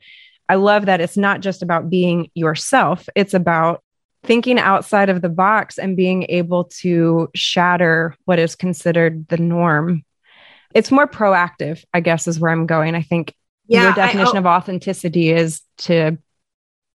I 0.50 0.56
love 0.56 0.88
that 0.88 1.02
it's 1.02 1.18
not 1.18 1.40
just 1.40 1.62
about 1.62 1.90
being 1.90 2.30
yourself, 2.34 3.08
it's 3.16 3.34
about 3.34 3.82
thinking 4.24 4.60
outside 4.60 5.10
of 5.10 5.22
the 5.22 5.30
box 5.30 5.78
and 5.78 5.96
being 5.96 6.26
able 6.30 6.66
to 6.66 7.30
shatter 7.36 8.16
what 8.26 8.40
is 8.40 8.56
considered 8.56 9.28
the 9.28 9.38
norm. 9.38 10.04
It's 10.74 10.92
more 10.92 11.08
proactive, 11.08 11.84
I 11.94 12.00
guess, 12.02 12.28
is 12.28 12.40
where 12.40 12.52
I'm 12.52 12.66
going. 12.66 12.96
I 12.96 13.02
think 13.02 13.34
yeah, 13.68 13.84
your 13.84 13.94
definition 13.94 14.36
I, 14.36 14.38
oh, 14.38 14.42
of 14.42 14.46
authenticity 14.48 15.32
is 15.32 15.62
to 15.80 16.18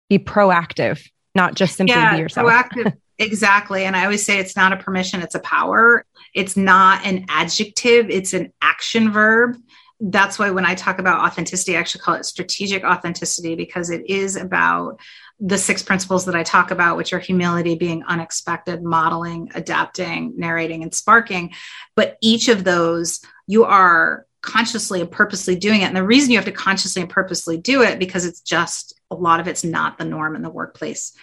be 0.10 0.20
proactive, 0.20 1.08
not 1.36 1.56
just 1.56 1.78
simply 1.78 1.96
yeah, 1.96 2.16
be 2.16 2.20
yourself. 2.20 2.48
Proactive. 2.48 2.98
exactly. 3.20 3.86
And 3.86 3.96
I 3.96 4.04
always 4.04 4.26
say 4.26 4.40
it's 4.40 4.56
not 4.56 4.74
a 4.74 4.78
permission, 4.78 5.22
it's 5.22 5.36
a 5.36 5.40
power. 5.40 6.06
It's 6.34 6.58
not 6.58 7.06
an 7.06 7.26
adjective, 7.30 8.10
it's 8.10 8.34
an 8.34 8.54
action 8.62 9.12
verb. 9.12 9.56
That's 10.00 10.40
why 10.40 10.52
when 10.52 10.66
I 10.66 10.76
talk 10.76 11.00
about 11.00 11.26
authenticity, 11.26 11.76
I 11.76 11.80
actually 11.80 12.02
call 12.02 12.16
it 12.16 12.26
strategic 12.26 12.84
authenticity 12.84 13.56
because 13.56 13.90
it 13.90 14.10
is 14.10 14.36
about 14.38 15.00
the 15.42 15.58
six 15.58 15.82
principles 15.84 16.26
that 16.26 16.36
I 16.36 16.44
talk 16.44 16.72
about, 16.72 16.98
which 16.98 17.14
are 17.14 17.20
humility, 17.20 17.76
being 17.76 18.04
unexpected, 18.08 18.84
modeling, 18.84 19.52
adapting, 19.56 20.34
narrating, 20.38 20.84
and 20.84 20.94
sparking. 20.94 21.54
But 21.96 22.18
each 22.22 22.48
of 22.48 22.64
those, 22.64 23.22
you 23.48 23.64
are 23.66 24.26
consciously 24.42 25.02
and 25.02 25.12
purposely 25.12 25.56
doing 25.56 25.82
it. 25.82 25.86
And 25.86 25.96
the 25.96 26.04
reason 26.04 26.32
you 26.32 26.38
have 26.38 26.46
to 26.46 26.52
consciously 26.52 27.02
and 27.02 27.12
purposely 27.12 27.58
do 27.58 27.82
it 27.84 28.00
because 28.00 28.26
it's 28.26 28.42
just 28.42 29.00
a 29.12 29.16
lot 29.16 29.40
of 29.40 29.48
it's 29.48 29.64
not 29.64 29.98
the 29.98 30.06
norm 30.06 30.36
in 30.36 30.42
the 30.42 30.50
workplace 30.50 31.14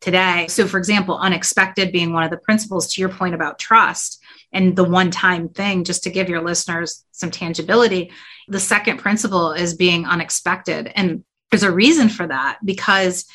today. 0.00 0.46
So, 0.48 0.66
for 0.66 0.78
example, 0.78 1.18
unexpected 1.18 1.92
being 1.92 2.12
one 2.12 2.24
of 2.24 2.30
the 2.30 2.38
principles 2.38 2.92
to 2.92 3.00
your 3.00 3.10
point 3.10 3.34
about 3.34 3.58
trust 3.58 4.22
and 4.54 4.74
the 4.74 4.84
one 4.84 5.10
time 5.10 5.50
thing, 5.50 5.84
just 5.84 6.04
to 6.04 6.10
give 6.10 6.30
your 6.30 6.40
listeners 6.40 7.04
some 7.10 7.30
tangibility. 7.30 8.12
The 8.48 8.60
second 8.60 8.98
principle 8.98 9.52
is 9.52 9.74
being 9.74 10.06
unexpected. 10.06 10.90
And 10.94 11.24
there's 11.50 11.64
a 11.64 11.72
reason 11.72 12.08
for 12.08 12.26
that 12.26 12.58
because 12.64 13.26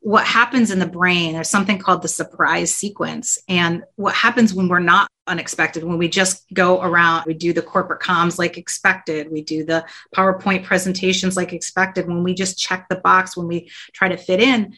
what 0.00 0.24
happens 0.24 0.70
in 0.70 0.78
the 0.78 0.86
brain, 0.86 1.32
there's 1.32 1.48
something 1.48 1.78
called 1.78 2.02
the 2.02 2.08
surprise 2.08 2.72
sequence. 2.72 3.38
And 3.48 3.82
what 3.96 4.14
happens 4.14 4.54
when 4.54 4.68
we're 4.68 4.78
not 4.78 5.08
unexpected, 5.26 5.82
when 5.82 5.98
we 5.98 6.08
just 6.08 6.44
go 6.54 6.80
around, 6.80 7.24
we 7.26 7.34
do 7.34 7.52
the 7.52 7.62
corporate 7.62 8.00
comms 8.00 8.38
like 8.38 8.56
expected, 8.56 9.32
we 9.32 9.42
do 9.42 9.64
the 9.64 9.84
PowerPoint 10.14 10.62
presentations 10.62 11.36
like 11.36 11.52
expected, 11.52 12.06
when 12.06 12.22
we 12.22 12.34
just 12.34 12.58
check 12.58 12.86
the 12.88 12.96
box, 12.96 13.36
when 13.36 13.48
we 13.48 13.68
try 13.92 14.08
to 14.08 14.16
fit 14.16 14.40
in, 14.40 14.76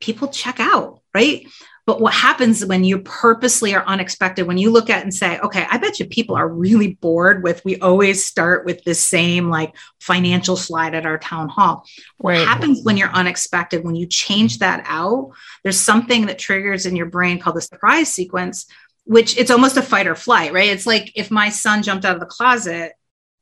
people 0.00 0.26
check 0.28 0.58
out, 0.58 1.00
right? 1.14 1.46
But 1.86 2.00
what 2.00 2.14
happens 2.14 2.64
when 2.64 2.82
you 2.82 3.00
purposely 3.00 3.74
are 3.74 3.84
unexpected, 3.84 4.46
when 4.46 4.56
you 4.56 4.70
look 4.70 4.88
at 4.88 5.02
and 5.02 5.12
say, 5.12 5.38
okay, 5.40 5.66
I 5.70 5.76
bet 5.76 6.00
you 6.00 6.06
people 6.06 6.34
are 6.34 6.48
really 6.48 6.94
bored 6.94 7.42
with, 7.42 7.62
we 7.64 7.78
always 7.78 8.24
start 8.24 8.64
with 8.64 8.82
the 8.84 8.94
same 8.94 9.50
like 9.50 9.74
financial 10.00 10.56
slide 10.56 10.94
at 10.94 11.04
our 11.04 11.18
town 11.18 11.50
hall. 11.50 11.84
What 12.18 12.32
right. 12.32 12.46
happens 12.46 12.82
when 12.84 12.96
you're 12.96 13.10
unexpected, 13.10 13.84
when 13.84 13.96
you 13.96 14.06
change 14.06 14.60
that 14.60 14.82
out, 14.86 15.32
there's 15.62 15.80
something 15.80 16.26
that 16.26 16.38
triggers 16.38 16.86
in 16.86 16.96
your 16.96 17.06
brain 17.06 17.38
called 17.38 17.56
the 17.56 17.60
surprise 17.60 18.10
sequence, 18.10 18.66
which 19.04 19.36
it's 19.36 19.50
almost 19.50 19.76
a 19.76 19.82
fight 19.82 20.06
or 20.06 20.14
flight, 20.14 20.54
right? 20.54 20.70
It's 20.70 20.86
like 20.86 21.12
if 21.14 21.30
my 21.30 21.50
son 21.50 21.82
jumped 21.82 22.06
out 22.06 22.14
of 22.14 22.20
the 22.20 22.26
closet 22.26 22.94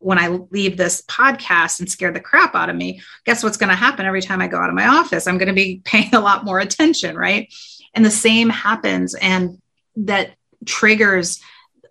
when 0.03 0.19
I 0.19 0.29
leave 0.51 0.77
this 0.77 1.03
podcast 1.03 1.79
and 1.79 1.89
scare 1.89 2.11
the 2.11 2.19
crap 2.21 2.57
out 2.57 2.69
of 2.69 2.77
me, 2.77 3.01
guess 3.25 3.45
what's 3.45 3.57
going 3.57 3.71
to 3.71 3.77
happen 3.77 4.05
every 4.05 4.21
time 4.21 4.41
I 4.41 4.49
go 4.49 4.59
out 4.59 4.69
of 4.69 4.75
my 4.75 4.89
office? 4.89 5.29
I'm 5.29 5.39
going 5.39 5.49
to 5.49 5.55
be 5.55 5.81
paying 5.85 6.13
a 6.13 6.21
lot 6.21 6.45
more 6.45 6.59
attention, 6.59 7.17
right? 7.17 7.53
And 7.95 8.05
the 8.05 8.11
same 8.11 8.49
happens, 8.49 9.15
and 9.15 9.61
that 9.97 10.35
triggers 10.65 11.43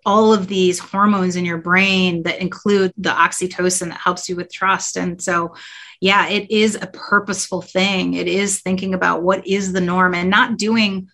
all 0.04 0.32
of 0.32 0.48
these 0.48 0.80
hormones 0.80 1.36
in 1.36 1.44
your 1.44 1.58
brain 1.58 2.24
that 2.24 2.40
include 2.40 2.92
the 2.96 3.10
oxytocin 3.10 3.88
that 3.90 4.00
helps 4.00 4.28
you 4.28 4.34
with 4.34 4.52
trust. 4.52 4.96
And 4.96 5.22
so, 5.22 5.54
yeah, 6.00 6.28
it 6.28 6.50
is 6.50 6.74
a 6.74 6.88
purposeful 6.88 7.62
thing. 7.62 8.14
It 8.14 8.26
is 8.26 8.60
thinking 8.60 8.94
about 8.94 9.22
what 9.22 9.46
is 9.46 9.72
the 9.72 9.80
norm 9.80 10.14
and 10.16 10.28
not 10.28 10.58
doing, 10.58 11.08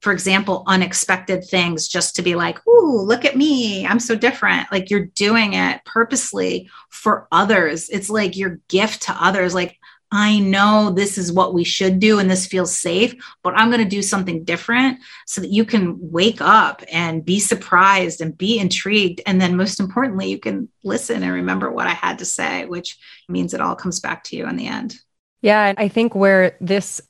for 0.00 0.12
example, 0.12 0.64
unexpected 0.66 1.44
things 1.44 1.86
just 1.86 2.16
to 2.16 2.22
be 2.22 2.34
like, 2.34 2.58
ooh, 2.66 3.00
look 3.02 3.24
at 3.24 3.36
me. 3.36 3.86
I'm 3.86 4.00
so 4.00 4.16
different. 4.16 4.66
Like 4.72 4.90
you're 4.90 5.06
doing 5.06 5.52
it 5.52 5.84
purposely 5.84 6.68
for 6.88 7.28
others. 7.30 7.88
It's 7.90 8.10
like 8.10 8.36
your 8.36 8.58
gift 8.66 9.02
to 9.02 9.12
others. 9.12 9.54
Like, 9.54 9.78
I 10.14 10.40
know 10.40 10.90
this 10.90 11.16
is 11.16 11.32
what 11.32 11.54
we 11.54 11.64
should 11.64 11.98
do 11.98 12.18
and 12.18 12.30
this 12.30 12.46
feels 12.46 12.76
safe, 12.76 13.14
but 13.42 13.54
I'm 13.56 13.70
going 13.70 13.82
to 13.82 13.88
do 13.88 14.02
something 14.02 14.44
different 14.44 14.98
so 15.26 15.40
that 15.40 15.50
you 15.50 15.64
can 15.64 15.96
wake 15.98 16.42
up 16.42 16.82
and 16.92 17.24
be 17.24 17.40
surprised 17.40 18.20
and 18.20 18.36
be 18.36 18.58
intrigued. 18.58 19.22
And 19.24 19.40
then, 19.40 19.56
most 19.56 19.80
importantly, 19.80 20.30
you 20.30 20.38
can 20.38 20.68
listen 20.84 21.22
and 21.22 21.32
remember 21.32 21.72
what 21.72 21.86
I 21.86 21.94
had 21.94 22.18
to 22.18 22.26
say, 22.26 22.66
which 22.66 22.98
means 23.26 23.54
it 23.54 23.62
all 23.62 23.74
comes 23.74 24.00
back 24.00 24.22
to 24.24 24.36
you 24.36 24.46
in 24.46 24.56
the 24.56 24.66
end. 24.66 24.96
Yeah. 25.40 25.72
I 25.76 25.88
think 25.88 26.14
where 26.14 26.58
this 26.60 27.00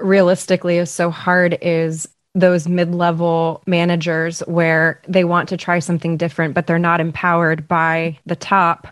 realistically 0.00 0.78
is 0.78 0.90
so 0.90 1.10
hard 1.10 1.58
is 1.60 2.08
those 2.36 2.68
mid 2.68 2.94
level 2.94 3.62
managers 3.66 4.40
where 4.40 5.00
they 5.08 5.24
want 5.24 5.48
to 5.48 5.56
try 5.56 5.80
something 5.80 6.16
different, 6.16 6.54
but 6.54 6.68
they're 6.68 6.78
not 6.78 7.00
empowered 7.00 7.66
by 7.66 8.18
the 8.24 8.36
top 8.36 8.86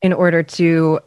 in 0.00 0.12
order 0.12 0.42
to 0.42 1.00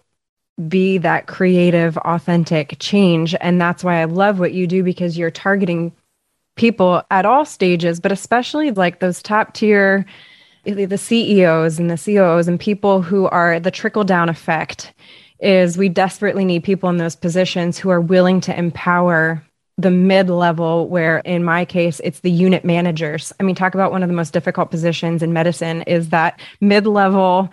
be 0.68 0.98
that 1.00 1.28
creative, 1.28 1.98
authentic 1.98 2.78
change. 2.80 3.36
And 3.42 3.60
that's 3.60 3.84
why 3.84 4.02
I 4.02 4.06
love 4.06 4.40
what 4.40 4.54
you 4.54 4.68
do 4.68 4.84
because 4.84 5.18
you're 5.18 5.32
targeting 5.32 5.92
people 6.56 7.04
at 7.12 7.26
all 7.26 7.46
stages, 7.46 8.00
but 8.00 8.12
especially 8.12 8.72
like 8.72 9.00
those 9.00 9.22
top 9.22 9.54
tier, 9.54 10.06
the 10.64 10.98
CEOs 10.98 11.78
and 11.78 11.92
the 11.92 11.98
COOs 11.98 12.48
and 12.48 12.60
people 12.60 13.02
who 13.02 13.28
are 13.28 13.60
the 13.60 13.72
trickle 13.72 14.04
down 14.04 14.30
effect. 14.30 14.94
Is 15.40 15.78
we 15.78 15.90
desperately 15.90 16.46
need 16.46 16.64
people 16.64 16.90
in 16.90 16.96
those 16.96 17.16
positions 17.18 17.78
who 17.78 17.90
are 17.90 18.00
willing 18.00 18.40
to 18.42 18.58
empower 18.58 19.44
the 19.78 19.92
mid 19.92 20.30
level, 20.30 20.88
where 20.88 21.18
in 21.20 21.44
my 21.44 21.66
case, 21.66 22.00
it's 22.06 22.22
the 22.22 22.32
unit 22.32 22.64
managers. 22.64 23.34
I 23.40 23.44
mean, 23.44 23.54
talk 23.54 23.74
about 23.74 23.92
one 23.92 24.02
of 24.02 24.10
the 24.10 24.16
most 24.16 24.32
difficult 24.32 24.72
positions 24.72 25.22
in 25.22 25.34
medicine 25.34 25.82
is 25.84 26.10
that 26.10 26.40
mid 26.62 26.88
level 26.88 27.52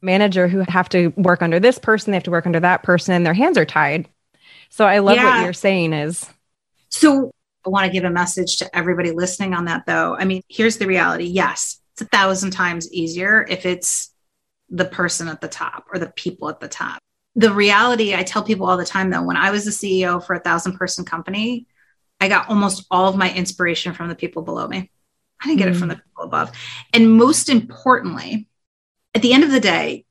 manager 0.00 0.48
who 0.48 0.64
have 0.68 0.88
to 0.90 1.08
work 1.16 1.42
under 1.42 1.60
this 1.60 1.78
person, 1.78 2.10
they 2.10 2.16
have 2.16 2.24
to 2.24 2.30
work 2.30 2.46
under 2.46 2.60
that 2.60 2.82
person, 2.82 3.14
and 3.14 3.24
their 3.24 3.34
hands 3.34 3.58
are 3.58 3.64
tied. 3.64 4.08
So 4.70 4.84
I 4.84 4.98
love 4.98 5.16
yeah. 5.16 5.38
what 5.38 5.44
you're 5.44 5.52
saying 5.52 5.92
is. 5.92 6.28
So 6.90 7.30
I 7.66 7.70
want 7.70 7.86
to 7.86 7.92
give 7.92 8.04
a 8.04 8.10
message 8.10 8.58
to 8.58 8.76
everybody 8.76 9.10
listening 9.10 9.54
on 9.54 9.66
that 9.66 9.86
though. 9.86 10.16
I 10.16 10.24
mean, 10.24 10.42
here's 10.48 10.78
the 10.78 10.86
reality. 10.86 11.24
Yes, 11.24 11.80
it's 11.92 12.02
a 12.02 12.06
thousand 12.06 12.50
times 12.50 12.92
easier 12.92 13.46
if 13.48 13.66
it's 13.66 14.12
the 14.70 14.84
person 14.84 15.28
at 15.28 15.40
the 15.40 15.48
top 15.48 15.86
or 15.92 15.98
the 15.98 16.10
people 16.10 16.48
at 16.48 16.60
the 16.60 16.68
top. 16.68 16.98
The 17.36 17.52
reality, 17.52 18.14
I 18.14 18.22
tell 18.22 18.42
people 18.42 18.66
all 18.66 18.76
the 18.76 18.84
time 18.84 19.10
though, 19.10 19.22
when 19.22 19.36
I 19.36 19.50
was 19.50 19.64
the 19.64 19.70
CEO 19.70 20.24
for 20.24 20.34
a 20.34 20.40
thousand 20.40 20.76
person 20.76 21.04
company, 21.04 21.66
I 22.20 22.28
got 22.28 22.48
almost 22.48 22.86
all 22.90 23.08
of 23.08 23.16
my 23.16 23.32
inspiration 23.32 23.94
from 23.94 24.08
the 24.08 24.14
people 24.14 24.42
below 24.42 24.66
me. 24.66 24.90
I 25.40 25.46
didn't 25.46 25.58
get 25.58 25.68
mm. 25.68 25.72
it 25.72 25.78
from 25.78 25.88
the 25.88 25.96
people 25.96 26.24
above. 26.24 26.50
And 26.92 27.12
most 27.12 27.48
importantly, 27.48 28.47
at 29.18 29.22
the 29.22 29.32
end 29.32 29.42
of 29.42 29.50
the 29.50 29.58
day, 29.58 30.04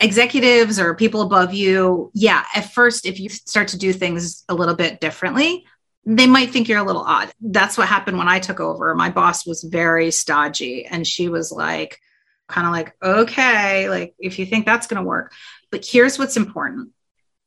executives 0.00 0.80
or 0.80 0.96
people 0.96 1.22
above 1.22 1.54
you, 1.54 2.10
yeah, 2.14 2.44
at 2.52 2.72
first, 2.72 3.06
if 3.06 3.20
you 3.20 3.28
start 3.28 3.68
to 3.68 3.78
do 3.78 3.92
things 3.92 4.42
a 4.48 4.54
little 4.54 4.74
bit 4.74 5.00
differently, 5.00 5.64
they 6.04 6.26
might 6.26 6.50
think 6.50 6.68
you're 6.68 6.80
a 6.80 6.84
little 6.84 7.04
odd. 7.04 7.30
That's 7.40 7.78
what 7.78 7.86
happened 7.86 8.18
when 8.18 8.26
I 8.26 8.40
took 8.40 8.58
over. 8.58 8.92
My 8.96 9.08
boss 9.08 9.46
was 9.46 9.62
very 9.62 10.10
stodgy 10.10 10.84
and 10.84 11.06
she 11.06 11.28
was 11.28 11.52
like, 11.52 12.00
kind 12.48 12.66
of 12.66 12.72
like, 12.72 12.92
okay, 13.00 13.88
like 13.88 14.14
if 14.18 14.40
you 14.40 14.46
think 14.46 14.66
that's 14.66 14.88
going 14.88 15.00
to 15.00 15.08
work. 15.08 15.32
But 15.70 15.86
here's 15.86 16.18
what's 16.18 16.36
important 16.36 16.90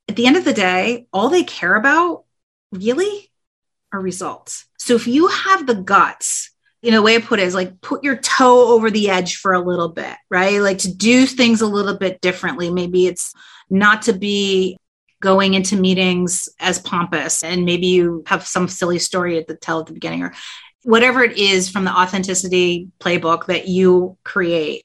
at 0.08 0.16
the 0.16 0.26
end 0.26 0.38
of 0.38 0.46
the 0.46 0.54
day, 0.54 1.08
all 1.12 1.28
they 1.28 1.44
care 1.44 1.76
about 1.76 2.24
really 2.72 3.30
are 3.92 4.00
results. 4.00 4.68
So 4.78 4.96
if 4.96 5.06
you 5.06 5.28
have 5.28 5.68
the 5.68 5.76
guts 5.76 6.50
you 6.84 6.92
know, 6.92 6.98
the 6.98 7.04
way 7.04 7.16
I 7.16 7.20
put 7.20 7.40
it 7.40 7.48
is 7.48 7.56
like 7.56 7.82
put 7.82 8.04
your 8.04 8.18
toe 8.18 8.74
over 8.74 8.92
the 8.92 9.10
edge 9.10 9.38
for 9.38 9.54
a 9.54 9.60
little 9.60 9.90
bit, 9.90 10.16
right? 10.30 10.60
Like 10.62 10.80
to 10.80 10.94
do 10.94 11.26
things 11.26 11.62
a 11.62 11.68
little 11.68 11.98
bit 11.98 12.22
differently. 12.22 12.70
Maybe 12.70 13.08
it's 13.08 13.34
not 13.70 14.04
to 14.04 14.14
be 14.14 14.78
going 15.22 15.54
into 15.54 15.78
meetings 15.78 16.50
as 16.60 16.80
pompous 16.80 17.44
and 17.44 17.64
maybe 17.64 17.88
you 17.88 18.24
have 18.28 18.46
some 18.46 18.68
silly 18.68 19.00
story 19.00 19.42
to 19.44 19.56
tell 19.56 19.80
at 19.80 19.86
the 19.86 19.94
beginning 19.94 20.22
or 20.22 20.34
whatever 20.84 21.24
it 21.24 21.38
is 21.38 21.70
from 21.70 21.86
the 21.86 21.98
authenticity 21.98 22.90
playbook 23.00 23.46
that 23.46 23.70
you 23.70 24.18
create 24.26 24.84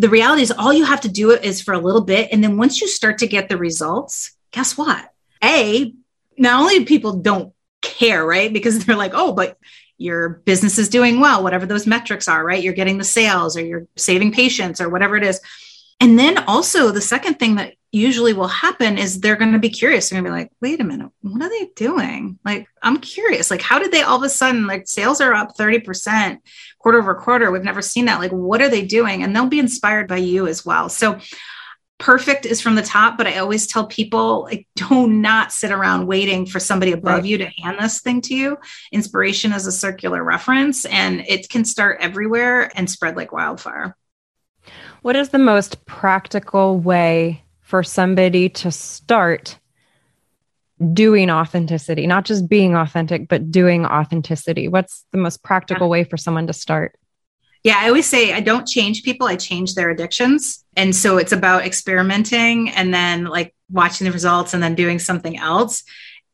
the 0.00 0.08
reality 0.08 0.40
is 0.40 0.50
all 0.50 0.72
you 0.72 0.86
have 0.86 1.02
to 1.02 1.10
do 1.10 1.30
it 1.30 1.44
is 1.44 1.60
for 1.60 1.74
a 1.74 1.78
little 1.78 2.00
bit. 2.00 2.30
And 2.32 2.42
then 2.42 2.56
once 2.56 2.80
you 2.80 2.88
start 2.88 3.18
to 3.18 3.26
get 3.26 3.50
the 3.50 3.58
results, 3.58 4.32
guess 4.50 4.78
what? 4.78 5.12
A, 5.44 5.92
not 6.38 6.62
only 6.62 6.86
people 6.86 7.18
don't 7.18 7.52
care, 7.82 8.24
right? 8.24 8.50
Because 8.50 8.82
they're 8.84 8.96
like, 8.96 9.12
oh, 9.14 9.34
but 9.34 9.58
your 10.00 10.40
business 10.46 10.78
is 10.78 10.88
doing 10.88 11.20
well, 11.20 11.42
whatever 11.42 11.66
those 11.66 11.86
metrics 11.86 12.26
are, 12.26 12.44
right? 12.44 12.62
You're 12.62 12.72
getting 12.72 12.98
the 12.98 13.04
sales 13.04 13.56
or 13.56 13.64
you're 13.64 13.86
saving 13.96 14.32
patients 14.32 14.80
or 14.80 14.88
whatever 14.88 15.16
it 15.16 15.22
is. 15.22 15.40
And 16.00 16.18
then 16.18 16.38
also 16.44 16.90
the 16.90 17.02
second 17.02 17.38
thing 17.38 17.56
that 17.56 17.74
usually 17.92 18.32
will 18.32 18.48
happen 18.48 18.96
is 18.96 19.20
they're 19.20 19.36
going 19.36 19.52
to 19.52 19.58
be 19.58 19.68
curious. 19.68 20.08
They're 20.08 20.22
going 20.22 20.24
to 20.24 20.30
be 20.30 20.42
like, 20.42 20.52
wait 20.62 20.80
a 20.80 20.84
minute, 20.84 21.10
what 21.20 21.42
are 21.42 21.48
they 21.50 21.70
doing? 21.76 22.38
Like, 22.44 22.66
I'm 22.82 22.98
curious. 22.98 23.50
Like, 23.50 23.60
how 23.60 23.78
did 23.78 23.92
they 23.92 24.00
all 24.00 24.16
of 24.16 24.22
a 24.22 24.28
sudden, 24.30 24.66
like, 24.66 24.88
sales 24.88 25.20
are 25.20 25.34
up 25.34 25.56
30% 25.56 26.38
quarter 26.78 26.98
over 26.98 27.14
quarter? 27.14 27.50
We've 27.50 27.62
never 27.62 27.82
seen 27.82 28.06
that. 28.06 28.20
Like, 28.20 28.30
what 28.30 28.62
are 28.62 28.70
they 28.70 28.86
doing? 28.86 29.22
And 29.22 29.36
they'll 29.36 29.46
be 29.46 29.58
inspired 29.58 30.08
by 30.08 30.18
you 30.18 30.46
as 30.46 30.64
well. 30.64 30.88
So, 30.88 31.18
perfect 32.00 32.46
is 32.46 32.60
from 32.60 32.74
the 32.74 32.82
top, 32.82 33.16
but 33.16 33.28
I 33.28 33.38
always 33.38 33.66
tell 33.66 33.86
people, 33.86 34.42
like, 34.42 34.66
do 34.76 35.06
not 35.06 35.52
sit 35.52 35.70
around 35.70 36.06
waiting 36.08 36.46
for 36.46 36.58
somebody 36.58 36.92
above 36.92 37.20
right. 37.20 37.24
you 37.24 37.38
to 37.38 37.46
hand 37.46 37.78
this 37.78 38.00
thing 38.00 38.20
to 38.22 38.34
you. 38.34 38.58
Inspiration 38.90 39.52
is 39.52 39.66
a 39.66 39.72
circular 39.72 40.24
reference 40.24 40.84
and 40.86 41.20
it 41.28 41.48
can 41.48 41.64
start 41.64 41.98
everywhere 42.00 42.72
and 42.74 42.90
spread 42.90 43.16
like 43.16 43.30
wildfire. 43.30 43.96
What 45.02 45.16
is 45.16 45.28
the 45.28 45.38
most 45.38 45.84
practical 45.86 46.78
way 46.78 47.44
for 47.60 47.82
somebody 47.82 48.48
to 48.48 48.70
start 48.70 49.58
doing 50.92 51.30
authenticity, 51.30 52.06
not 52.06 52.24
just 52.24 52.48
being 52.48 52.74
authentic, 52.74 53.28
but 53.28 53.50
doing 53.50 53.86
authenticity? 53.86 54.68
What's 54.68 55.04
the 55.12 55.18
most 55.18 55.42
practical 55.42 55.88
way 55.88 56.04
for 56.04 56.16
someone 56.16 56.46
to 56.48 56.52
start? 56.52 56.98
Yeah, 57.62 57.76
I 57.78 57.88
always 57.88 58.06
say 58.06 58.32
I 58.32 58.40
don't 58.40 58.66
change 58.66 59.02
people, 59.02 59.26
I 59.26 59.36
change 59.36 59.74
their 59.74 59.90
addictions. 59.90 60.64
And 60.76 60.96
so 60.96 61.18
it's 61.18 61.32
about 61.32 61.66
experimenting 61.66 62.70
and 62.70 62.92
then 62.92 63.24
like 63.24 63.54
watching 63.70 64.06
the 64.06 64.12
results 64.12 64.54
and 64.54 64.62
then 64.62 64.74
doing 64.74 64.98
something 64.98 65.36
else. 65.36 65.84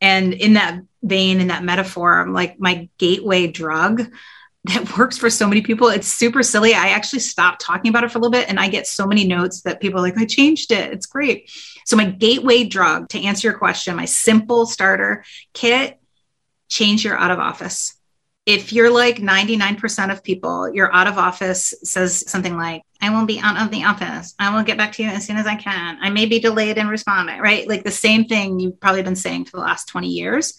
And 0.00 0.32
in 0.32 0.54
that 0.54 0.80
vein, 1.02 1.40
in 1.40 1.48
that 1.48 1.64
metaphor, 1.64 2.20
I'm 2.20 2.32
like 2.32 2.60
my 2.60 2.88
gateway 2.98 3.48
drug 3.48 4.02
that 4.64 4.98
works 4.98 5.18
for 5.18 5.30
so 5.30 5.48
many 5.48 5.62
people. 5.62 5.88
It's 5.88 6.08
super 6.08 6.42
silly. 6.42 6.74
I 6.74 6.88
actually 6.88 7.20
stopped 7.20 7.60
talking 7.60 7.88
about 7.88 8.04
it 8.04 8.10
for 8.10 8.18
a 8.18 8.20
little 8.20 8.32
bit 8.32 8.48
and 8.48 8.58
I 8.58 8.68
get 8.68 8.86
so 8.86 9.06
many 9.06 9.26
notes 9.26 9.62
that 9.62 9.80
people 9.80 10.00
are 10.00 10.02
like, 10.02 10.18
I 10.18 10.26
changed 10.26 10.72
it. 10.72 10.92
It's 10.92 11.06
great. 11.06 11.50
So, 11.84 11.96
my 11.96 12.06
gateway 12.06 12.64
drug 12.64 13.08
to 13.10 13.22
answer 13.22 13.48
your 13.48 13.58
question, 13.58 13.96
my 13.96 14.06
simple 14.06 14.66
starter 14.66 15.24
kit, 15.54 16.00
change 16.68 17.04
your 17.04 17.16
out 17.16 17.30
of 17.30 17.38
office. 17.38 17.95
If 18.46 18.72
you're 18.72 18.90
like 18.90 19.16
99% 19.16 20.12
of 20.12 20.22
people, 20.22 20.72
your 20.72 20.94
out 20.94 21.08
of 21.08 21.18
office 21.18 21.74
says 21.82 22.30
something 22.30 22.56
like, 22.56 22.82
I 23.02 23.10
won't 23.10 23.26
be 23.26 23.40
out 23.40 23.60
of 23.60 23.70
the 23.70 23.84
office. 23.84 24.34
I 24.38 24.54
will 24.54 24.62
get 24.62 24.78
back 24.78 24.92
to 24.92 25.02
you 25.02 25.08
as 25.08 25.26
soon 25.26 25.36
as 25.36 25.46
I 25.46 25.56
can. 25.56 25.98
I 26.00 26.10
may 26.10 26.26
be 26.26 26.38
delayed 26.38 26.78
in 26.78 26.86
responding, 26.86 27.40
right? 27.40 27.68
Like 27.68 27.82
the 27.82 27.90
same 27.90 28.26
thing 28.26 28.60
you've 28.60 28.80
probably 28.80 29.02
been 29.02 29.16
saying 29.16 29.46
for 29.46 29.56
the 29.56 29.64
last 29.64 29.88
20 29.88 30.08
years. 30.08 30.58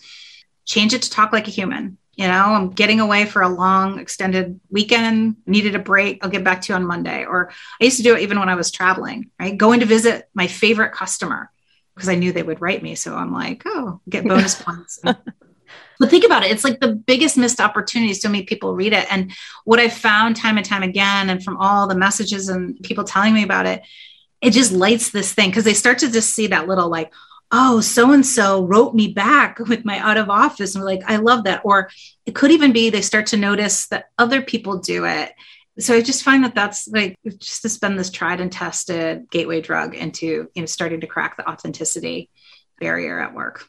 Change 0.65 0.93
it 0.93 1.03
to 1.03 1.09
talk 1.09 1.31
like 1.31 1.47
a 1.47 1.51
human 1.51 1.97
you 2.17 2.27
know, 2.27 2.33
I'm 2.33 2.71
getting 2.71 2.99
away 2.99 3.25
for 3.25 3.43
a 3.43 3.47
long 3.47 3.99
extended 3.99 4.59
weekend, 4.71 5.37
needed 5.45 5.75
a 5.75 5.79
break. 5.79 6.23
I'll 6.23 6.31
get 6.31 6.43
back 6.43 6.63
to 6.63 6.73
you 6.73 6.75
on 6.75 6.85
Monday. 6.85 7.25
Or 7.25 7.51
I 7.79 7.85
used 7.85 7.97
to 7.97 8.03
do 8.03 8.15
it 8.15 8.21
even 8.21 8.39
when 8.39 8.49
I 8.49 8.55
was 8.55 8.71
traveling, 8.71 9.29
right? 9.39 9.55
Going 9.55 9.81
to 9.81 9.85
visit 9.85 10.27
my 10.33 10.47
favorite 10.47 10.93
customer 10.93 11.51
because 11.93 12.09
I 12.09 12.15
knew 12.15 12.31
they 12.31 12.41
would 12.41 12.59
write 12.59 12.81
me. 12.81 12.95
So 12.95 13.15
I'm 13.15 13.31
like, 13.31 13.61
oh, 13.67 14.01
get 14.09 14.25
bonus 14.25 14.59
points. 14.59 14.99
but 15.99 16.09
think 16.09 16.25
about 16.25 16.43
it. 16.43 16.51
It's 16.51 16.63
like 16.63 16.79
the 16.79 16.93
biggest 16.93 17.37
missed 17.37 17.59
opportunity. 17.59 18.13
So 18.13 18.29
many 18.29 18.43
people 18.43 18.75
read 18.75 18.93
it. 18.93 19.11
And 19.11 19.31
what 19.65 19.79
I've 19.79 19.93
found 19.93 20.35
time 20.35 20.57
and 20.57 20.65
time 20.65 20.83
again, 20.83 21.29
and 21.29 21.43
from 21.43 21.57
all 21.57 21.87
the 21.87 21.95
messages 21.95 22.49
and 22.49 22.79
people 22.83 23.03
telling 23.03 23.33
me 23.33 23.43
about 23.43 23.65
it, 23.65 23.83
it 24.41 24.51
just 24.51 24.71
lights 24.71 25.09
this 25.11 25.33
thing 25.33 25.49
because 25.49 25.63
they 25.63 25.73
start 25.73 25.99
to 25.99 26.11
just 26.11 26.33
see 26.33 26.47
that 26.47 26.67
little 26.67 26.89
like, 26.89 27.11
oh, 27.51 27.81
so 27.81 28.11
and 28.11 28.25
so 28.25 28.65
wrote 28.65 28.93
me 28.93 29.13
back 29.13 29.59
with 29.67 29.85
my 29.85 29.99
out 29.99 30.17
of 30.17 30.29
office. 30.29 30.75
And 30.75 30.83
we're 30.83 30.91
like, 30.91 31.03
I 31.07 31.17
love 31.17 31.45
that. 31.45 31.61
Or 31.63 31.89
it 32.25 32.35
could 32.35 32.51
even 32.51 32.73
be 32.73 32.89
they 32.89 33.01
start 33.01 33.27
to 33.27 33.37
notice 33.37 33.87
that 33.87 34.09
other 34.17 34.41
people 34.41 34.79
do 34.79 35.05
it. 35.05 35.33
So 35.79 35.93
I 35.93 36.01
just 36.01 36.23
find 36.23 36.43
that 36.43 36.55
that's 36.55 36.87
like 36.87 37.15
just 37.37 37.61
to 37.61 37.69
spend 37.69 37.99
this 37.99 38.09
tried 38.09 38.41
and 38.41 38.51
tested 38.51 39.29
gateway 39.29 39.61
drug 39.61 39.93
into, 39.93 40.49
you 40.53 40.61
know, 40.61 40.65
starting 40.65 41.01
to 41.01 41.07
crack 41.07 41.37
the 41.37 41.47
authenticity 41.47 42.31
barrier 42.79 43.19
at 43.19 43.35
work. 43.35 43.67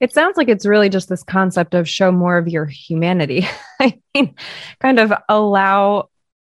It 0.00 0.14
sounds 0.14 0.36
like 0.36 0.48
it's 0.48 0.66
really 0.66 0.88
just 0.88 1.08
this 1.08 1.22
concept 1.22 1.74
of 1.74 1.88
show 1.88 2.10
more 2.10 2.38
of 2.38 2.48
your 2.48 2.64
humanity. 2.64 3.46
I 3.80 4.00
mean, 4.14 4.34
kind 4.80 4.98
of 4.98 5.12
allow 5.28 6.08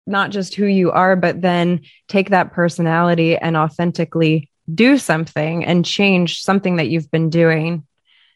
not 0.06 0.30
just 0.30 0.54
who 0.54 0.66
you 0.66 0.90
are, 0.90 1.16
but 1.16 1.40
then 1.40 1.80
take 2.08 2.30
that 2.30 2.52
personality 2.52 3.36
and 3.36 3.56
authentically 3.56 4.50
do 4.74 4.98
something 4.98 5.64
and 5.64 5.84
change 5.84 6.42
something 6.42 6.76
that 6.76 6.88
you've 6.88 7.10
been 7.10 7.30
doing 7.30 7.86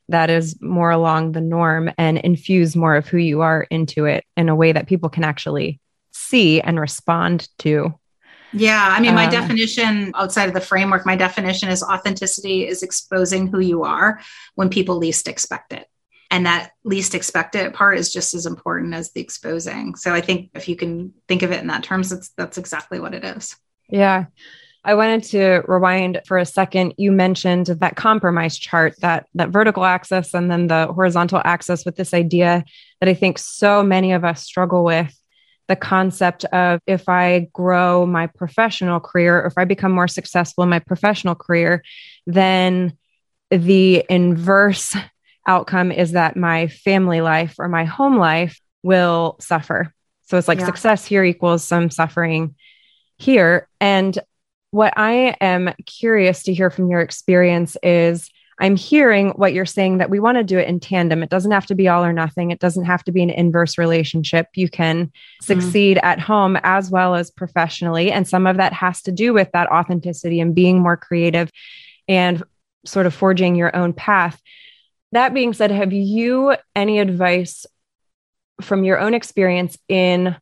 that 0.08 0.30
is 0.30 0.60
more 0.60 0.90
along 0.90 1.32
the 1.32 1.40
norm 1.40 1.90
and 1.96 2.18
infuse 2.18 2.76
more 2.76 2.96
of 2.96 3.06
who 3.06 3.18
you 3.18 3.40
are 3.40 3.62
into 3.70 4.04
it 4.04 4.24
in 4.36 4.48
a 4.48 4.54
way 4.54 4.72
that 4.72 4.86
people 4.86 5.08
can 5.08 5.24
actually 5.24 5.80
see 6.12 6.60
and 6.60 6.78
respond 6.78 7.48
to. 7.58 7.94
Yeah. 8.52 8.86
I 8.90 9.00
mean, 9.00 9.14
my 9.14 9.26
um, 9.26 9.30
definition 9.30 10.12
outside 10.14 10.48
of 10.48 10.54
the 10.54 10.60
framework, 10.60 11.06
my 11.06 11.16
definition 11.16 11.68
is 11.68 11.82
authenticity 11.82 12.66
is 12.66 12.82
exposing 12.82 13.46
who 13.46 13.60
you 13.60 13.84
are 13.84 14.20
when 14.54 14.68
people 14.68 14.96
least 14.96 15.28
expect 15.28 15.72
it. 15.72 15.86
And 16.30 16.46
that 16.46 16.72
least 16.84 17.14
expected 17.14 17.74
part 17.74 17.98
is 17.98 18.12
just 18.12 18.34
as 18.34 18.46
important 18.46 18.94
as 18.94 19.12
the 19.12 19.20
exposing. 19.20 19.94
So 19.96 20.14
I 20.14 20.22
think 20.22 20.50
if 20.54 20.68
you 20.68 20.76
can 20.76 21.12
think 21.28 21.42
of 21.42 21.52
it 21.52 21.60
in 21.60 21.66
that 21.66 21.82
terms, 21.82 22.10
that's, 22.10 22.30
that's 22.30 22.58
exactly 22.58 23.00
what 23.00 23.14
it 23.14 23.24
is. 23.24 23.56
Yeah. 23.88 24.26
I 24.84 24.94
wanted 24.94 25.22
to 25.24 25.62
rewind 25.68 26.22
for 26.26 26.38
a 26.38 26.46
second. 26.46 26.94
You 26.96 27.12
mentioned 27.12 27.66
that 27.66 27.94
compromise 27.96 28.58
chart, 28.58 28.94
that 29.00 29.26
that 29.34 29.50
vertical 29.50 29.84
axis 29.84 30.34
and 30.34 30.50
then 30.50 30.66
the 30.66 30.86
horizontal 30.88 31.40
axis 31.44 31.84
with 31.84 31.96
this 31.96 32.12
idea 32.12 32.64
that 33.00 33.08
I 33.08 33.14
think 33.14 33.38
so 33.38 33.82
many 33.82 34.12
of 34.12 34.24
us 34.24 34.42
struggle 34.42 34.82
with 34.82 35.14
the 35.68 35.76
concept 35.76 36.44
of 36.46 36.80
if 36.86 37.08
I 37.08 37.48
grow 37.52 38.06
my 38.06 38.26
professional 38.26 39.00
career, 39.00 39.40
or 39.40 39.46
if 39.46 39.54
I 39.56 39.64
become 39.64 39.92
more 39.92 40.08
successful 40.08 40.64
in 40.64 40.70
my 40.70 40.80
professional 40.80 41.34
career, 41.34 41.82
then 42.26 42.96
the 43.50 44.04
inverse 44.08 44.96
outcome 45.46 45.92
is 45.92 46.12
that 46.12 46.36
my 46.36 46.68
family 46.68 47.20
life 47.20 47.56
or 47.58 47.68
my 47.68 47.84
home 47.84 48.16
life 48.16 48.60
will 48.82 49.36
suffer. 49.40 49.92
So 50.24 50.38
it's 50.38 50.48
like 50.48 50.60
yeah. 50.60 50.66
success 50.66 51.04
here 51.04 51.24
equals 51.24 51.64
some 51.64 51.90
suffering 51.90 52.54
here. 53.18 53.68
And 53.80 54.18
what 54.70 54.94
I 54.96 55.36
am 55.40 55.74
curious 55.84 56.44
to 56.44 56.54
hear 56.54 56.70
from 56.70 56.88
your 56.88 57.00
experience 57.00 57.76
is 57.82 58.30
I'm 58.62 58.76
hearing 58.76 59.30
what 59.30 59.52
you're 59.52 59.66
saying 59.66 59.98
that 59.98 60.08
we 60.08 60.20
want 60.20 60.38
to 60.38 60.44
do 60.44 60.56
it 60.56 60.68
in 60.68 60.78
tandem. 60.78 61.24
It 61.24 61.30
doesn't 61.30 61.50
have 61.50 61.66
to 61.66 61.74
be 61.74 61.88
all 61.88 62.04
or 62.04 62.12
nothing. 62.12 62.52
It 62.52 62.60
doesn't 62.60 62.84
have 62.84 63.02
to 63.04 63.12
be 63.12 63.20
an 63.20 63.30
inverse 63.30 63.76
relationship. 63.76 64.46
You 64.54 64.68
can 64.68 65.06
mm-hmm. 65.06 65.44
succeed 65.44 65.96
mm. 65.96 66.04
at 66.04 66.20
home 66.20 66.56
as 66.62 66.88
well 66.88 67.16
as 67.16 67.32
professionally. 67.32 68.12
And 68.12 68.26
some 68.26 68.46
of 68.46 68.58
that 68.58 68.72
has 68.72 69.02
to 69.02 69.12
do 69.12 69.34
with 69.34 69.50
that 69.52 69.68
authenticity 69.72 70.38
and 70.38 70.54
being 70.54 70.78
more 70.78 70.96
creative 70.96 71.50
and 72.06 72.40
sort 72.86 73.06
of 73.06 73.14
forging 73.14 73.56
your 73.56 73.74
own 73.74 73.92
path. 73.92 74.40
That 75.10 75.34
being 75.34 75.54
said, 75.54 75.72
have 75.72 75.92
you 75.92 76.54
any 76.76 77.00
advice 77.00 77.66
from 78.60 78.84
your 78.84 79.00
own 79.00 79.12
experience 79.12 79.76
in 79.88 80.36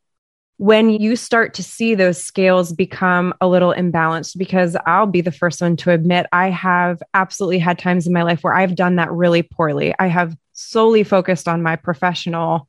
when 0.60 0.90
you 0.90 1.16
start 1.16 1.54
to 1.54 1.62
see 1.62 1.94
those 1.94 2.22
scales 2.22 2.74
become 2.74 3.32
a 3.40 3.48
little 3.48 3.72
imbalanced, 3.72 4.36
because 4.36 4.76
I'll 4.84 5.06
be 5.06 5.22
the 5.22 5.32
first 5.32 5.62
one 5.62 5.74
to 5.78 5.90
admit 5.90 6.26
I 6.32 6.50
have 6.50 7.02
absolutely 7.14 7.60
had 7.60 7.78
times 7.78 8.06
in 8.06 8.12
my 8.12 8.24
life 8.24 8.44
where 8.44 8.54
I've 8.54 8.74
done 8.74 8.96
that 8.96 9.10
really 9.10 9.42
poorly. 9.42 9.94
I 9.98 10.08
have 10.08 10.36
solely 10.52 11.02
focused 11.02 11.48
on 11.48 11.62
my 11.62 11.76
professional 11.76 12.68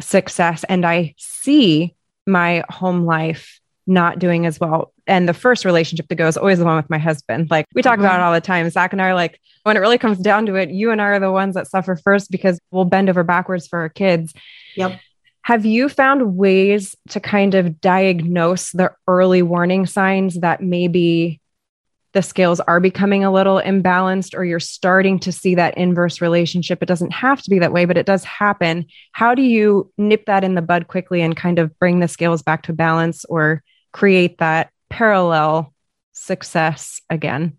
success 0.00 0.66
and 0.68 0.84
I 0.84 1.14
see 1.16 1.94
my 2.26 2.62
home 2.68 3.06
life 3.06 3.58
not 3.86 4.18
doing 4.18 4.44
as 4.44 4.60
well. 4.60 4.92
And 5.06 5.26
the 5.26 5.32
first 5.32 5.64
relationship 5.64 6.08
to 6.08 6.14
go 6.14 6.28
is 6.28 6.36
always 6.36 6.58
the 6.58 6.66
one 6.66 6.76
with 6.76 6.90
my 6.90 6.98
husband. 6.98 7.50
Like 7.50 7.64
we 7.74 7.80
talk 7.80 7.94
mm-hmm. 7.94 8.04
about 8.04 8.20
it 8.20 8.22
all 8.22 8.34
the 8.34 8.42
time. 8.42 8.68
Zach 8.68 8.92
and 8.92 9.00
I 9.00 9.08
are 9.08 9.14
like, 9.14 9.40
when 9.62 9.78
it 9.78 9.80
really 9.80 9.96
comes 9.96 10.18
down 10.18 10.44
to 10.44 10.56
it, 10.56 10.68
you 10.68 10.90
and 10.90 11.00
I 11.00 11.06
are 11.06 11.20
the 11.20 11.32
ones 11.32 11.54
that 11.54 11.68
suffer 11.68 11.96
first 11.96 12.30
because 12.30 12.60
we'll 12.70 12.84
bend 12.84 13.08
over 13.08 13.22
backwards 13.22 13.66
for 13.66 13.78
our 13.78 13.88
kids. 13.88 14.34
Yep. 14.76 15.00
Have 15.44 15.66
you 15.66 15.90
found 15.90 16.36
ways 16.38 16.96
to 17.10 17.20
kind 17.20 17.54
of 17.54 17.78
diagnose 17.78 18.72
the 18.72 18.92
early 19.06 19.42
warning 19.42 19.84
signs 19.84 20.40
that 20.40 20.62
maybe 20.62 21.38
the 22.14 22.22
scales 22.22 22.60
are 22.60 22.80
becoming 22.80 23.24
a 23.24 23.30
little 23.32 23.60
imbalanced 23.60 24.34
or 24.34 24.42
you're 24.46 24.58
starting 24.58 25.18
to 25.18 25.30
see 25.30 25.54
that 25.56 25.76
inverse 25.76 26.22
relationship? 26.22 26.82
It 26.82 26.86
doesn't 26.86 27.12
have 27.12 27.42
to 27.42 27.50
be 27.50 27.58
that 27.58 27.74
way, 27.74 27.84
but 27.84 27.98
it 27.98 28.06
does 28.06 28.24
happen. 28.24 28.86
How 29.12 29.34
do 29.34 29.42
you 29.42 29.92
nip 29.98 30.24
that 30.26 30.44
in 30.44 30.54
the 30.54 30.62
bud 30.62 30.88
quickly 30.88 31.20
and 31.20 31.36
kind 31.36 31.58
of 31.58 31.78
bring 31.78 32.00
the 32.00 32.08
scales 32.08 32.40
back 32.40 32.62
to 32.62 32.72
balance 32.72 33.26
or 33.26 33.62
create 33.92 34.38
that 34.38 34.70
parallel 34.88 35.74
success 36.14 37.02
again? 37.10 37.58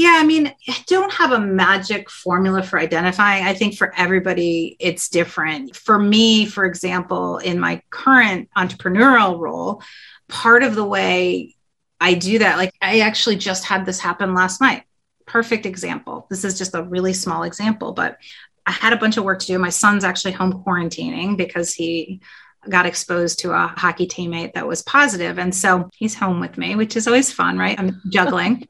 Yeah, 0.00 0.16
I 0.16 0.24
mean, 0.24 0.46
I 0.66 0.76
don't 0.86 1.12
have 1.12 1.32
a 1.32 1.38
magic 1.38 2.08
formula 2.08 2.62
for 2.62 2.78
identifying. 2.78 3.44
I 3.44 3.52
think 3.52 3.76
for 3.76 3.92
everybody, 3.98 4.74
it's 4.80 5.10
different. 5.10 5.76
For 5.76 5.98
me, 5.98 6.46
for 6.46 6.64
example, 6.64 7.36
in 7.36 7.60
my 7.60 7.82
current 7.90 8.48
entrepreneurial 8.56 9.38
role, 9.38 9.82
part 10.26 10.62
of 10.62 10.74
the 10.74 10.86
way 10.86 11.54
I 12.00 12.14
do 12.14 12.38
that. 12.38 12.56
Like 12.56 12.72
I 12.80 13.00
actually 13.00 13.36
just 13.36 13.66
had 13.66 13.84
this 13.84 14.00
happen 14.00 14.32
last 14.34 14.62
night. 14.62 14.84
Perfect 15.26 15.66
example. 15.66 16.26
This 16.30 16.46
is 16.46 16.56
just 16.56 16.74
a 16.74 16.82
really 16.82 17.12
small 17.12 17.42
example, 17.42 17.92
but 17.92 18.16
I 18.64 18.70
had 18.70 18.94
a 18.94 18.98
bunch 18.98 19.18
of 19.18 19.24
work 19.24 19.40
to 19.40 19.46
do. 19.46 19.58
My 19.58 19.68
son's 19.68 20.02
actually 20.02 20.32
home 20.32 20.64
quarantining 20.64 21.36
because 21.36 21.74
he 21.74 22.22
got 22.68 22.86
exposed 22.86 23.38
to 23.40 23.52
a 23.52 23.68
hockey 23.68 24.06
teammate 24.06 24.54
that 24.54 24.66
was 24.66 24.82
positive. 24.82 25.38
And 25.38 25.54
so 25.54 25.88
he's 25.96 26.14
home 26.14 26.40
with 26.40 26.58
me, 26.58 26.74
which 26.74 26.96
is 26.96 27.06
always 27.06 27.32
fun, 27.32 27.58
right? 27.58 27.78
I'm 27.78 28.00
juggling. 28.10 28.66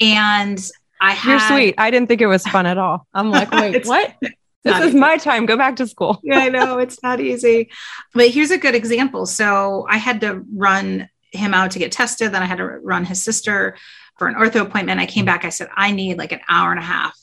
and 0.00 0.60
I 1.00 1.12
had, 1.12 1.30
You're 1.30 1.40
sweet. 1.40 1.74
I 1.78 1.90
didn't 1.90 2.08
think 2.08 2.20
it 2.20 2.26
was 2.26 2.46
fun 2.46 2.66
at 2.66 2.78
all. 2.78 3.06
I'm 3.12 3.30
like, 3.30 3.50
wait, 3.52 3.86
what? 3.86 4.14
This 4.62 4.78
is 4.78 4.88
easy. 4.88 4.98
my 4.98 5.16
time. 5.18 5.46
Go 5.46 5.56
back 5.56 5.76
to 5.76 5.86
school. 5.86 6.20
yeah, 6.22 6.38
I 6.38 6.48
know 6.48 6.78
it's 6.78 7.02
not 7.02 7.20
easy. 7.20 7.70
But 8.14 8.30
here's 8.30 8.50
a 8.50 8.58
good 8.58 8.74
example. 8.74 9.26
So 9.26 9.86
I 9.88 9.98
had 9.98 10.20
to 10.22 10.44
run 10.54 11.08
him 11.32 11.52
out 11.52 11.72
to 11.72 11.78
get 11.78 11.92
tested. 11.92 12.32
Then 12.32 12.42
I 12.42 12.46
had 12.46 12.58
to 12.58 12.64
run 12.64 13.04
his 13.04 13.22
sister 13.22 13.76
for 14.16 14.28
an 14.28 14.34
ortho 14.36 14.62
appointment. 14.62 15.00
I 15.00 15.06
came 15.06 15.22
mm-hmm. 15.22 15.34
back. 15.34 15.44
I 15.44 15.50
said, 15.50 15.68
I 15.74 15.90
need 15.90 16.18
like 16.18 16.32
an 16.32 16.40
hour 16.48 16.70
and 16.70 16.80
a 16.80 16.84
half 16.84 17.18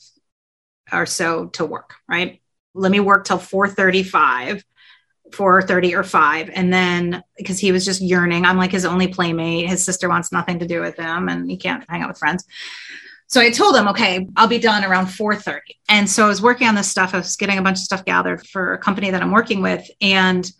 or 0.92 1.06
so 1.06 1.46
to 1.46 1.64
work, 1.64 1.94
right? 2.06 2.40
Let 2.74 2.92
me 2.92 3.00
work 3.00 3.24
till 3.24 3.38
435 3.38 4.64
4:30 5.32 5.94
or 5.94 6.02
5 6.02 6.50
and 6.54 6.72
then 6.72 7.22
because 7.36 7.58
he 7.58 7.72
was 7.72 7.84
just 7.84 8.00
yearning. 8.00 8.44
I'm 8.44 8.56
like 8.56 8.72
his 8.72 8.84
only 8.84 9.08
playmate. 9.08 9.68
His 9.68 9.84
sister 9.84 10.08
wants 10.08 10.32
nothing 10.32 10.58
to 10.60 10.66
do 10.66 10.80
with 10.80 10.96
him 10.96 11.28
and 11.28 11.50
he 11.50 11.56
can't 11.56 11.84
hang 11.88 12.02
out 12.02 12.08
with 12.08 12.18
friends. 12.18 12.44
So 13.26 13.40
I 13.40 13.50
told 13.50 13.76
him 13.76 13.88
okay 13.88 14.28
I'll 14.36 14.48
be 14.48 14.58
done 14.58 14.84
around 14.84 15.06
4:30 15.06 15.60
and 15.88 16.08
so 16.08 16.24
I 16.24 16.28
was 16.28 16.42
working 16.42 16.68
on 16.68 16.74
this 16.74 16.90
stuff. 16.90 17.14
I 17.14 17.18
was 17.18 17.36
getting 17.36 17.58
a 17.58 17.62
bunch 17.62 17.78
of 17.78 17.84
stuff 17.84 18.04
gathered 18.04 18.46
for 18.46 18.74
a 18.74 18.78
company 18.78 19.10
that 19.10 19.22
I'm 19.22 19.32
working 19.32 19.62
with 19.62 19.88
and 20.00 20.50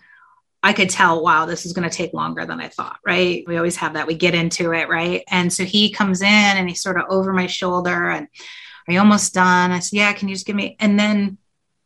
I 0.62 0.72
could 0.72 0.90
tell 0.90 1.22
wow 1.22 1.44
this 1.44 1.66
is 1.66 1.72
going 1.72 1.88
to 1.88 1.96
take 1.96 2.14
longer 2.14 2.46
than 2.46 2.60
I 2.60 2.68
thought 2.68 2.98
right? 3.06 3.44
We 3.46 3.56
always 3.56 3.76
have 3.76 3.94
that. 3.94 4.06
We 4.06 4.14
get 4.14 4.34
into 4.34 4.72
it 4.72 4.88
right? 4.88 5.22
And 5.28 5.52
so 5.52 5.64
he 5.64 5.90
comes 5.90 6.22
in 6.22 6.26
and 6.28 6.68
he's 6.68 6.80
sort 6.80 6.98
of 6.98 7.04
over 7.08 7.32
my 7.32 7.46
shoulder 7.46 8.10
and 8.10 8.26
are 8.88 8.92
you 8.92 8.98
almost 8.98 9.34
done? 9.34 9.70
I 9.70 9.80
said 9.80 9.96
yeah 9.96 10.12
can 10.12 10.28
you 10.28 10.34
just 10.34 10.46
give 10.46 10.56
me 10.56 10.76
and 10.80 10.98
then 10.98 11.38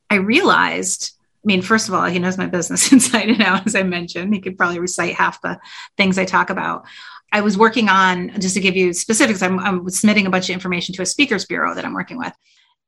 I 0.09 0.17
realized 0.17 1.16
mean, 1.47 1.63
first 1.63 1.89
of 1.89 1.95
all, 1.95 2.05
he 2.05 2.19
knows 2.19 2.37
my 2.37 2.47
business 2.47 2.93
inside 2.93 3.29
and 3.29 3.43
out, 3.43 3.67
as 3.67 3.75
I 3.75 3.83
mentioned. 3.83 4.35
He 4.35 4.41
could 4.41 4.59
probably 4.59 4.79
recite 4.79 5.15
half 5.15 5.41
the 5.41 5.59
things 5.97 6.19
I 6.19 6.25
talk 6.25 6.51
about. 6.51 6.85
I 7.33 7.41
was 7.41 7.59
working 7.59 7.89
on, 7.89 8.39
just 8.41 8.55
to 8.55 8.61
give 8.61 8.77
you 8.77 8.93
specifics, 8.93 9.43
I'm, 9.43 9.59
I'm 9.59 9.89
submitting 9.89 10.27
a 10.27 10.31
bunch 10.31 10.49
of 10.49 10.55
information 10.55 10.95
to 10.95 11.03
a 11.03 11.07
speakers 11.07 11.45
bureau 11.45 11.75
that 11.75 11.85
I'm 11.85 11.95
working 11.95 12.19
with. 12.19 12.33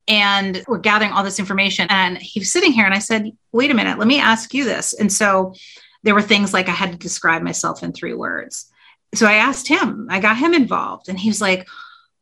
And 0.06 0.64
we're 0.68 0.78
gathering 0.78 1.12
all 1.12 1.24
this 1.24 1.38
information. 1.38 1.86
And 1.90 2.18
he 2.18 2.40
was 2.40 2.50
sitting 2.50 2.72
here, 2.72 2.86
and 2.86 2.94
I 2.94 2.98
said, 2.98 3.30
wait 3.52 3.70
a 3.70 3.74
minute, 3.74 3.98
let 3.98 4.08
me 4.08 4.20
ask 4.20 4.54
you 4.54 4.64
this. 4.64 4.94
And 4.94 5.12
so 5.12 5.54
there 6.02 6.14
were 6.14 6.22
things 6.22 6.54
like 6.54 6.68
I 6.68 6.72
had 6.72 6.92
to 6.92 6.98
describe 6.98 7.42
myself 7.42 7.82
in 7.82 7.92
three 7.92 8.14
words. 8.14 8.70
So 9.14 9.26
I 9.26 9.34
asked 9.34 9.68
him, 9.68 10.06
I 10.10 10.20
got 10.20 10.36
him 10.36 10.54
involved, 10.54 11.08
and 11.08 11.18
he 11.18 11.28
was 11.28 11.40
like, 11.40 11.66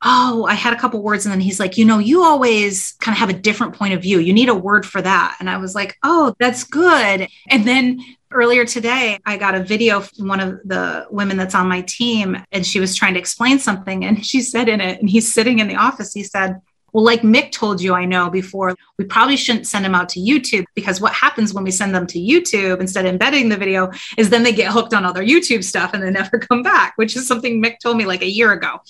oh, 0.09 0.47
I 0.49 0.55
had 0.55 0.73
a 0.73 0.79
couple 0.79 1.03
words. 1.03 1.27
And 1.27 1.33
then 1.33 1.41
he's 1.41 1.59
like, 1.59 1.77
you 1.77 1.85
know, 1.85 1.99
you 1.99 2.23
always 2.23 2.93
kind 3.01 3.13
of 3.13 3.19
have 3.19 3.29
a 3.29 3.33
different 3.33 3.75
point 3.75 3.93
of 3.93 4.01
view. 4.01 4.21
You 4.21 4.33
need 4.33 4.49
a 4.49 4.55
word 4.55 4.87
for 4.87 5.03
that. 5.03 5.37
And 5.41 5.51
I 5.51 5.57
was 5.57 5.75
like, 5.75 5.99
oh, 6.05 6.33
that's 6.39 6.63
good. 6.63 7.27
And 7.49 7.65
then 7.67 8.01
earlier 8.31 8.65
today, 8.65 9.19
I 9.27 9.37
got 9.37 9.57
a 9.57 9.65
video 9.65 10.01
from 10.01 10.29
one 10.29 10.39
of 10.39 10.61
the 10.65 11.09
women 11.11 11.37
that's 11.37 11.57
on 11.57 11.69
my 11.69 11.81
team, 11.83 12.37
and 12.53 12.65
she 12.65 12.79
was 12.79 12.95
trying 12.95 13.15
to 13.15 13.21
explain 13.21 13.59
something. 13.59 14.05
And 14.05 14.25
she 14.31 14.43
said 14.43 14.69
in 14.69 14.81
it, 14.81 15.01
and 15.01 15.11
he's 15.11 15.33
sitting 15.33 15.59
in 15.59 15.67
the 15.67 15.77
office, 15.77 16.15
he 16.15 16.23
said, 16.23 16.61
well, 16.97 17.05
like 17.05 17.21
Mick 17.21 17.53
told 17.53 17.83
you, 17.83 17.93
I 17.93 18.07
know 18.07 18.31
before, 18.31 18.75
we 18.97 19.05
probably 19.05 19.37
shouldn't 19.37 19.67
send 19.67 19.85
them 19.85 19.95
out 19.95 20.09
to 20.09 20.19
YouTube 20.19 20.65
because 20.75 20.99
what 20.99 21.13
happens 21.13 21.53
when 21.53 21.63
we 21.63 21.71
send 21.71 21.95
them 21.95 22.07
to 22.07 22.19
YouTube 22.19 22.81
instead 22.81 23.05
of 23.05 23.13
embedding 23.13 23.51
the 23.51 23.59
video 23.59 23.91
is 24.17 24.31
then 24.31 24.43
they 24.43 24.53
get 24.55 24.73
hooked 24.73 24.95
on 24.95 25.05
other 25.05 25.23
YouTube 25.23 25.63
stuff 25.63 25.93
and 25.93 26.03
they 26.03 26.11
never 26.11 26.39
come 26.51 26.63
back, 26.63 26.95
which 26.97 27.15
is 27.15 27.29
something 27.29 27.63
Mick 27.63 27.81
told 27.81 27.99
me 27.99 28.07
like 28.07 28.23
a 28.23 28.31
year 28.31 28.51
ago. 28.51 28.81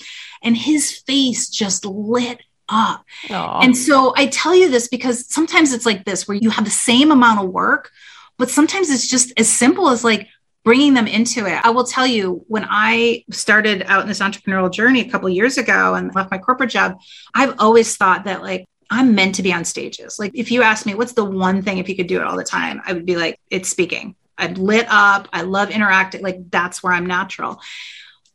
And 0.41 0.57
his 0.57 0.93
face 0.93 1.49
just 1.49 1.85
lit 1.85 2.41
up. 2.69 3.05
Aww. 3.25 3.65
And 3.65 3.77
so 3.77 4.15
I 4.17 4.27
tell 4.27 4.55
you 4.55 4.71
this 4.71 4.87
because 4.87 5.29
sometimes 5.29 5.73
it's 5.73 5.85
like 5.85 6.05
this 6.05 6.29
where 6.29 6.37
you 6.37 6.51
have 6.51 6.65
the 6.65 6.71
same 6.71 7.11
amount 7.11 7.41
of 7.41 7.51
work, 7.51 7.91
but 8.39 8.51
sometimes 8.51 8.89
it's 8.89 9.11
just 9.11 9.33
as 9.37 9.49
simple 9.49 9.89
as 9.89 10.05
like, 10.05 10.29
bringing 10.67 10.95
them 10.95 11.07
into 11.07 11.47
it. 11.47 11.65
I 11.65 11.71
will 11.71 11.85
tell 11.85 12.09
you, 12.09 12.45
when 12.49 12.67
I 12.69 13.25
started 13.31 13.85
out 13.87 14.03
in 14.03 14.09
this 14.09 14.19
entrepreneurial 14.19 14.71
journey 14.71 15.01
a 15.01 15.09
couple 15.09 15.29
years 15.29 15.59
ago 15.59 15.95
and 15.95 16.13
left 16.13 16.33
my 16.33 16.39
corporate 16.39 16.71
job, 16.71 16.99
I've 17.33 17.55
always 17.61 17.97
thought 17.97 18.25
that 18.25 18.43
like 18.43 18.67
I'm 18.91 19.15
meant 19.15 19.37
to 19.37 19.45
be 19.45 19.53
on 19.53 19.65
stages. 19.65 20.19
Like 20.19 20.33
if 20.35 20.51
you 20.51 20.63
ask 20.63 20.85
me, 20.85 20.95
what's 20.95 21.13
the 21.13 21.25
one 21.25 21.63
thing 21.63 21.79
if 21.79 21.89
you 21.89 21.95
could 21.95 22.09
do 22.09 22.21
it 22.21 22.27
all 22.27 22.37
the 22.37 22.43
time, 22.43 22.83
I 22.85 22.95
would 22.95 23.07
be 23.07 23.15
like, 23.15 23.39
it's 23.49 23.69
speaking. 23.69 24.17
I'm 24.37 24.55
lit 24.55 24.87
up. 24.91 25.29
I 25.33 25.43
love 25.43 25.71
interacting. 25.71 26.23
Like 26.23 26.51
that's 26.51 26.83
where 26.83 26.93
I'm 26.93 27.07
natural. 27.07 27.61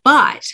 But 0.05 0.47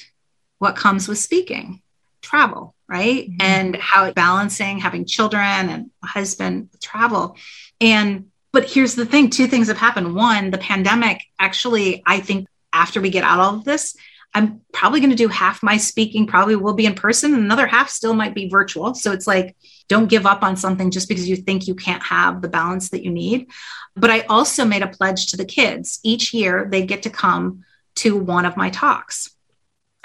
what 0.58 0.76
comes 0.76 1.08
with 1.08 1.20
speaking? 1.20 1.84
Travel, 2.24 2.74
right? 2.90 3.30
Mm-hmm. 3.30 3.42
And 3.42 3.76
how 3.76 4.12
balancing 4.14 4.80
having 4.80 5.06
children 5.06 5.44
and 5.44 5.92
a 6.04 6.08
husband, 6.08 6.70
travel. 6.82 7.38
And 7.80 8.32
but 8.58 8.68
here's 8.68 8.96
the 8.96 9.06
thing 9.06 9.30
two 9.30 9.46
things 9.46 9.68
have 9.68 9.78
happened. 9.78 10.16
One, 10.16 10.50
the 10.50 10.58
pandemic 10.58 11.24
actually, 11.38 12.02
I 12.08 12.20
think 12.20 12.48
after 12.74 13.00
we 13.00 13.12
get 13.12 13.24
out 13.24 13.54
of 13.54 13.66
this, 13.66 13.96
I'm 14.34 14.62
probably 14.74 15.00
going 15.00 15.12
to 15.12 15.16
do 15.16 15.28
half 15.28 15.62
my 15.62 15.78
speaking, 15.78 16.26
probably 16.26 16.56
will 16.56 16.74
be 16.74 16.88
in 16.88 16.96
person, 16.96 17.36
and 17.36 17.44
another 17.44 17.68
half 17.68 17.88
still 17.88 18.16
might 18.16 18.34
be 18.34 18.50
virtual. 18.50 18.96
So 18.96 19.12
it's 19.12 19.28
like, 19.28 19.56
don't 19.90 20.10
give 20.10 20.26
up 20.26 20.42
on 20.42 20.58
something 20.58 20.90
just 20.90 21.08
because 21.08 21.30
you 21.30 21.36
think 21.36 21.68
you 21.68 21.76
can't 21.76 22.02
have 22.02 22.42
the 22.42 22.50
balance 22.50 22.90
that 22.90 23.04
you 23.04 23.12
need. 23.12 23.52
But 23.96 24.10
I 24.10 24.22
also 24.22 24.66
made 24.66 24.82
a 24.82 24.88
pledge 24.88 25.28
to 25.28 25.38
the 25.38 25.46
kids. 25.46 26.00
Each 26.02 26.34
year, 26.34 26.68
they 26.68 26.84
get 26.84 27.04
to 27.04 27.12
come 27.12 27.64
to 27.98 28.18
one 28.18 28.48
of 28.48 28.58
my 28.58 28.72
talks. 28.72 29.37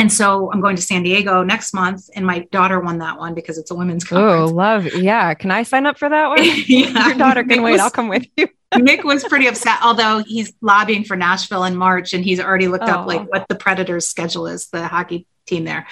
And 0.02 0.12
so 0.12 0.50
I'm 0.50 0.60
going 0.60 0.74
to 0.74 0.82
San 0.82 1.04
Diego 1.04 1.44
next 1.44 1.72
month, 1.72 2.10
and 2.16 2.26
my 2.26 2.40
daughter 2.50 2.80
won 2.80 2.98
that 2.98 3.20
one 3.20 3.34
because 3.34 3.56
it's 3.56 3.70
a 3.70 3.74
women's 3.76 4.02
conference. 4.02 4.50
Oh, 4.50 4.52
love. 4.52 4.84
Yeah. 4.94 5.32
Can 5.34 5.52
I 5.52 5.62
sign 5.62 5.86
up 5.86 5.96
for 5.96 6.08
that 6.08 6.26
one? 6.26 6.38
yeah. 6.66 7.06
Your 7.06 7.16
daughter 7.16 7.44
can 7.44 7.60
Mick 7.60 7.62
wait. 7.62 7.72
Was, 7.74 7.82
I'll 7.82 7.90
come 7.90 8.08
with 8.08 8.26
you. 8.36 8.48
Mick 8.74 9.04
was 9.04 9.22
pretty 9.22 9.46
upset, 9.46 9.78
although 9.80 10.24
he's 10.26 10.52
lobbying 10.60 11.04
for 11.04 11.16
Nashville 11.16 11.62
in 11.62 11.76
March 11.76 12.14
and 12.14 12.24
he's 12.24 12.40
already 12.40 12.66
looked 12.66 12.88
oh. 12.88 12.94
up 12.94 13.06
like 13.06 13.20
oh. 13.20 13.26
what 13.28 13.46
the 13.46 13.54
Predators 13.54 14.08
schedule 14.08 14.48
is, 14.48 14.66
the 14.70 14.88
hockey 14.88 15.28
team 15.46 15.62
there. 15.62 15.86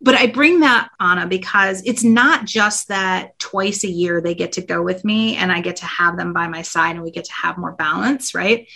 But 0.00 0.14
I 0.14 0.28
bring 0.28 0.60
that, 0.60 0.90
Anna, 1.00 1.26
because 1.26 1.82
it's 1.84 2.04
not 2.04 2.44
just 2.44 2.86
that 2.86 3.36
twice 3.40 3.82
a 3.82 3.90
year 3.90 4.20
they 4.20 4.36
get 4.36 4.52
to 4.52 4.62
go 4.62 4.80
with 4.80 5.04
me 5.04 5.34
and 5.34 5.50
I 5.50 5.60
get 5.60 5.74
to 5.76 5.86
have 5.86 6.16
them 6.16 6.32
by 6.32 6.46
my 6.46 6.62
side 6.62 6.94
and 6.94 7.02
we 7.02 7.10
get 7.10 7.24
to 7.24 7.32
have 7.32 7.58
more 7.58 7.72
balance, 7.72 8.32
right? 8.32 8.68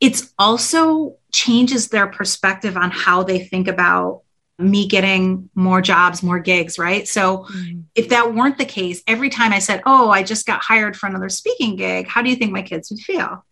It's 0.00 0.32
also 0.38 1.16
changes 1.32 1.88
their 1.88 2.06
perspective 2.06 2.76
on 2.76 2.90
how 2.90 3.22
they 3.22 3.38
think 3.38 3.68
about 3.68 4.22
me 4.58 4.86
getting 4.88 5.50
more 5.54 5.82
jobs, 5.82 6.22
more 6.22 6.38
gigs, 6.38 6.78
right? 6.78 7.06
So 7.06 7.38
mm-hmm. 7.38 7.80
if 7.94 8.08
that 8.08 8.34
weren't 8.34 8.58
the 8.58 8.64
case, 8.64 9.02
every 9.06 9.28
time 9.28 9.52
I 9.52 9.58
said, 9.58 9.82
Oh, 9.84 10.10
I 10.10 10.22
just 10.22 10.46
got 10.46 10.62
hired 10.62 10.96
for 10.96 11.06
another 11.06 11.28
speaking 11.28 11.76
gig, 11.76 12.08
how 12.08 12.22
do 12.22 12.30
you 12.30 12.36
think 12.36 12.52
my 12.52 12.62
kids 12.62 12.90
would 12.90 13.00
feel? 13.00 13.44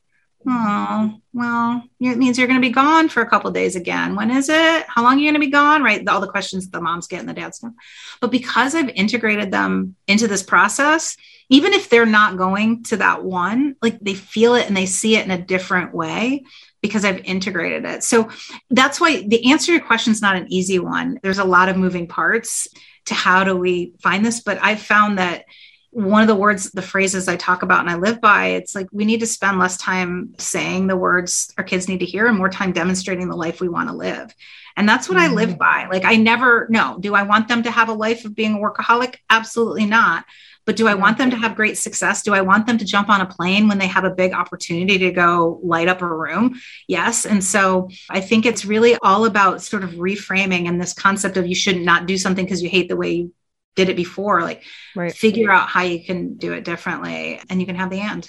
Oh, 0.47 1.15
well, 1.33 1.83
it 2.01 2.19
means 2.19 2.39
you're 2.39 2.47
going 2.47 2.61
to 2.61 2.67
be 2.67 2.73
gone 2.73 3.09
for 3.09 3.23
a 3.23 3.29
couple 3.29 3.51
days 3.51 3.77
again. 3.77 4.15
When 4.15 4.31
is 4.31 4.49
it? 4.51 4.85
How 4.89 5.03
long 5.03 5.15
are 5.15 5.19
you 5.19 5.25
going 5.25 5.41
to 5.41 5.47
be 5.47 5.51
gone? 5.51 5.83
Right. 5.83 6.07
All 6.07 6.21
the 6.21 6.31
questions 6.31 6.69
the 6.69 6.83
moms 6.83 7.07
get 7.07 7.21
and 7.21 7.29
the 7.29 7.33
dads 7.33 7.63
know. 7.63 7.73
But 8.21 8.31
because 8.31 8.75
I've 8.75 8.91
integrated 8.91 9.51
them 9.51 9.97
into 10.07 10.29
this 10.29 10.43
process, 10.43 11.17
even 11.49 11.73
if 11.73 11.89
they're 11.89 12.07
not 12.07 12.37
going 12.37 12.83
to 12.85 12.97
that 12.99 13.25
one, 13.25 13.77
like 13.83 14.01
they 14.01 14.15
feel 14.15 14.55
it 14.55 14.67
and 14.67 14.77
they 14.77 14.87
see 14.87 15.17
it 15.17 15.25
in 15.25 15.31
a 15.31 15.43
different 15.43 15.95
way 15.95 16.45
because 16.81 17.05
I've 17.05 17.25
integrated 17.25 17.85
it. 17.85 18.05
So 18.05 18.29
that's 18.71 19.01
why 19.01 19.27
the 19.27 19.51
answer 19.51 19.67
to 19.67 19.73
your 19.73 19.81
question 19.81 20.13
is 20.13 20.23
not 20.23 20.37
an 20.37 20.53
easy 20.53 20.79
one. 20.79 21.19
There's 21.23 21.39
a 21.39 21.45
lot 21.45 21.69
of 21.69 21.77
moving 21.77 22.07
parts 22.07 22.69
to 23.07 23.15
how 23.15 23.45
do 23.45 23.57
we 23.57 23.95
find 24.01 24.25
this, 24.25 24.41
but 24.41 24.59
I've 24.61 24.81
found 24.81 25.19
that 25.19 25.45
one 25.91 26.23
of 26.23 26.29
the 26.29 26.35
words, 26.35 26.73
the 26.73 26.83
phrases 26.83 27.29
I 27.29 27.37
talk 27.37 27.63
about 27.63 27.81
and 27.81 27.89
I 27.89 27.95
live 27.95 28.21
by, 28.21 28.47
it's 28.49 28.75
like 28.75 28.89
we 28.93 29.05
need 29.05 29.21
to 29.21 29.27
spend 29.27 29.59
less 29.59 29.77
time 29.77 30.35
saying 30.39 30.89
the 30.89 30.97
words 30.97 31.55
our 31.57 31.63
kids 31.63 31.89
need 31.89 32.01
to 32.01 32.07
hear 32.07 32.27
and 32.27 32.37
more 32.37 32.49
time 32.49 32.73
demonstrating 32.73 33.29
the 33.29 33.37
life 33.37 33.61
we 33.61 33.69
want 33.69 33.89
to 33.89 33.95
live. 33.95 34.35
And 34.77 34.89
that's 34.89 35.09
what 35.09 35.19
mm-hmm. 35.19 35.33
I 35.33 35.35
live 35.35 35.51
mm-hmm. 35.51 35.59
by. 35.59 35.87
Like, 35.91 36.05
I 36.05 36.17
never 36.17 36.67
know. 36.69 36.99
Do 36.99 37.15
I 37.15 37.23
want 37.23 37.47
them 37.47 37.63
to 37.63 37.71
have 37.71 37.89
a 37.89 37.95
life 37.95 38.25
of 38.25 38.35
being 38.35 38.57
a 38.57 38.59
workaholic? 38.59 39.17
Absolutely 39.31 39.87
not. 39.87 40.25
But 40.67 40.77
do 40.77 40.89
I 40.89 40.95
want 40.95 41.19
them 41.19 41.31
to 41.31 41.37
have 41.37 41.57
great 41.57 41.77
success? 41.77 42.23
Do 42.23 42.33
I 42.35 42.41
want 42.41 42.67
them 42.67 42.79
to 42.79 42.85
jump 42.85 43.09
on 43.09 43.21
a 43.21 43.27
plane 43.27 43.69
when 43.69 43.79
they 43.79 43.87
have 43.87 44.05
a 44.05 44.11
big 44.11 44.33
opportunity 44.33 44.99
to 44.99 45.11
go 45.11 45.61
light 45.63 45.89
up 45.89 46.01
a 46.01 46.07
room? 46.07 46.59
Yes. 46.89 47.27
And 47.27 47.45
so 47.45 47.91
I 48.09 48.21
think 48.21 48.47
it's 48.47 48.65
really 48.65 48.97
all 49.03 49.27
about 49.27 49.63
sort 49.63 49.85
of 49.85 49.91
reframing 49.93 50.67
and 50.67 50.81
this 50.81 50.95
concept 50.95 51.37
of 51.37 51.47
you 51.47 51.55
should 51.55 51.81
not 51.81 52.07
do 52.07 52.17
something 52.17 52.45
because 52.45 52.63
you 52.63 52.69
hate 52.69 52.89
the 52.89 52.97
way 52.97 53.13
you 53.13 53.35
did 53.77 53.89
it 53.89 53.97
before. 53.97 54.43
Like 54.43 54.63
right. 54.97 55.13
figure 55.13 55.51
out 55.51 55.69
how 55.69 55.83
you 55.83 56.05
can 56.05 56.37
do 56.37 56.53
it 56.53 56.65
differently 56.65 57.41
and 57.51 57.61
you 57.61 57.67
can 57.67 57.77
have 57.77 57.91
the 57.91 58.01
end. 58.01 58.29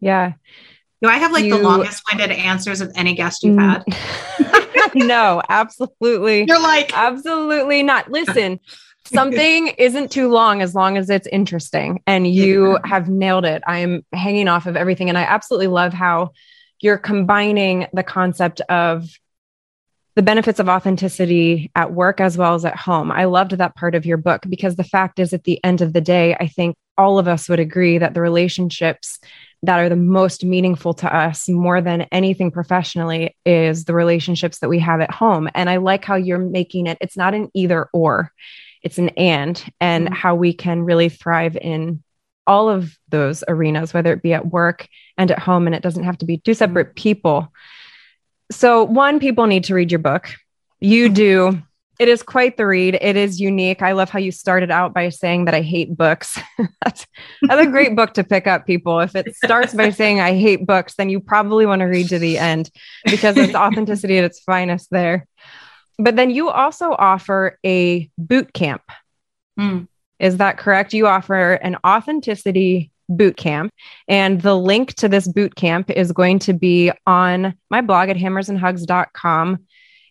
Yeah. 0.00 0.32
Do 1.02 1.08
I 1.08 1.18
have 1.18 1.32
like 1.32 1.44
you... 1.44 1.56
the 1.56 1.62
longest 1.62 2.02
winded 2.10 2.32
answers 2.32 2.80
of 2.80 2.92
any 2.96 3.14
guest 3.14 3.44
you've 3.44 3.56
mm. 3.56 3.84
had? 3.84 4.94
no, 4.94 5.42
absolutely. 5.48 6.44
You're 6.48 6.60
like, 6.60 6.96
absolutely 6.96 7.82
not. 7.82 8.10
Listen, 8.10 8.58
something 9.14 9.68
isn't 9.78 10.10
too 10.10 10.28
long 10.28 10.62
as 10.62 10.74
long 10.74 10.96
as 10.96 11.10
it's 11.10 11.26
interesting 11.28 12.02
and 12.06 12.26
you 12.26 12.72
yeah. 12.72 12.78
have 12.84 13.08
nailed 13.08 13.44
it. 13.44 13.62
I 13.66 13.78
am 13.78 14.04
hanging 14.12 14.48
off 14.48 14.66
of 14.66 14.76
everything. 14.76 15.08
And 15.08 15.18
I 15.18 15.22
absolutely 15.22 15.68
love 15.68 15.92
how 15.92 16.32
you're 16.80 16.98
combining 16.98 17.86
the 17.92 18.02
concept 18.02 18.60
of 18.62 19.08
the 20.14 20.22
benefits 20.22 20.58
of 20.58 20.68
authenticity 20.68 21.70
at 21.76 21.92
work 21.92 22.20
as 22.20 22.36
well 22.36 22.54
as 22.54 22.64
at 22.64 22.76
home. 22.76 23.12
I 23.12 23.26
loved 23.26 23.52
that 23.52 23.76
part 23.76 23.94
of 23.94 24.04
your 24.04 24.16
book 24.16 24.42
because 24.48 24.74
the 24.74 24.82
fact 24.82 25.20
is, 25.20 25.32
at 25.32 25.44
the 25.44 25.62
end 25.62 25.80
of 25.80 25.92
the 25.92 26.00
day, 26.00 26.34
I 26.34 26.48
think 26.48 26.74
all 26.96 27.20
of 27.20 27.28
us 27.28 27.48
would 27.48 27.60
agree 27.60 27.98
that 27.98 28.14
the 28.14 28.20
relationships 28.20 29.20
that 29.62 29.78
are 29.78 29.88
the 29.88 29.94
most 29.94 30.44
meaningful 30.44 30.94
to 30.94 31.16
us 31.16 31.48
more 31.48 31.80
than 31.80 32.02
anything 32.10 32.50
professionally 32.50 33.36
is 33.46 33.84
the 33.84 33.94
relationships 33.94 34.58
that 34.58 34.68
we 34.68 34.80
have 34.80 35.00
at 35.00 35.12
home. 35.12 35.48
And 35.54 35.70
I 35.70 35.76
like 35.76 36.04
how 36.04 36.16
you're 36.16 36.38
making 36.38 36.88
it, 36.88 36.98
it's 37.00 37.16
not 37.16 37.34
an 37.34 37.48
either 37.54 37.88
or, 37.92 38.32
it's 38.82 38.98
an 38.98 39.10
and, 39.10 39.62
and 39.80 40.06
mm-hmm. 40.06 40.14
how 40.14 40.34
we 40.34 40.52
can 40.52 40.82
really 40.82 41.08
thrive 41.08 41.56
in 41.56 42.02
all 42.46 42.68
of 42.68 42.96
those 43.08 43.44
arenas, 43.46 43.92
whether 43.92 44.12
it 44.12 44.22
be 44.22 44.32
at 44.32 44.46
work 44.46 44.88
and 45.16 45.30
at 45.30 45.38
home. 45.38 45.66
And 45.66 45.74
it 45.74 45.82
doesn't 45.82 46.04
have 46.04 46.18
to 46.18 46.26
be 46.26 46.38
two 46.38 46.54
separate 46.54 46.88
mm-hmm. 46.88 47.02
people. 47.02 47.52
So, 48.50 48.84
one, 48.84 49.20
people 49.20 49.46
need 49.46 49.64
to 49.64 49.74
read 49.74 49.92
your 49.92 49.98
book. 49.98 50.34
You 50.80 51.06
mm-hmm. 51.06 51.14
do 51.14 51.62
it 51.98 52.08
is 52.08 52.22
quite 52.22 52.56
the 52.56 52.66
read. 52.66 52.96
It 53.00 53.16
is 53.16 53.40
unique. 53.40 53.82
I 53.82 53.92
love 53.92 54.08
how 54.08 54.20
you 54.20 54.30
started 54.30 54.70
out 54.70 54.94
by 54.94 55.08
saying 55.08 55.46
that 55.46 55.54
I 55.54 55.62
hate 55.62 55.96
books. 55.96 56.38
that's, 56.84 57.06
that's 57.42 57.66
a 57.66 57.70
great 57.70 57.96
book 57.96 58.14
to 58.14 58.24
pick 58.24 58.46
up, 58.46 58.66
people. 58.66 59.00
If 59.00 59.16
it 59.16 59.34
starts 59.34 59.74
by 59.74 59.90
saying 59.98 60.20
I 60.20 60.38
hate 60.38 60.64
books, 60.64 60.94
then 60.94 61.08
you 61.08 61.18
probably 61.18 61.66
want 61.66 61.80
to 61.80 61.86
read 61.86 62.08
to 62.10 62.18
the 62.18 62.38
end 62.38 62.70
because 63.04 63.36
it's 63.36 63.54
authenticity 63.54 64.18
at 64.18 64.24
its 64.24 64.40
finest 64.40 64.90
there. 64.90 65.26
But 65.98 66.16
then 66.16 66.30
you 66.30 66.48
also 66.48 66.92
offer 66.92 67.58
a 67.64 68.08
boot 68.16 68.52
camp. 68.52 68.82
Mm. 69.58 69.88
Is 70.18 70.36
that 70.38 70.58
correct? 70.58 70.92
You 70.92 71.06
offer 71.06 71.54
an 71.54 71.76
authenticity 71.84 72.90
boot 73.08 73.36
camp. 73.36 73.72
And 74.06 74.40
the 74.40 74.54
link 74.54 74.94
to 74.94 75.08
this 75.08 75.26
boot 75.26 75.54
camp 75.54 75.90
is 75.90 76.12
going 76.12 76.40
to 76.40 76.52
be 76.52 76.92
on 77.06 77.54
my 77.70 77.80
blog 77.80 78.10
at 78.10 78.16
hammersandhugs.com 78.16 79.58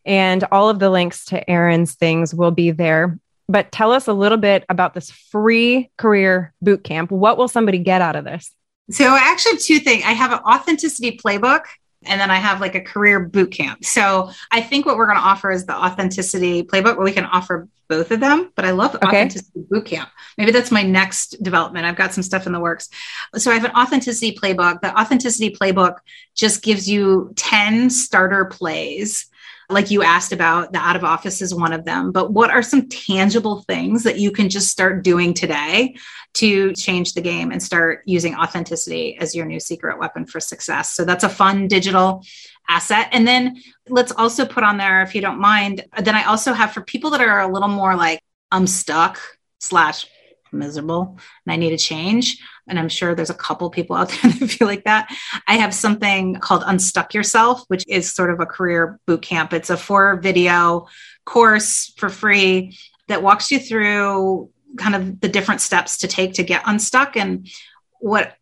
and 0.06 0.44
all 0.52 0.70
of 0.70 0.80
the 0.80 0.90
links 0.90 1.26
to 1.26 1.50
Erin's 1.50 1.96
things 1.96 2.34
will 2.34 2.52
be 2.52 2.72
there. 2.72 3.20
But 3.50 3.72
tell 3.72 3.92
us 3.92 4.08
a 4.08 4.14
little 4.14 4.38
bit 4.38 4.66
about 4.70 4.94
this 4.94 5.12
free 5.12 5.92
career 5.98 6.54
boot 6.62 6.84
camp. 6.84 7.12
What 7.12 7.38
will 7.38 7.48
somebody 7.48 7.78
get 7.78 8.02
out 8.02 8.16
of 8.16 8.26
this? 8.26 8.52
So, 8.90 9.06
I 9.06 9.20
actually 9.20 9.54
have 9.54 9.62
two 9.62 9.80
things. 9.80 10.04
I 10.06 10.14
have 10.14 10.32
an 10.32 10.40
authenticity 10.40 11.18
playbook 11.18 11.66
and 12.06 12.22
then 12.22 12.30
I 12.30 12.36
have 12.36 12.62
like 12.62 12.76
a 12.76 12.82
career 12.82 13.20
boot 13.20 13.52
camp. 13.52 13.84
So 13.84 14.30
I 14.52 14.62
think 14.62 14.86
what 14.86 14.98
we're 14.98 15.08
going 15.08 15.18
to 15.18 15.24
offer 15.24 15.52
is 15.52 15.66
the 15.66 15.76
authenticity 15.76 16.64
playbook 16.64 16.96
where 16.96 17.06
we 17.06 17.12
can 17.12 17.26
offer 17.26 17.68
both 17.88 18.12
of 18.12 18.20
them. 18.20 18.52
But 18.56 18.66
I 18.66 18.72
love 18.72 18.96
okay. 18.96 19.08
authenticity 19.08 19.62
boot 19.70 19.86
camp. 19.86 20.10
Maybe 20.38 20.52
that's 20.52 20.72
my 20.72 20.84
next 20.84 21.42
development. 21.42 21.86
I've 21.86 21.96
got 21.96 22.14
some 22.14 22.24
stuff 22.24 22.46
in 22.46 22.54
the 22.54 22.60
works. 22.60 22.90
So 23.36 23.52
I 23.52 23.56
have 23.56 23.66
an 23.66 23.76
authenticity 23.76 24.36
playbook. 24.36 24.82
The 24.82 24.98
authenticity 25.00 25.56
playbook 25.56 25.98
just 26.36 26.62
gives 26.62 26.88
you 26.90 27.34
10 27.36 27.90
starter 27.90 28.46
plays 28.46 29.28
like 29.70 29.92
you 29.92 30.02
asked 30.02 30.32
about, 30.32 30.72
the 30.72 30.80
out 30.80 30.96
of 30.96 31.04
office 31.04 31.42
is 31.42 31.54
one 31.54 31.74
of 31.74 31.84
them. 31.84 32.12
But 32.12 32.32
what 32.32 32.50
are 32.50 32.62
some 32.62 32.88
tangible 32.88 33.64
things 33.64 34.04
that 34.04 34.18
you 34.18 34.32
can 34.32 34.50
just 34.50 34.70
start 34.70 35.04
doing 35.04 35.34
today 35.34 35.96
to 36.36 36.74
change 36.74 37.14
the 37.14 37.22
game 37.22 37.52
and 37.52 37.62
start 37.62 38.02
using 38.06 38.36
authenticity 38.36 39.18
as 39.18 39.36
your 39.36 39.46
new 39.46 39.60
secret 39.60 40.00
weapon 40.00 40.26
for 40.26 40.40
success? 40.40 40.92
So 40.94 41.04
that's 41.04 41.26
a 41.26 41.30
fun 41.30 41.68
digital 41.68 42.24
asset. 42.70 43.10
And 43.12 43.28
then 43.28 43.62
let's 43.90 44.14
also 44.14 44.46
put 44.46 44.64
on 44.64 44.78
there, 44.78 45.02
if 45.02 45.14
you 45.14 45.22
don't 45.22 45.40
mind, 45.40 45.84
then 46.02 46.16
I 46.16 46.24
also 46.24 46.54
have 46.54 46.72
for 46.72 46.82
people 46.82 47.10
that 47.12 47.22
are 47.22 47.42
a 47.42 47.52
little 47.52 47.68
more 47.68 47.96
like, 47.96 48.22
I'm 48.52 48.68
stuck 48.68 49.20
slash 49.60 50.08
miserable 50.54 51.18
and 51.46 51.52
I 51.52 51.58
need 51.58 51.74
a 51.74 51.78
change 51.78 52.42
and 52.68 52.78
I'm 52.78 52.90
sure 52.90 53.16
there's 53.16 53.30
a 53.30 53.36
couple 53.36 53.70
people 53.70 53.96
out 53.96 54.10
there 54.10 54.32
that 54.40 54.50
feel 54.50 54.68
like 54.68 54.84
that. 54.84 55.14
I 55.48 55.56
have 55.56 55.74
something 55.74 56.36
called 56.36 56.64
Unstuck 56.66 57.14
Yourself, 57.14 57.64
which 57.68 57.84
is 57.88 58.14
sort 58.14 58.32
of 58.32 58.40
a 58.40 58.46
career 58.46 59.00
boot 59.06 59.22
camp. 59.22 59.54
It's 59.54 59.70
a 59.70 59.78
four 59.78 60.18
video 60.18 60.88
course 61.26 61.94
for 61.98 62.10
free 62.10 62.78
that 63.08 63.24
walks 63.24 63.52
you 63.52 63.60
through 63.60 64.50
kind 64.78 64.96
of 64.96 65.20
the 65.22 65.30
different 65.30 65.62
steps 65.62 66.00
to 66.00 66.08
take 66.08 66.34
to 66.34 66.44
get 66.44 66.62
unstuck 66.66 67.16
and 67.16 67.50
what 68.00 68.34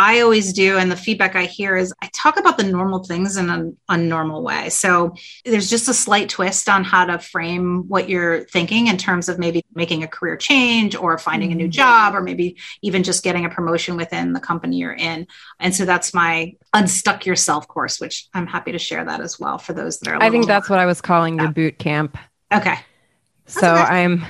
I 0.00 0.20
always 0.20 0.54
do, 0.54 0.78
and 0.78 0.90
the 0.90 0.96
feedback 0.96 1.36
I 1.36 1.44
hear 1.44 1.76
is 1.76 1.92
I 2.00 2.08
talk 2.14 2.40
about 2.40 2.56
the 2.56 2.64
normal 2.64 3.04
things 3.04 3.36
in 3.36 3.50
an 3.50 3.76
unnormal 3.90 4.42
way. 4.42 4.70
So 4.70 5.14
there's 5.44 5.68
just 5.68 5.90
a 5.90 5.94
slight 5.94 6.30
twist 6.30 6.70
on 6.70 6.84
how 6.84 7.04
to 7.04 7.18
frame 7.18 7.86
what 7.86 8.08
you're 8.08 8.44
thinking 8.44 8.86
in 8.86 8.96
terms 8.96 9.28
of 9.28 9.38
maybe 9.38 9.62
making 9.74 10.02
a 10.02 10.08
career 10.08 10.38
change 10.38 10.96
or 10.96 11.18
finding 11.18 11.52
a 11.52 11.54
new 11.54 11.64
mm-hmm. 11.64 11.72
job 11.72 12.14
or 12.14 12.22
maybe 12.22 12.56
even 12.80 13.02
just 13.02 13.22
getting 13.22 13.44
a 13.44 13.50
promotion 13.50 13.94
within 13.94 14.32
the 14.32 14.40
company 14.40 14.78
you're 14.78 14.94
in. 14.94 15.26
And 15.58 15.74
so 15.74 15.84
that's 15.84 16.14
my 16.14 16.54
Unstuck 16.72 17.26
Yourself 17.26 17.68
course, 17.68 18.00
which 18.00 18.26
I'm 18.32 18.46
happy 18.46 18.72
to 18.72 18.78
share 18.78 19.04
that 19.04 19.20
as 19.20 19.38
well 19.38 19.58
for 19.58 19.74
those 19.74 19.98
that 19.98 20.08
are. 20.08 20.22
I 20.22 20.30
think 20.30 20.46
that's 20.46 20.70
what 20.70 20.78
I 20.78 20.86
was 20.86 21.02
calling 21.02 21.38
your 21.38 21.52
boot 21.52 21.78
camp. 21.78 22.16
Okay. 22.50 22.78
So 23.44 23.74
okay. 23.74 23.82
I'm. 23.82 24.24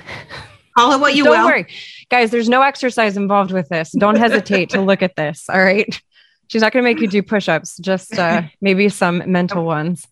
Call 0.81 0.93
it 0.93 1.01
what 1.01 1.15
you 1.15 1.25
Don't 1.25 1.39
will. 1.39 1.47
worry 1.47 1.67
guys, 2.11 2.31
there's 2.31 2.49
no 2.49 2.61
exercise 2.61 3.17
involved 3.17 3.53
with 3.53 3.69
this. 3.69 3.93
Don't 3.93 4.17
hesitate 4.19 4.71
to 4.71 4.83
look 4.83 5.03
at 5.03 5.17
this. 5.17 5.49
All 5.49 5.63
right. 5.63 6.01
She's 6.49 6.63
not 6.63 6.73
going 6.73 6.85
to 6.85 6.91
make 6.91 7.01
you 7.01 7.09
do 7.09 7.23
push 7.23 7.49
ups, 7.49 7.79
just 7.79 8.19
uh, 8.19 8.43
maybe 8.61 8.89
some 8.89 9.23
mental 9.31 9.65
ones. 9.65 10.07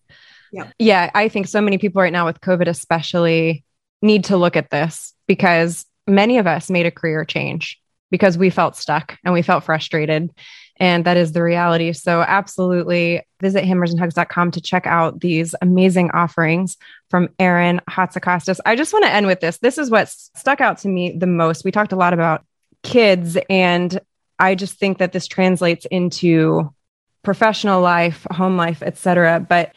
Yeah. 0.52 0.70
Yeah. 0.78 1.10
I 1.12 1.28
think 1.28 1.48
so 1.48 1.60
many 1.60 1.78
people 1.78 2.00
right 2.00 2.12
now 2.12 2.24
with 2.24 2.40
COVID, 2.40 2.68
especially, 2.68 3.64
need 4.00 4.24
to 4.24 4.36
look 4.36 4.56
at 4.56 4.70
this 4.70 5.12
because 5.26 5.84
many 6.06 6.38
of 6.38 6.46
us 6.46 6.70
made 6.70 6.86
a 6.86 6.92
career 6.92 7.24
change 7.24 7.80
because 8.12 8.38
we 8.38 8.48
felt 8.48 8.76
stuck 8.76 9.18
and 9.24 9.34
we 9.34 9.42
felt 9.42 9.64
frustrated. 9.64 10.30
And 10.78 11.04
that 11.04 11.16
is 11.16 11.32
the 11.32 11.42
reality. 11.42 11.92
So, 11.92 12.20
absolutely 12.20 13.26
visit 13.40 13.64
hammersandhugs.com 13.64 14.52
to 14.52 14.60
check 14.60 14.86
out 14.86 15.18
these 15.18 15.56
amazing 15.60 16.12
offerings 16.12 16.76
from 17.10 17.28
Erin 17.38 17.80
Hatzikostas. 17.88 18.60
I 18.66 18.76
just 18.76 18.92
want 18.92 19.04
to 19.04 19.12
end 19.12 19.26
with 19.26 19.40
this. 19.40 19.58
This 19.58 19.78
is 19.78 19.90
what 19.90 20.08
stuck 20.08 20.60
out 20.60 20.78
to 20.78 20.88
me 20.88 21.12
the 21.16 21.26
most. 21.26 21.64
We 21.64 21.70
talked 21.70 21.92
a 21.92 21.96
lot 21.96 22.12
about 22.12 22.44
kids, 22.82 23.36
and 23.48 23.98
I 24.38 24.54
just 24.54 24.78
think 24.78 24.98
that 24.98 25.12
this 25.12 25.26
translates 25.26 25.86
into 25.90 26.72
professional 27.22 27.80
life, 27.80 28.26
home 28.30 28.56
life, 28.56 28.82
etc. 28.82 29.40
But 29.40 29.72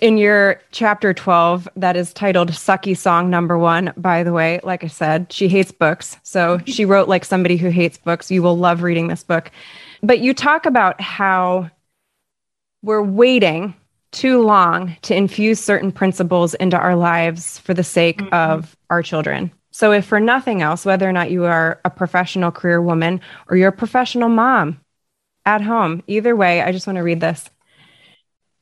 in 0.00 0.18
your 0.18 0.60
chapter 0.72 1.14
12 1.14 1.68
that 1.76 1.96
is 1.96 2.12
titled 2.12 2.50
sucky 2.50 2.96
song 2.96 3.30
number 3.30 3.56
one 3.56 3.92
by 3.96 4.24
the 4.24 4.32
way 4.32 4.58
like 4.64 4.82
i 4.82 4.88
said 4.88 5.32
she 5.32 5.46
hates 5.46 5.70
books 5.70 6.18
so 6.24 6.58
she 6.66 6.84
wrote 6.84 7.08
like 7.08 7.24
somebody 7.24 7.56
who 7.56 7.68
hates 7.68 7.96
books 7.98 8.30
you 8.30 8.42
will 8.42 8.58
love 8.58 8.82
reading 8.82 9.06
this 9.06 9.22
book 9.22 9.52
but 10.02 10.18
you 10.18 10.34
talk 10.34 10.66
about 10.66 11.00
how 11.00 11.70
we're 12.82 13.02
waiting 13.02 13.72
too 14.14 14.40
long 14.40 14.96
to 15.02 15.14
infuse 15.14 15.60
certain 15.60 15.92
principles 15.92 16.54
into 16.54 16.78
our 16.78 16.96
lives 16.96 17.58
for 17.58 17.74
the 17.74 17.84
sake 17.84 18.18
mm-hmm. 18.18 18.32
of 18.32 18.76
our 18.88 19.02
children. 19.02 19.52
So, 19.70 19.90
if 19.92 20.06
for 20.06 20.20
nothing 20.20 20.62
else, 20.62 20.86
whether 20.86 21.08
or 21.08 21.12
not 21.12 21.32
you 21.32 21.44
are 21.44 21.80
a 21.84 21.90
professional 21.90 22.52
career 22.52 22.80
woman 22.80 23.20
or 23.48 23.56
you're 23.56 23.68
a 23.68 23.72
professional 23.72 24.28
mom 24.28 24.80
at 25.44 25.60
home, 25.60 26.02
either 26.06 26.34
way, 26.36 26.62
I 26.62 26.70
just 26.70 26.86
want 26.86 26.96
to 26.96 27.02
read 27.02 27.20
this. 27.20 27.50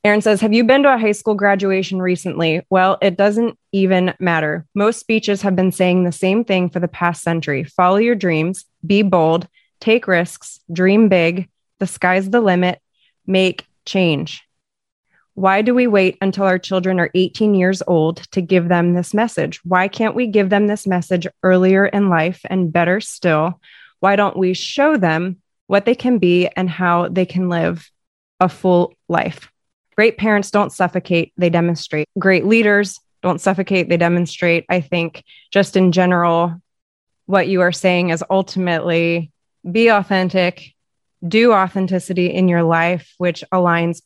Erin 0.04 0.22
says, 0.22 0.40
Have 0.40 0.54
you 0.54 0.64
been 0.64 0.82
to 0.84 0.94
a 0.94 0.98
high 0.98 1.12
school 1.12 1.34
graduation 1.34 2.00
recently? 2.00 2.66
Well, 2.70 2.98
it 3.02 3.16
doesn't 3.16 3.58
even 3.72 4.14
matter. 4.18 4.66
Most 4.74 4.98
speeches 5.00 5.42
have 5.42 5.54
been 5.54 5.70
saying 5.70 6.04
the 6.04 6.12
same 6.12 6.44
thing 6.44 6.70
for 6.70 6.80
the 6.80 6.88
past 6.88 7.22
century 7.22 7.62
follow 7.64 7.98
your 7.98 8.14
dreams, 8.16 8.64
be 8.84 9.02
bold, 9.02 9.46
take 9.80 10.08
risks, 10.08 10.60
dream 10.72 11.08
big, 11.08 11.48
the 11.78 11.86
sky's 11.86 12.30
the 12.30 12.40
limit, 12.40 12.80
make 13.26 13.66
change. 13.84 14.42
Why 15.34 15.62
do 15.62 15.74
we 15.74 15.86
wait 15.86 16.18
until 16.20 16.44
our 16.44 16.58
children 16.58 17.00
are 17.00 17.10
18 17.14 17.54
years 17.54 17.82
old 17.86 18.18
to 18.32 18.42
give 18.42 18.68
them 18.68 18.92
this 18.92 19.14
message? 19.14 19.60
Why 19.64 19.88
can't 19.88 20.14
we 20.14 20.26
give 20.26 20.50
them 20.50 20.66
this 20.66 20.86
message 20.86 21.26
earlier 21.42 21.86
in 21.86 22.10
life? 22.10 22.40
And 22.50 22.72
better 22.72 23.00
still, 23.00 23.58
why 24.00 24.16
don't 24.16 24.36
we 24.36 24.52
show 24.52 24.96
them 24.96 25.38
what 25.68 25.86
they 25.86 25.94
can 25.94 26.18
be 26.18 26.48
and 26.48 26.68
how 26.68 27.08
they 27.08 27.24
can 27.24 27.48
live 27.48 27.90
a 28.40 28.48
full 28.48 28.94
life? 29.08 29.50
Great 29.96 30.18
parents 30.18 30.50
don't 30.50 30.72
suffocate, 30.72 31.32
they 31.36 31.48
demonstrate. 31.48 32.08
Great 32.18 32.44
leaders 32.44 33.00
don't 33.22 33.40
suffocate, 33.40 33.88
they 33.88 33.96
demonstrate. 33.96 34.66
I 34.68 34.80
think 34.80 35.24
just 35.50 35.76
in 35.76 35.92
general, 35.92 36.60
what 37.26 37.48
you 37.48 37.62
are 37.62 37.72
saying 37.72 38.10
is 38.10 38.24
ultimately 38.28 39.30
be 39.70 39.88
authentic, 39.88 40.74
do 41.26 41.52
authenticity 41.52 42.26
in 42.26 42.48
your 42.48 42.64
life, 42.64 43.14
which 43.16 43.44
aligns 43.52 44.02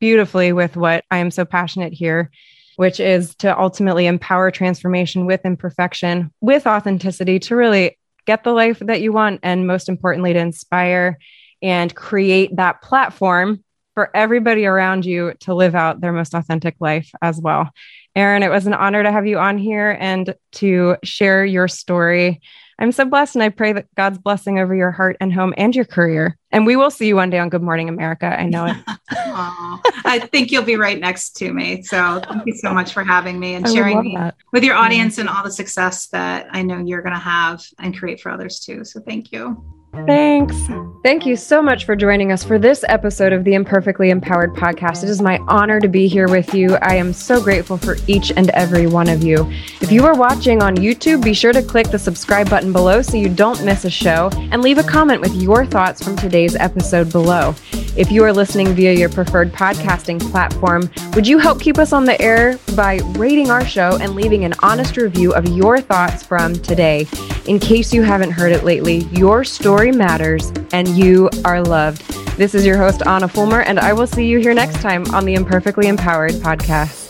beautifully 0.00 0.52
with 0.52 0.76
what 0.76 1.04
I 1.10 1.18
am 1.18 1.30
so 1.30 1.44
passionate 1.44 1.92
here, 1.92 2.30
which 2.76 2.98
is 2.98 3.34
to 3.36 3.58
ultimately 3.58 4.06
empower 4.06 4.50
transformation 4.50 5.26
with 5.26 5.44
imperfection, 5.44 6.32
with 6.40 6.66
authenticity 6.66 7.38
to 7.40 7.56
really 7.56 7.98
get 8.26 8.42
the 8.42 8.52
life 8.52 8.78
that 8.80 9.00
you 9.00 9.12
want. 9.12 9.40
And 9.42 9.66
most 9.66 9.88
importantly, 9.88 10.32
to 10.32 10.38
inspire 10.38 11.18
and 11.62 11.94
create 11.94 12.56
that 12.56 12.82
platform 12.82 13.62
for 13.94 14.10
everybody 14.14 14.66
around 14.66 15.04
you 15.04 15.34
to 15.40 15.54
live 15.54 15.74
out 15.74 16.00
their 16.00 16.12
most 16.12 16.34
authentic 16.34 16.76
life 16.80 17.10
as 17.20 17.38
well. 17.40 17.70
Erin, 18.16 18.42
it 18.42 18.50
was 18.50 18.66
an 18.66 18.74
honor 18.74 19.02
to 19.02 19.12
have 19.12 19.26
you 19.26 19.38
on 19.38 19.58
here 19.58 19.96
and 20.00 20.34
to 20.52 20.96
share 21.04 21.44
your 21.44 21.68
story. 21.68 22.40
I'm 22.78 22.92
so 22.92 23.04
blessed, 23.04 23.36
and 23.36 23.42
I 23.42 23.50
pray 23.50 23.74
that 23.74 23.94
God's 23.94 24.18
blessing 24.18 24.58
over 24.58 24.74
your 24.74 24.90
heart 24.90 25.16
and 25.20 25.32
home 25.32 25.52
and 25.56 25.76
your 25.76 25.84
career 25.84 26.38
And 26.52 26.66
we 26.66 26.74
will 26.76 26.90
see 26.90 27.06
you 27.06 27.16
one 27.16 27.30
day 27.30 27.38
on 27.38 27.48
Good 27.48 27.62
Morning 27.62 27.88
America. 27.88 28.26
I 28.26 28.44
know 28.46 28.66
it. 28.66 28.76
I 29.10 30.28
think 30.32 30.50
you'll 30.50 30.64
be 30.64 30.76
right 30.76 30.98
next 30.98 31.36
to 31.36 31.52
me. 31.52 31.82
So 31.82 32.20
thank 32.28 32.46
you 32.46 32.54
so 32.54 32.74
much 32.74 32.92
for 32.92 33.04
having 33.04 33.38
me 33.38 33.54
and 33.54 33.68
sharing 33.68 34.02
me 34.02 34.18
with 34.52 34.64
your 34.64 34.74
mm-hmm. 34.74 34.84
audience 34.84 35.18
and 35.18 35.28
all 35.28 35.44
the 35.44 35.52
success 35.52 36.08
that 36.08 36.48
I 36.50 36.62
know 36.62 36.78
you're 36.78 37.02
going 37.02 37.14
to 37.14 37.20
have 37.20 37.62
and 37.78 37.96
create 37.96 38.20
for 38.20 38.32
others 38.32 38.58
too. 38.58 38.84
So 38.84 39.00
thank 39.00 39.30
you. 39.30 39.79
Thanks. 39.92 40.56
Thank 41.02 41.24
you 41.24 41.34
so 41.34 41.62
much 41.62 41.84
for 41.84 41.96
joining 41.96 42.30
us 42.30 42.44
for 42.44 42.58
this 42.58 42.84
episode 42.88 43.32
of 43.32 43.42
the 43.44 43.54
Imperfectly 43.54 44.10
Empowered 44.10 44.54
podcast. 44.54 45.02
It 45.02 45.08
is 45.08 45.20
my 45.20 45.38
honor 45.48 45.80
to 45.80 45.88
be 45.88 46.06
here 46.06 46.28
with 46.28 46.54
you. 46.54 46.76
I 46.82 46.94
am 46.94 47.12
so 47.12 47.42
grateful 47.42 47.76
for 47.76 47.96
each 48.06 48.30
and 48.36 48.50
every 48.50 48.86
one 48.86 49.08
of 49.08 49.24
you. 49.24 49.50
If 49.80 49.90
you 49.90 50.04
are 50.04 50.14
watching 50.14 50.62
on 50.62 50.76
YouTube, 50.76 51.24
be 51.24 51.34
sure 51.34 51.52
to 51.52 51.62
click 51.62 51.88
the 51.88 51.98
subscribe 51.98 52.50
button 52.50 52.72
below 52.72 53.02
so 53.02 53.16
you 53.16 53.28
don't 53.28 53.64
miss 53.64 53.84
a 53.84 53.90
show 53.90 54.30
and 54.52 54.62
leave 54.62 54.78
a 54.78 54.82
comment 54.82 55.22
with 55.22 55.34
your 55.34 55.64
thoughts 55.66 56.04
from 56.04 56.16
today's 56.16 56.54
episode 56.54 57.10
below. 57.10 57.54
If 57.96 58.12
you 58.12 58.22
are 58.22 58.32
listening 58.32 58.72
via 58.74 58.92
your 58.92 59.08
preferred 59.08 59.52
podcasting 59.52 60.20
platform, 60.30 60.88
would 61.14 61.26
you 61.26 61.38
help 61.38 61.60
keep 61.60 61.78
us 61.78 61.92
on 61.92 62.04
the 62.04 62.20
air 62.22 62.58
by 62.76 63.00
rating 63.16 63.50
our 63.50 63.64
show 63.64 63.98
and 64.00 64.14
leaving 64.14 64.44
an 64.44 64.54
honest 64.62 64.96
review 64.96 65.32
of 65.32 65.48
your 65.48 65.80
thoughts 65.80 66.22
from 66.22 66.54
today? 66.54 67.08
In 67.46 67.58
case 67.58 67.92
you 67.92 68.02
haven't 68.02 68.30
heard 68.30 68.52
it 68.52 68.64
lately, 68.64 68.98
your 69.12 69.44
story 69.80 69.92
matters 69.92 70.52
and 70.74 70.88
you 70.88 71.30
are 71.42 71.62
loved. 71.62 72.02
This 72.36 72.54
is 72.54 72.66
your 72.66 72.76
host, 72.76 73.00
Anna 73.06 73.26
Fulmer, 73.26 73.62
and 73.62 73.80
I 73.80 73.94
will 73.94 74.06
see 74.06 74.26
you 74.26 74.38
here 74.38 74.52
next 74.52 74.82
time 74.82 75.06
on 75.14 75.24
the 75.24 75.32
Imperfectly 75.32 75.88
Empowered 75.88 76.32
podcast. 76.32 77.09